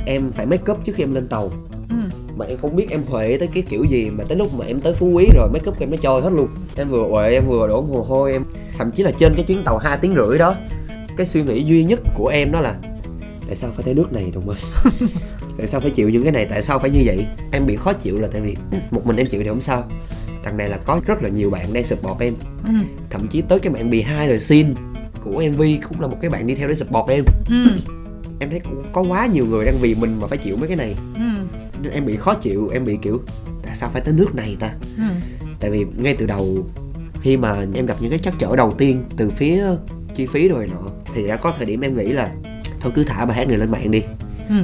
em 0.07 0.33
phải 0.33 0.47
make 0.47 0.73
up 0.73 0.85
trước 0.85 0.93
khi 0.97 1.03
em 1.03 1.15
lên 1.15 1.29
tàu. 1.29 1.51
Ừ. 1.91 1.97
Mà 2.37 2.47
em 2.47 2.59
không 2.59 2.77
biết 2.77 2.91
em 2.91 3.03
huệ 3.09 3.37
tới 3.39 3.49
cái 3.55 3.63
kiểu 3.63 3.85
gì 3.85 4.11
mà 4.11 4.25
tới 4.29 4.37
lúc 4.37 4.55
mà 4.55 4.65
em 4.67 4.81
tới 4.81 4.95
phú 4.95 5.07
quý 5.07 5.27
rồi 5.35 5.49
make 5.53 5.71
up 5.71 5.81
em 5.81 5.91
nó 5.91 5.97
trôi 5.97 6.23
hết 6.23 6.31
luôn. 6.33 6.49
Em 6.77 6.91
vừa 6.91 7.09
huệ 7.09 7.33
em 7.33 7.49
vừa 7.49 7.69
đổ 7.69 7.83
mồ 7.83 8.01
hôi 8.01 8.33
em 8.33 8.45
thậm 8.79 8.91
chí 8.91 9.03
là 9.03 9.11
trên 9.19 9.33
cái 9.35 9.45
chuyến 9.45 9.63
tàu 9.65 9.79
2 9.79 9.99
tiếng 10.01 10.15
rưỡi 10.15 10.39
đó 10.39 10.57
cái 11.17 11.27
suy 11.27 11.43
nghĩ 11.43 11.65
duy 11.65 11.85
nhất 11.85 12.01
của 12.15 12.29
em 12.29 12.53
đó 12.53 12.61
là 12.61 12.75
tại 13.47 13.57
sao 13.57 13.71
phải 13.75 13.85
tới 13.85 13.95
nước 13.95 14.13
này 14.13 14.31
tùng 14.33 14.49
ơi? 14.49 14.59
Tại 15.59 15.69
sao 15.69 15.81
phải 15.81 15.91
chịu 15.91 16.09
những 16.09 16.23
cái 16.23 16.33
này? 16.33 16.47
Tại 16.51 16.63
sao 16.63 16.79
phải 16.79 16.91
như 16.91 17.03
vậy? 17.05 17.27
Em 17.53 17.67
bị 17.67 17.77
khó 17.77 17.93
chịu 17.93 18.21
là 18.21 18.29
tại 18.33 18.41
vì 18.41 18.57
một 18.91 19.07
mình 19.07 19.17
em 19.17 19.27
chịu 19.27 19.43
thì 19.43 19.49
không 19.49 19.61
sao 19.61 19.85
đằng 20.45 20.57
này 20.57 20.69
là 20.69 20.79
có 20.85 21.01
rất 21.07 21.23
là 21.23 21.29
nhiều 21.29 21.51
bạn 21.51 21.73
đang 21.73 21.85
support 21.85 22.21
em. 22.21 22.35
Ừ. 22.67 22.73
Thậm 23.11 23.29
chí 23.29 23.41
tới 23.41 23.59
cái 23.59 23.73
bạn 23.73 23.91
bị 23.91 24.03
hai 24.03 24.29
lời 24.29 24.41
xin 24.41 24.75
của 25.25 25.43
mv 25.53 25.63
cũng 25.89 26.01
là 26.01 26.07
một 26.07 26.17
cái 26.21 26.31
bạn 26.31 26.47
đi 26.47 26.55
theo 26.55 26.69
để 26.69 26.75
support 26.75 27.09
em. 27.09 27.25
Ừ. 27.49 27.65
Em 28.39 28.51
thấy 28.51 28.61
cũng 28.61 28.85
có 28.93 29.03
quá 29.03 29.27
nhiều 29.27 29.47
người 29.47 29.65
đang 29.65 29.79
vì 29.81 29.95
mình 29.95 30.21
mà 30.21 30.27
phải 30.27 30.39
chịu 30.39 30.57
mấy 30.57 30.69
cái 30.69 30.77
này. 30.77 30.95
Ừ. 31.15 31.21
Nên 31.83 31.93
em 31.93 32.07
bị 32.07 32.17
khó 32.17 32.35
chịu 32.35 32.69
em 32.69 32.85
bị 32.85 32.99
kiểu 33.03 33.23
tại 33.63 33.77
sao 33.77 33.91
phải 33.93 34.03
tới 34.03 34.15
nước 34.15 34.35
này 34.35 34.57
ta? 34.61 34.75
Ừ. 34.97 35.03
Tại 35.61 35.71
vì 35.71 35.87
ngay 35.97 36.17
từ 36.19 36.27
đầu 36.27 36.67
khi 37.21 37.37
mà 37.37 37.67
em 37.75 37.87
gặp 37.87 37.97
những 38.01 38.11
cái 38.11 38.19
trắc 38.19 38.35
trở 38.39 38.57
đầu 38.57 38.75
tiên 38.79 39.05
từ 39.17 39.31
phía 39.31 39.65
chi 40.15 40.27
phí 40.27 40.49
rồi 40.49 40.67
nọ 40.67 40.91
thì 41.15 41.29
đã 41.29 41.37
có 41.37 41.53
thời 41.57 41.67
điểm 41.67 41.81
em 41.81 41.97
nghĩ 41.97 42.13
là 42.13 42.33
thôi 42.81 42.93
cứ 42.95 43.05
thả 43.05 43.25
bài 43.25 43.37
hát 43.37 43.49
này 43.49 43.59
lên 43.59 43.71
mạng 43.71 43.91
đi. 43.91 44.03
Ừ. 44.49 44.55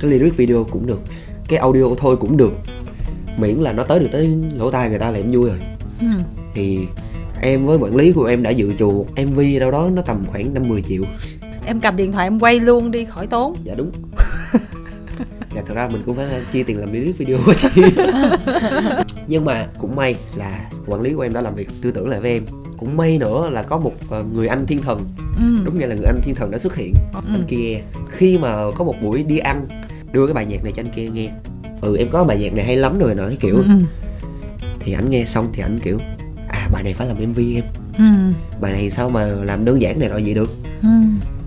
Cái 0.00 0.10
lyric 0.10 0.36
video 0.36 0.64
cũng 0.64 0.86
được 0.86 1.00
cái 1.48 1.58
audio 1.58 1.84
thôi 1.98 2.16
cũng 2.16 2.36
được 2.36 2.52
miễn 3.36 3.56
là 3.56 3.72
nó 3.72 3.84
tới 3.84 4.00
được 4.00 4.08
tới 4.12 4.36
lỗ 4.56 4.70
tai 4.70 4.90
người 4.90 4.98
ta 4.98 5.10
là 5.10 5.18
em 5.18 5.32
vui 5.32 5.48
rồi. 5.48 5.58
Ừ. 6.00 6.06
Thì 6.54 6.78
em 7.40 7.66
với 7.66 7.78
quản 7.78 7.96
lý 7.96 8.12
của 8.12 8.24
em 8.24 8.42
đã 8.42 8.50
dự 8.50 8.72
trù 8.78 9.06
mv 9.26 9.40
đâu 9.60 9.70
đó 9.70 9.90
nó 9.92 10.02
tầm 10.02 10.24
khoảng 10.26 10.54
năm 10.54 10.68
10 10.68 10.82
triệu. 10.82 11.02
Em 11.66 11.80
cầm 11.80 11.96
điện 11.96 12.12
thoại 12.12 12.26
em 12.26 12.40
quay 12.40 12.60
luôn 12.60 12.90
đi 12.90 13.04
khỏi 13.04 13.26
tốn. 13.26 13.56
Dạ 13.64 13.74
đúng. 13.74 13.90
Dạ 15.54 15.62
thật 15.66 15.74
ra 15.74 15.88
mình 15.88 16.02
cũng 16.06 16.16
phải 16.16 16.26
chi 16.50 16.62
tiền 16.62 16.78
làm 16.78 16.92
lyric 16.92 17.18
video 17.18 17.38
chị. 17.56 17.68
Nhưng 19.26 19.44
mà 19.44 19.66
cũng 19.78 19.96
may 19.96 20.16
là 20.36 20.70
quản 20.86 21.00
lý 21.00 21.14
của 21.14 21.22
em 21.22 21.32
đã 21.32 21.40
làm 21.40 21.54
việc 21.54 21.68
tư 21.82 21.90
tưởng 21.90 22.08
lại 22.08 22.20
với 22.20 22.30
em. 22.30 22.42
Cũng 22.78 22.96
may 22.96 23.18
nữa 23.18 23.48
là 23.52 23.62
có 23.62 23.78
một 23.78 23.92
ờ, 24.10 24.24
người 24.34 24.46
anh 24.46 24.66
thiên 24.66 24.82
thần. 24.82 25.04
Ừ. 25.36 25.64
Đúng 25.64 25.78
nghĩa 25.78 25.86
là 25.86 25.94
người 25.94 26.06
anh 26.06 26.20
thiên 26.22 26.34
thần 26.34 26.50
đã 26.50 26.58
xuất 26.58 26.76
hiện. 26.76 26.94
Ừ. 27.12 27.20
anh 27.26 27.44
kia. 27.48 27.80
Khi 28.08 28.38
mà 28.38 28.56
có 28.74 28.84
một 28.84 28.94
buổi 29.02 29.22
đi 29.22 29.38
ăn 29.38 29.66
đưa 30.12 30.26
cái 30.26 30.34
bài 30.34 30.46
nhạc 30.46 30.64
này 30.64 30.72
cho 30.76 30.82
anh 30.82 30.92
kia 30.96 31.08
nghe 31.08 31.30
ừ 31.84 31.96
em 31.96 32.08
có 32.08 32.24
bài 32.24 32.38
nhạc 32.38 32.52
này 32.52 32.64
hay 32.64 32.76
lắm 32.76 32.98
rồi 32.98 33.14
nói 33.14 33.36
kiểu. 33.40 33.56
Ừ. 33.56 33.62
Thì 34.78 34.92
anh 34.92 35.10
nghe 35.10 35.24
xong 35.24 35.48
thì 35.52 35.62
anh 35.62 35.78
kiểu 35.78 35.98
à 36.48 36.68
bài 36.72 36.82
này 36.82 36.94
phải 36.94 37.08
làm 37.08 37.16
mv 37.30 37.38
em. 37.38 37.64
Ừ. 37.98 38.04
Bài 38.60 38.72
này 38.72 38.90
sao 38.90 39.10
mà 39.10 39.24
làm 39.24 39.64
đơn 39.64 39.80
giản 39.80 40.00
này 40.00 40.08
rồi 40.08 40.22
vậy 40.24 40.34
được? 40.34 40.50
Ừ. 40.82 40.88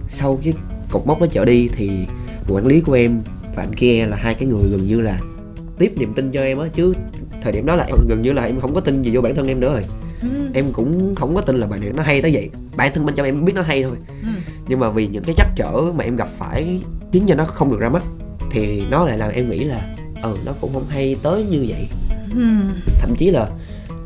Sau 0.09 0.39
cái 0.43 0.53
cột 0.91 1.07
mốc 1.07 1.21
đó 1.21 1.27
trở 1.31 1.45
đi 1.45 1.69
thì 1.75 1.89
quản 2.47 2.65
lý 2.65 2.81
của 2.81 2.93
em 2.93 3.21
và 3.55 3.63
anh 3.63 3.75
kia 3.75 4.05
là 4.05 4.17
hai 4.17 4.33
cái 4.33 4.47
người 4.47 4.69
gần 4.69 4.87
như 4.87 5.01
là 5.01 5.19
tiếp 5.79 5.93
niềm 5.97 6.13
tin 6.13 6.31
cho 6.31 6.41
em 6.41 6.59
á 6.59 6.67
chứ 6.73 6.93
thời 7.41 7.51
điểm 7.51 7.65
đó 7.65 7.75
là 7.75 7.85
em 7.87 7.97
gần 8.09 8.21
như 8.21 8.33
là 8.33 8.43
em 8.43 8.59
không 8.59 8.73
có 8.73 8.81
tin 8.81 9.01
gì 9.01 9.11
vô 9.13 9.21
bản 9.21 9.35
thân 9.35 9.47
em 9.47 9.59
nữa 9.59 9.73
rồi. 9.73 9.85
Ừ. 10.21 10.27
Em 10.53 10.65
cũng 10.73 11.15
không 11.15 11.35
có 11.35 11.41
tin 11.41 11.57
là 11.57 11.67
bài 11.67 11.79
này 11.79 11.89
nó 11.95 12.03
hay 12.03 12.21
tới 12.21 12.31
vậy. 12.33 12.49
Bản 12.75 12.91
thân 12.95 13.05
bên 13.05 13.15
trong 13.15 13.25
em 13.25 13.45
biết 13.45 13.53
nó 13.55 13.61
hay 13.61 13.83
thôi. 13.83 13.97
Ừ. 14.23 14.29
Nhưng 14.67 14.79
mà 14.79 14.89
vì 14.89 15.07
những 15.07 15.23
cái 15.23 15.35
trắc 15.35 15.47
trở 15.55 15.71
mà 15.95 16.03
em 16.03 16.15
gặp 16.15 16.27
phải 16.37 16.81
khiến 17.11 17.23
cho 17.27 17.35
nó 17.35 17.45
không 17.45 17.71
được 17.71 17.79
ra 17.79 17.89
mắt 17.89 18.03
thì 18.51 18.83
nó 18.89 19.05
lại 19.05 19.17
làm 19.17 19.31
em 19.31 19.49
nghĩ 19.49 19.63
là 19.63 19.95
ừ 20.23 20.37
nó 20.45 20.53
cũng 20.61 20.73
không 20.73 20.87
hay 20.87 21.15
tới 21.23 21.43
như 21.43 21.65
vậy. 21.69 21.87
Ừ. 22.35 22.41
Thậm 22.99 23.15
chí 23.17 23.31
là 23.31 23.49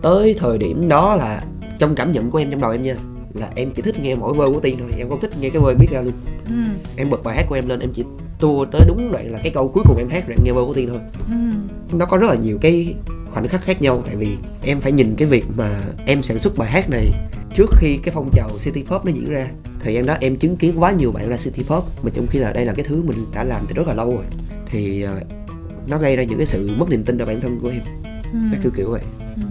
tới 0.01 0.35
thời 0.37 0.57
điểm 0.57 0.87
đó 0.87 1.15
là 1.15 1.43
trong 1.79 1.95
cảm 1.95 2.11
nhận 2.11 2.31
của 2.31 2.37
em 2.37 2.51
trong 2.51 2.61
đầu 2.61 2.71
em 2.71 2.83
nha 2.83 2.95
là 3.33 3.49
em 3.55 3.71
chỉ 3.71 3.81
thích 3.81 3.99
nghe 3.99 4.15
mỗi 4.15 4.33
vơ 4.33 4.51
của 4.51 4.59
tiên 4.59 4.75
thôi 4.79 4.89
em 4.97 5.09
không 5.09 5.21
thích 5.21 5.31
nghe 5.39 5.49
cái 5.49 5.61
vơ 5.61 5.73
biết 5.73 5.87
ra 5.91 6.01
luôn. 6.01 6.13
Ừ. 6.45 6.53
Em 6.95 7.09
bật 7.09 7.23
bài 7.23 7.35
hát 7.35 7.45
của 7.49 7.55
em 7.55 7.67
lên 7.67 7.79
em 7.79 7.93
chỉ 7.93 8.03
tua 8.39 8.65
tới 8.65 8.81
đúng 8.87 9.11
đoạn 9.11 9.31
là 9.31 9.39
cái 9.43 9.51
câu 9.51 9.67
cuối 9.67 9.83
cùng 9.87 9.97
em 9.97 10.09
hát 10.09 10.27
rồi 10.27 10.35
em 10.37 10.45
nghe 10.45 10.51
vơ 10.51 10.65
của 10.65 10.73
tiên 10.73 10.89
thôi. 10.89 10.99
Ừ. 11.27 11.35
Nó 11.97 12.05
có 12.05 12.17
rất 12.17 12.27
là 12.27 12.35
nhiều 12.35 12.57
cái 12.61 12.93
khoảnh 13.29 13.47
khắc 13.47 13.61
khác 13.61 13.81
nhau 13.81 14.03
tại 14.05 14.15
vì 14.15 14.37
em 14.63 14.81
phải 14.81 14.91
nhìn 14.91 15.15
cái 15.15 15.27
việc 15.27 15.45
mà 15.57 15.83
em 16.05 16.23
sản 16.23 16.39
xuất 16.39 16.57
bài 16.57 16.69
hát 16.69 16.89
này 16.89 17.11
trước 17.55 17.69
khi 17.77 17.97
cái 18.03 18.13
phong 18.13 18.29
trào 18.33 18.49
city 18.59 18.83
pop 18.83 19.05
nó 19.05 19.11
diễn 19.11 19.29
ra. 19.29 19.47
Thời 19.79 19.93
gian 19.93 20.05
đó 20.05 20.15
em 20.19 20.35
chứng 20.35 20.57
kiến 20.57 20.81
quá 20.81 20.91
nhiều 20.91 21.11
bạn 21.11 21.29
ra 21.29 21.37
city 21.37 21.63
pop 21.63 21.83
mà 22.03 22.11
trong 22.13 22.27
khi 22.27 22.39
là 22.39 22.53
đây 22.53 22.65
là 22.65 22.73
cái 22.73 22.85
thứ 22.85 23.03
mình 23.03 23.25
đã 23.33 23.43
làm 23.43 23.65
từ 23.67 23.73
rất 23.73 23.87
là 23.87 23.93
lâu 23.93 24.15
rồi. 24.15 24.25
Thì 24.65 25.01
ờ, 25.01 25.21
nó 25.87 25.97
gây 25.97 26.15
ra 26.15 26.23
những 26.23 26.37
cái 26.37 26.45
sự 26.45 26.69
mất 26.77 26.89
niềm 26.89 27.03
tin 27.03 27.17
vào 27.17 27.27
bản 27.27 27.41
thân 27.41 27.59
của 27.61 27.69
em. 27.69 27.81
Ừ. 28.33 28.39
Nó 28.51 28.57
kiểu 28.63 28.71
kiểu 28.75 28.91
vậy. 28.91 29.01
Ừ. 29.35 29.41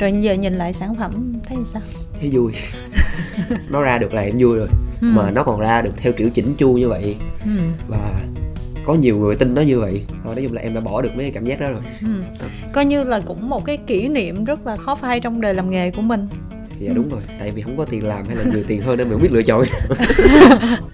rồi 0.00 0.12
giờ 0.22 0.32
nhìn 0.34 0.52
lại 0.52 0.72
sản 0.72 0.96
phẩm 0.96 1.32
thấy 1.48 1.56
sao? 1.66 1.82
Thấy 2.20 2.30
vui. 2.32 2.52
Nó 3.68 3.82
ra 3.82 3.98
được 3.98 4.14
là 4.14 4.22
em 4.22 4.34
vui 4.38 4.58
rồi. 4.58 4.68
Ừ. 5.00 5.06
mà 5.14 5.30
nó 5.30 5.42
còn 5.44 5.60
ra 5.60 5.82
được 5.82 5.92
theo 5.96 6.12
kiểu 6.12 6.30
chỉnh 6.30 6.54
chu 6.58 6.72
như 6.72 6.88
vậy. 6.88 7.16
Ừ. 7.44 7.50
Và 7.88 8.20
có 8.84 8.94
nhiều 8.94 9.18
người 9.18 9.36
tin 9.36 9.54
nó 9.54 9.62
như 9.62 9.80
vậy. 9.80 10.02
Thôi 10.24 10.34
nói 10.34 10.44
chung 10.44 10.52
là 10.54 10.60
em 10.62 10.74
đã 10.74 10.80
bỏ 10.80 11.02
được 11.02 11.10
mấy 11.14 11.24
cái 11.24 11.30
cảm 11.30 11.46
giác 11.46 11.60
đó 11.60 11.70
rồi. 11.70 11.80
Ừ. 12.00 12.08
Coi 12.72 12.84
như 12.84 13.04
là 13.04 13.20
cũng 13.26 13.48
một 13.48 13.64
cái 13.64 13.76
kỷ 13.76 14.08
niệm 14.08 14.44
rất 14.44 14.66
là 14.66 14.76
khó 14.76 14.94
phai 14.94 15.20
trong 15.20 15.40
đời 15.40 15.54
làm 15.54 15.70
nghề 15.70 15.90
của 15.90 16.02
mình. 16.02 16.28
Dạ 16.80 16.92
đúng 16.92 17.08
rồi. 17.10 17.20
Tại 17.38 17.50
vì 17.50 17.62
không 17.62 17.76
có 17.76 17.84
tiền 17.84 18.04
làm 18.06 18.26
hay 18.26 18.36
là 18.36 18.44
nhiều 18.44 18.62
tiền 18.66 18.82
hơn 18.82 18.98
nên 18.98 19.08
mình 19.08 19.18
không 19.18 19.22
biết 19.22 19.32
lựa 19.32 19.42
chọn. 19.42 19.64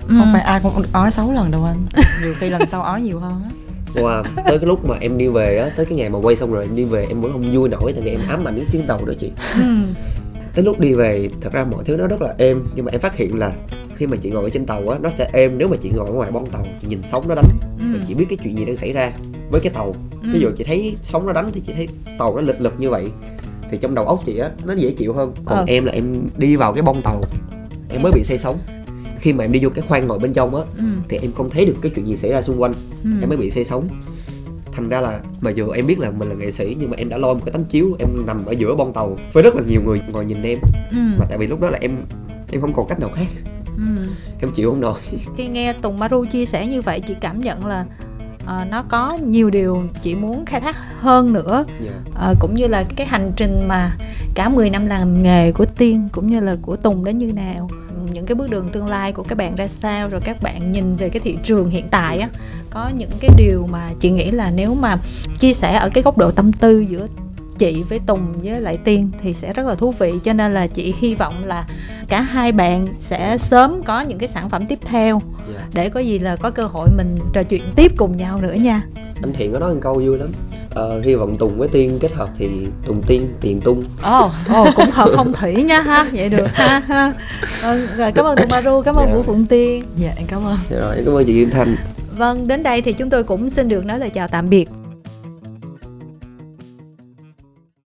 Không 0.09 0.29
phải 0.33 0.41
ai 0.43 0.61
cũng 0.63 0.83
ói 0.93 1.11
6 1.11 1.33
lần 1.33 1.51
đâu 1.51 1.65
anh. 1.65 1.87
Nhiều 2.23 2.35
khi 2.39 2.51
lần 2.51 2.67
sau 2.67 2.83
ói 2.83 3.01
nhiều 3.03 3.19
hơn 3.21 3.43
á 3.45 3.51
wow, 3.95 4.23
tới 4.37 4.59
cái 4.59 4.67
lúc 4.67 4.85
mà 4.85 4.97
em 5.01 5.19
đi 5.19 5.29
về 5.29 5.59
á 5.59 5.71
tới 5.77 5.87
cái 5.87 5.99
ngày 5.99 6.11
mà 6.11 6.19
quay 6.19 6.37
xong 6.37 6.53
rồi 6.53 6.63
em 6.65 6.77
đi 6.77 6.85
về 6.85 7.07
em 7.09 7.21
vẫn 7.21 7.33
không 7.33 7.53
vui 7.55 7.69
nổi 7.69 7.93
tại 7.93 8.03
vì 8.05 8.11
em 8.11 8.21
ám 8.29 8.49
ảnh 8.49 8.57
cái 8.57 8.67
chuyến 8.73 8.87
tàu 8.87 9.05
đó 9.05 9.13
chị. 9.21 9.31
Ừ. 9.55 9.63
Tới 10.55 10.65
lúc 10.65 10.81
đi 10.81 10.95
về 10.95 11.29
thật 11.41 11.53
ra 11.53 11.65
mọi 11.65 11.85
thứ 11.85 11.97
nó 11.97 12.07
rất 12.07 12.23
là 12.23 12.35
êm 12.39 12.63
nhưng 12.75 12.85
mà 12.85 12.93
em 12.93 13.01
phát 13.01 13.17
hiện 13.17 13.39
là 13.39 13.53
khi 13.95 14.07
mà 14.07 14.17
chị 14.23 14.31
ngồi 14.31 14.45
ở 14.45 14.51
trên 14.51 14.67
tàu 14.67 14.89
á 14.89 14.99
nó 15.03 15.11
sẽ 15.19 15.31
êm 15.33 15.59
nếu 15.59 15.69
mà 15.69 15.77
chị 15.83 15.91
ngồi 15.95 16.07
ở 16.07 16.13
ngoài 16.13 16.31
bong 16.31 16.47
tàu 16.47 16.67
chị 16.81 16.87
nhìn 16.89 17.03
sóng 17.03 17.29
nó 17.29 17.35
đánh. 17.35 17.59
Ừ. 17.79 17.85
và 17.93 18.05
chị 18.09 18.15
biết 18.15 18.27
cái 18.29 18.39
chuyện 18.45 18.59
gì 18.59 18.65
đang 18.65 18.77
xảy 18.77 18.93
ra 18.93 19.13
với 19.51 19.61
cái 19.61 19.73
tàu. 19.73 19.95
Ví 20.33 20.41
dụ 20.41 20.49
chị 20.57 20.65
thấy 20.65 20.97
sóng 21.03 21.27
nó 21.27 21.33
đánh 21.33 21.51
thì 21.55 21.61
chị 21.67 21.73
thấy 21.73 21.89
tàu 22.19 22.37
nó 22.37 22.41
lịch 22.43 22.61
lực 22.61 22.75
như 22.79 22.91
vậy 22.91 23.07
thì 23.71 23.79
trong 23.81 23.95
đầu 23.95 24.05
óc 24.07 24.23
chị 24.27 24.39
á 24.39 24.51
nó 24.65 24.75
dễ 24.75 24.91
chịu 24.91 25.13
hơn. 25.13 25.33
Còn 25.45 25.59
Ờ. 25.59 25.65
em 25.69 25.85
là 25.85 25.93
em 25.93 26.27
đi 26.37 26.57
vào 26.57 26.73
cái 26.73 26.83
bong 26.83 27.03
tàu 27.03 27.21
em 27.89 28.03
mới 28.03 28.13
bị 28.13 28.23
say 28.25 28.39
sóng 28.39 28.59
khi 29.25 29.33
mà 29.33 29.45
em 29.45 29.53
đi 29.53 29.61
vô 29.63 29.71
cái 29.75 29.85
khoang 29.89 30.07
ngồi 30.07 30.19
bên 30.19 30.33
trong 30.33 30.57
á 30.57 30.63
ừ. 30.77 30.85
thì 31.09 31.19
em 31.23 31.33
không 31.33 31.51
thấy 31.51 31.65
được 31.65 31.77
cái 31.83 31.93
chuyện 31.95 32.07
gì 32.07 32.17
xảy 32.17 32.31
ra 32.31 32.43
xung 32.43 32.63
quanh. 32.63 32.75
Ừ. 33.05 33.11
Em 33.21 33.29
mới 33.29 33.39
bị 33.39 33.51
say 33.51 33.65
sóng. 33.65 33.89
Thành 34.73 34.89
ra 34.89 35.01
là 35.01 35.21
mà 35.41 35.51
dù 35.51 35.71
em 35.71 35.87
biết 35.87 35.99
là 35.99 36.11
mình 36.11 36.29
là 36.29 36.35
nghệ 36.35 36.51
sĩ 36.51 36.77
nhưng 36.81 36.91
mà 36.91 36.97
em 36.97 37.09
đã 37.09 37.17
lôi 37.17 37.35
một 37.35 37.41
cái 37.45 37.53
tấm 37.53 37.65
chiếu 37.65 37.97
em 37.99 38.09
nằm 38.27 38.47
ở 38.47 38.53
giữa 38.53 38.75
bong 38.75 38.93
tàu 38.93 39.19
với 39.33 39.43
rất 39.43 39.55
là 39.55 39.63
nhiều 39.69 39.81
người 39.85 40.01
ngồi 40.13 40.25
nhìn 40.25 40.43
em. 40.43 40.59
Ừ. 40.91 40.99
Mà 41.19 41.27
tại 41.29 41.39
vì 41.39 41.47
lúc 41.47 41.61
đó 41.61 41.71
là 41.71 41.79
em 41.81 41.97
em 42.53 42.61
không 42.61 42.73
còn 42.73 42.89
cách 42.89 43.01
nào 43.01 43.11
khác. 43.15 43.27
Ừ. 43.77 44.07
Em 44.41 44.51
chịu 44.55 44.71
không 44.71 44.81
nổi. 44.81 45.01
Khi 45.37 45.49
nghe 45.49 45.73
Tùng 45.73 45.99
Maru 45.99 46.25
chia 46.25 46.47
sẻ 46.47 46.67
như 46.67 46.83
vậy 46.83 47.01
chị 47.01 47.15
cảm 47.21 47.41
nhận 47.41 47.67
là 47.67 47.87
uh, 48.43 48.71
nó 48.71 48.85
có 48.89 49.19
nhiều 49.25 49.51
điều 49.51 49.83
chị 50.03 50.15
muốn 50.15 50.45
khai 50.47 50.61
thác 50.61 50.77
hơn 50.99 51.33
nữa. 51.33 51.65
Dạ. 51.81 52.31
Uh, 52.31 52.37
cũng 52.41 52.55
như 52.55 52.67
là 52.67 52.85
cái 52.97 53.07
hành 53.07 53.33
trình 53.37 53.69
mà 53.69 53.97
cả 54.35 54.49
10 54.49 54.71
năm 54.71 54.87
làm 54.87 55.23
nghề 55.23 55.53
của 55.53 55.67
tiên 55.67 56.09
cũng 56.13 56.27
như 56.27 56.41
là 56.41 56.57
của 56.63 56.77
tùng 56.77 57.05
đến 57.05 57.19
như 57.19 57.33
nào 57.33 57.69
những 58.15 58.27
cái 58.27 58.35
bước 58.35 58.51
đường 58.51 58.69
tương 58.73 58.87
lai 58.87 59.13
của 59.13 59.23
các 59.23 59.39
bạn 59.39 59.57
ra 59.57 59.69
sao 59.69 60.09
rồi 60.09 60.21
các 60.25 60.43
bạn 60.43 60.71
nhìn 60.71 60.97
về 60.97 61.09
cái 61.09 61.21
thị 61.21 61.39
trường 61.43 61.71
hiện 61.71 61.87
tại 61.91 62.19
á 62.19 62.29
có 62.71 62.89
những 62.89 63.11
cái 63.21 63.31
điều 63.37 63.67
mà 63.71 63.91
chị 64.01 64.11
nghĩ 64.11 64.31
là 64.31 64.51
nếu 64.51 64.75
mà 64.75 64.97
chia 65.39 65.53
sẻ 65.53 65.75
ở 65.75 65.89
cái 65.95 66.03
góc 66.03 66.19
độ 66.19 66.31
tâm 66.31 66.53
tư 66.53 66.81
giữa 66.81 67.07
chị 67.59 67.83
với 67.89 68.01
Tùng 68.07 68.37
với 68.43 68.61
lại 68.61 68.79
Tiên 68.85 69.11
thì 69.23 69.33
sẽ 69.33 69.53
rất 69.53 69.67
là 69.67 69.75
thú 69.75 69.91
vị. 69.91 70.13
Cho 70.25 70.33
nên 70.33 70.55
là 70.55 70.67
chị 70.67 70.95
hy 70.99 71.15
vọng 71.15 71.45
là 71.45 71.67
cả 72.09 72.21
hai 72.21 72.53
bạn 72.53 72.87
sẽ 73.01 73.39
sớm 73.39 73.83
có 73.83 74.01
những 74.01 74.19
cái 74.19 74.29
sản 74.29 74.49
phẩm 74.49 74.67
tiếp 74.67 74.79
theo 74.85 75.21
dạ. 75.55 75.61
để 75.73 75.89
có 75.89 76.01
gì 76.01 76.19
là 76.19 76.37
có 76.37 76.51
cơ 76.51 76.67
hội 76.67 76.89
mình 76.97 77.17
trò 77.33 77.43
chuyện 77.43 77.63
tiếp 77.77 77.93
cùng 77.97 78.17
nhau 78.17 78.41
nữa 78.41 78.53
nha. 78.53 78.83
Anh 79.23 79.33
Thiện 79.33 79.53
có 79.53 79.59
nói 79.59 79.75
một 79.75 79.81
câu 79.83 79.95
vui 79.95 80.19
lắm 80.19 80.29
ờ, 80.75 81.01
hy 81.01 81.15
vọng 81.15 81.37
Tùng 81.39 81.59
với 81.59 81.69
Tiên 81.69 81.99
kết 82.01 82.13
hợp 82.13 82.29
thì 82.39 82.49
Tùng 82.87 83.03
Tiên 83.03 83.29
tiền 83.41 83.61
tung. 83.61 83.85
Ồ 84.03 84.31
ồ 84.49 84.67
cũng 84.77 84.91
hợp 84.93 85.11
phong 85.17 85.33
thủy 85.33 85.63
nha 85.63 85.81
ha. 85.81 86.07
Vậy 86.13 86.29
được 86.29 86.47
ha 86.53 86.79
ha. 86.87 87.13
Vâng, 87.63 87.87
rồi 87.97 88.13
cảm 88.13 88.25
ơn 88.25 88.37
Tùng 88.37 88.49
Maru 88.51 88.83
cảm 88.83 88.95
ơn 88.95 89.07
Dạ. 89.09 89.15
Vũ 89.15 89.23
Phụng 89.23 89.47
Tiên. 89.47 89.85
Dạ 89.99 90.13
em 90.17 90.27
cảm 90.27 90.47
ơn. 90.47 90.59
Dạ 90.71 90.77
rồi 90.81 90.97
em 90.97 91.05
cảm 91.05 91.15
ơn 91.15 91.25
chị 91.25 91.33
Kim 91.33 91.51
Thanh. 91.51 91.77
Vâng 92.17 92.49
đến 92.49 92.63
đây 92.63 92.83
thì 92.83 92.93
chúng 92.93 93.11
tôi 93.11 93.25
cũng 93.25 93.51
xin 93.51 93.69
được 93.69 93.85
nói 93.85 93.99
lời 93.99 94.11
chào 94.11 94.29
tạm 94.29 94.51
biệt 94.51 94.69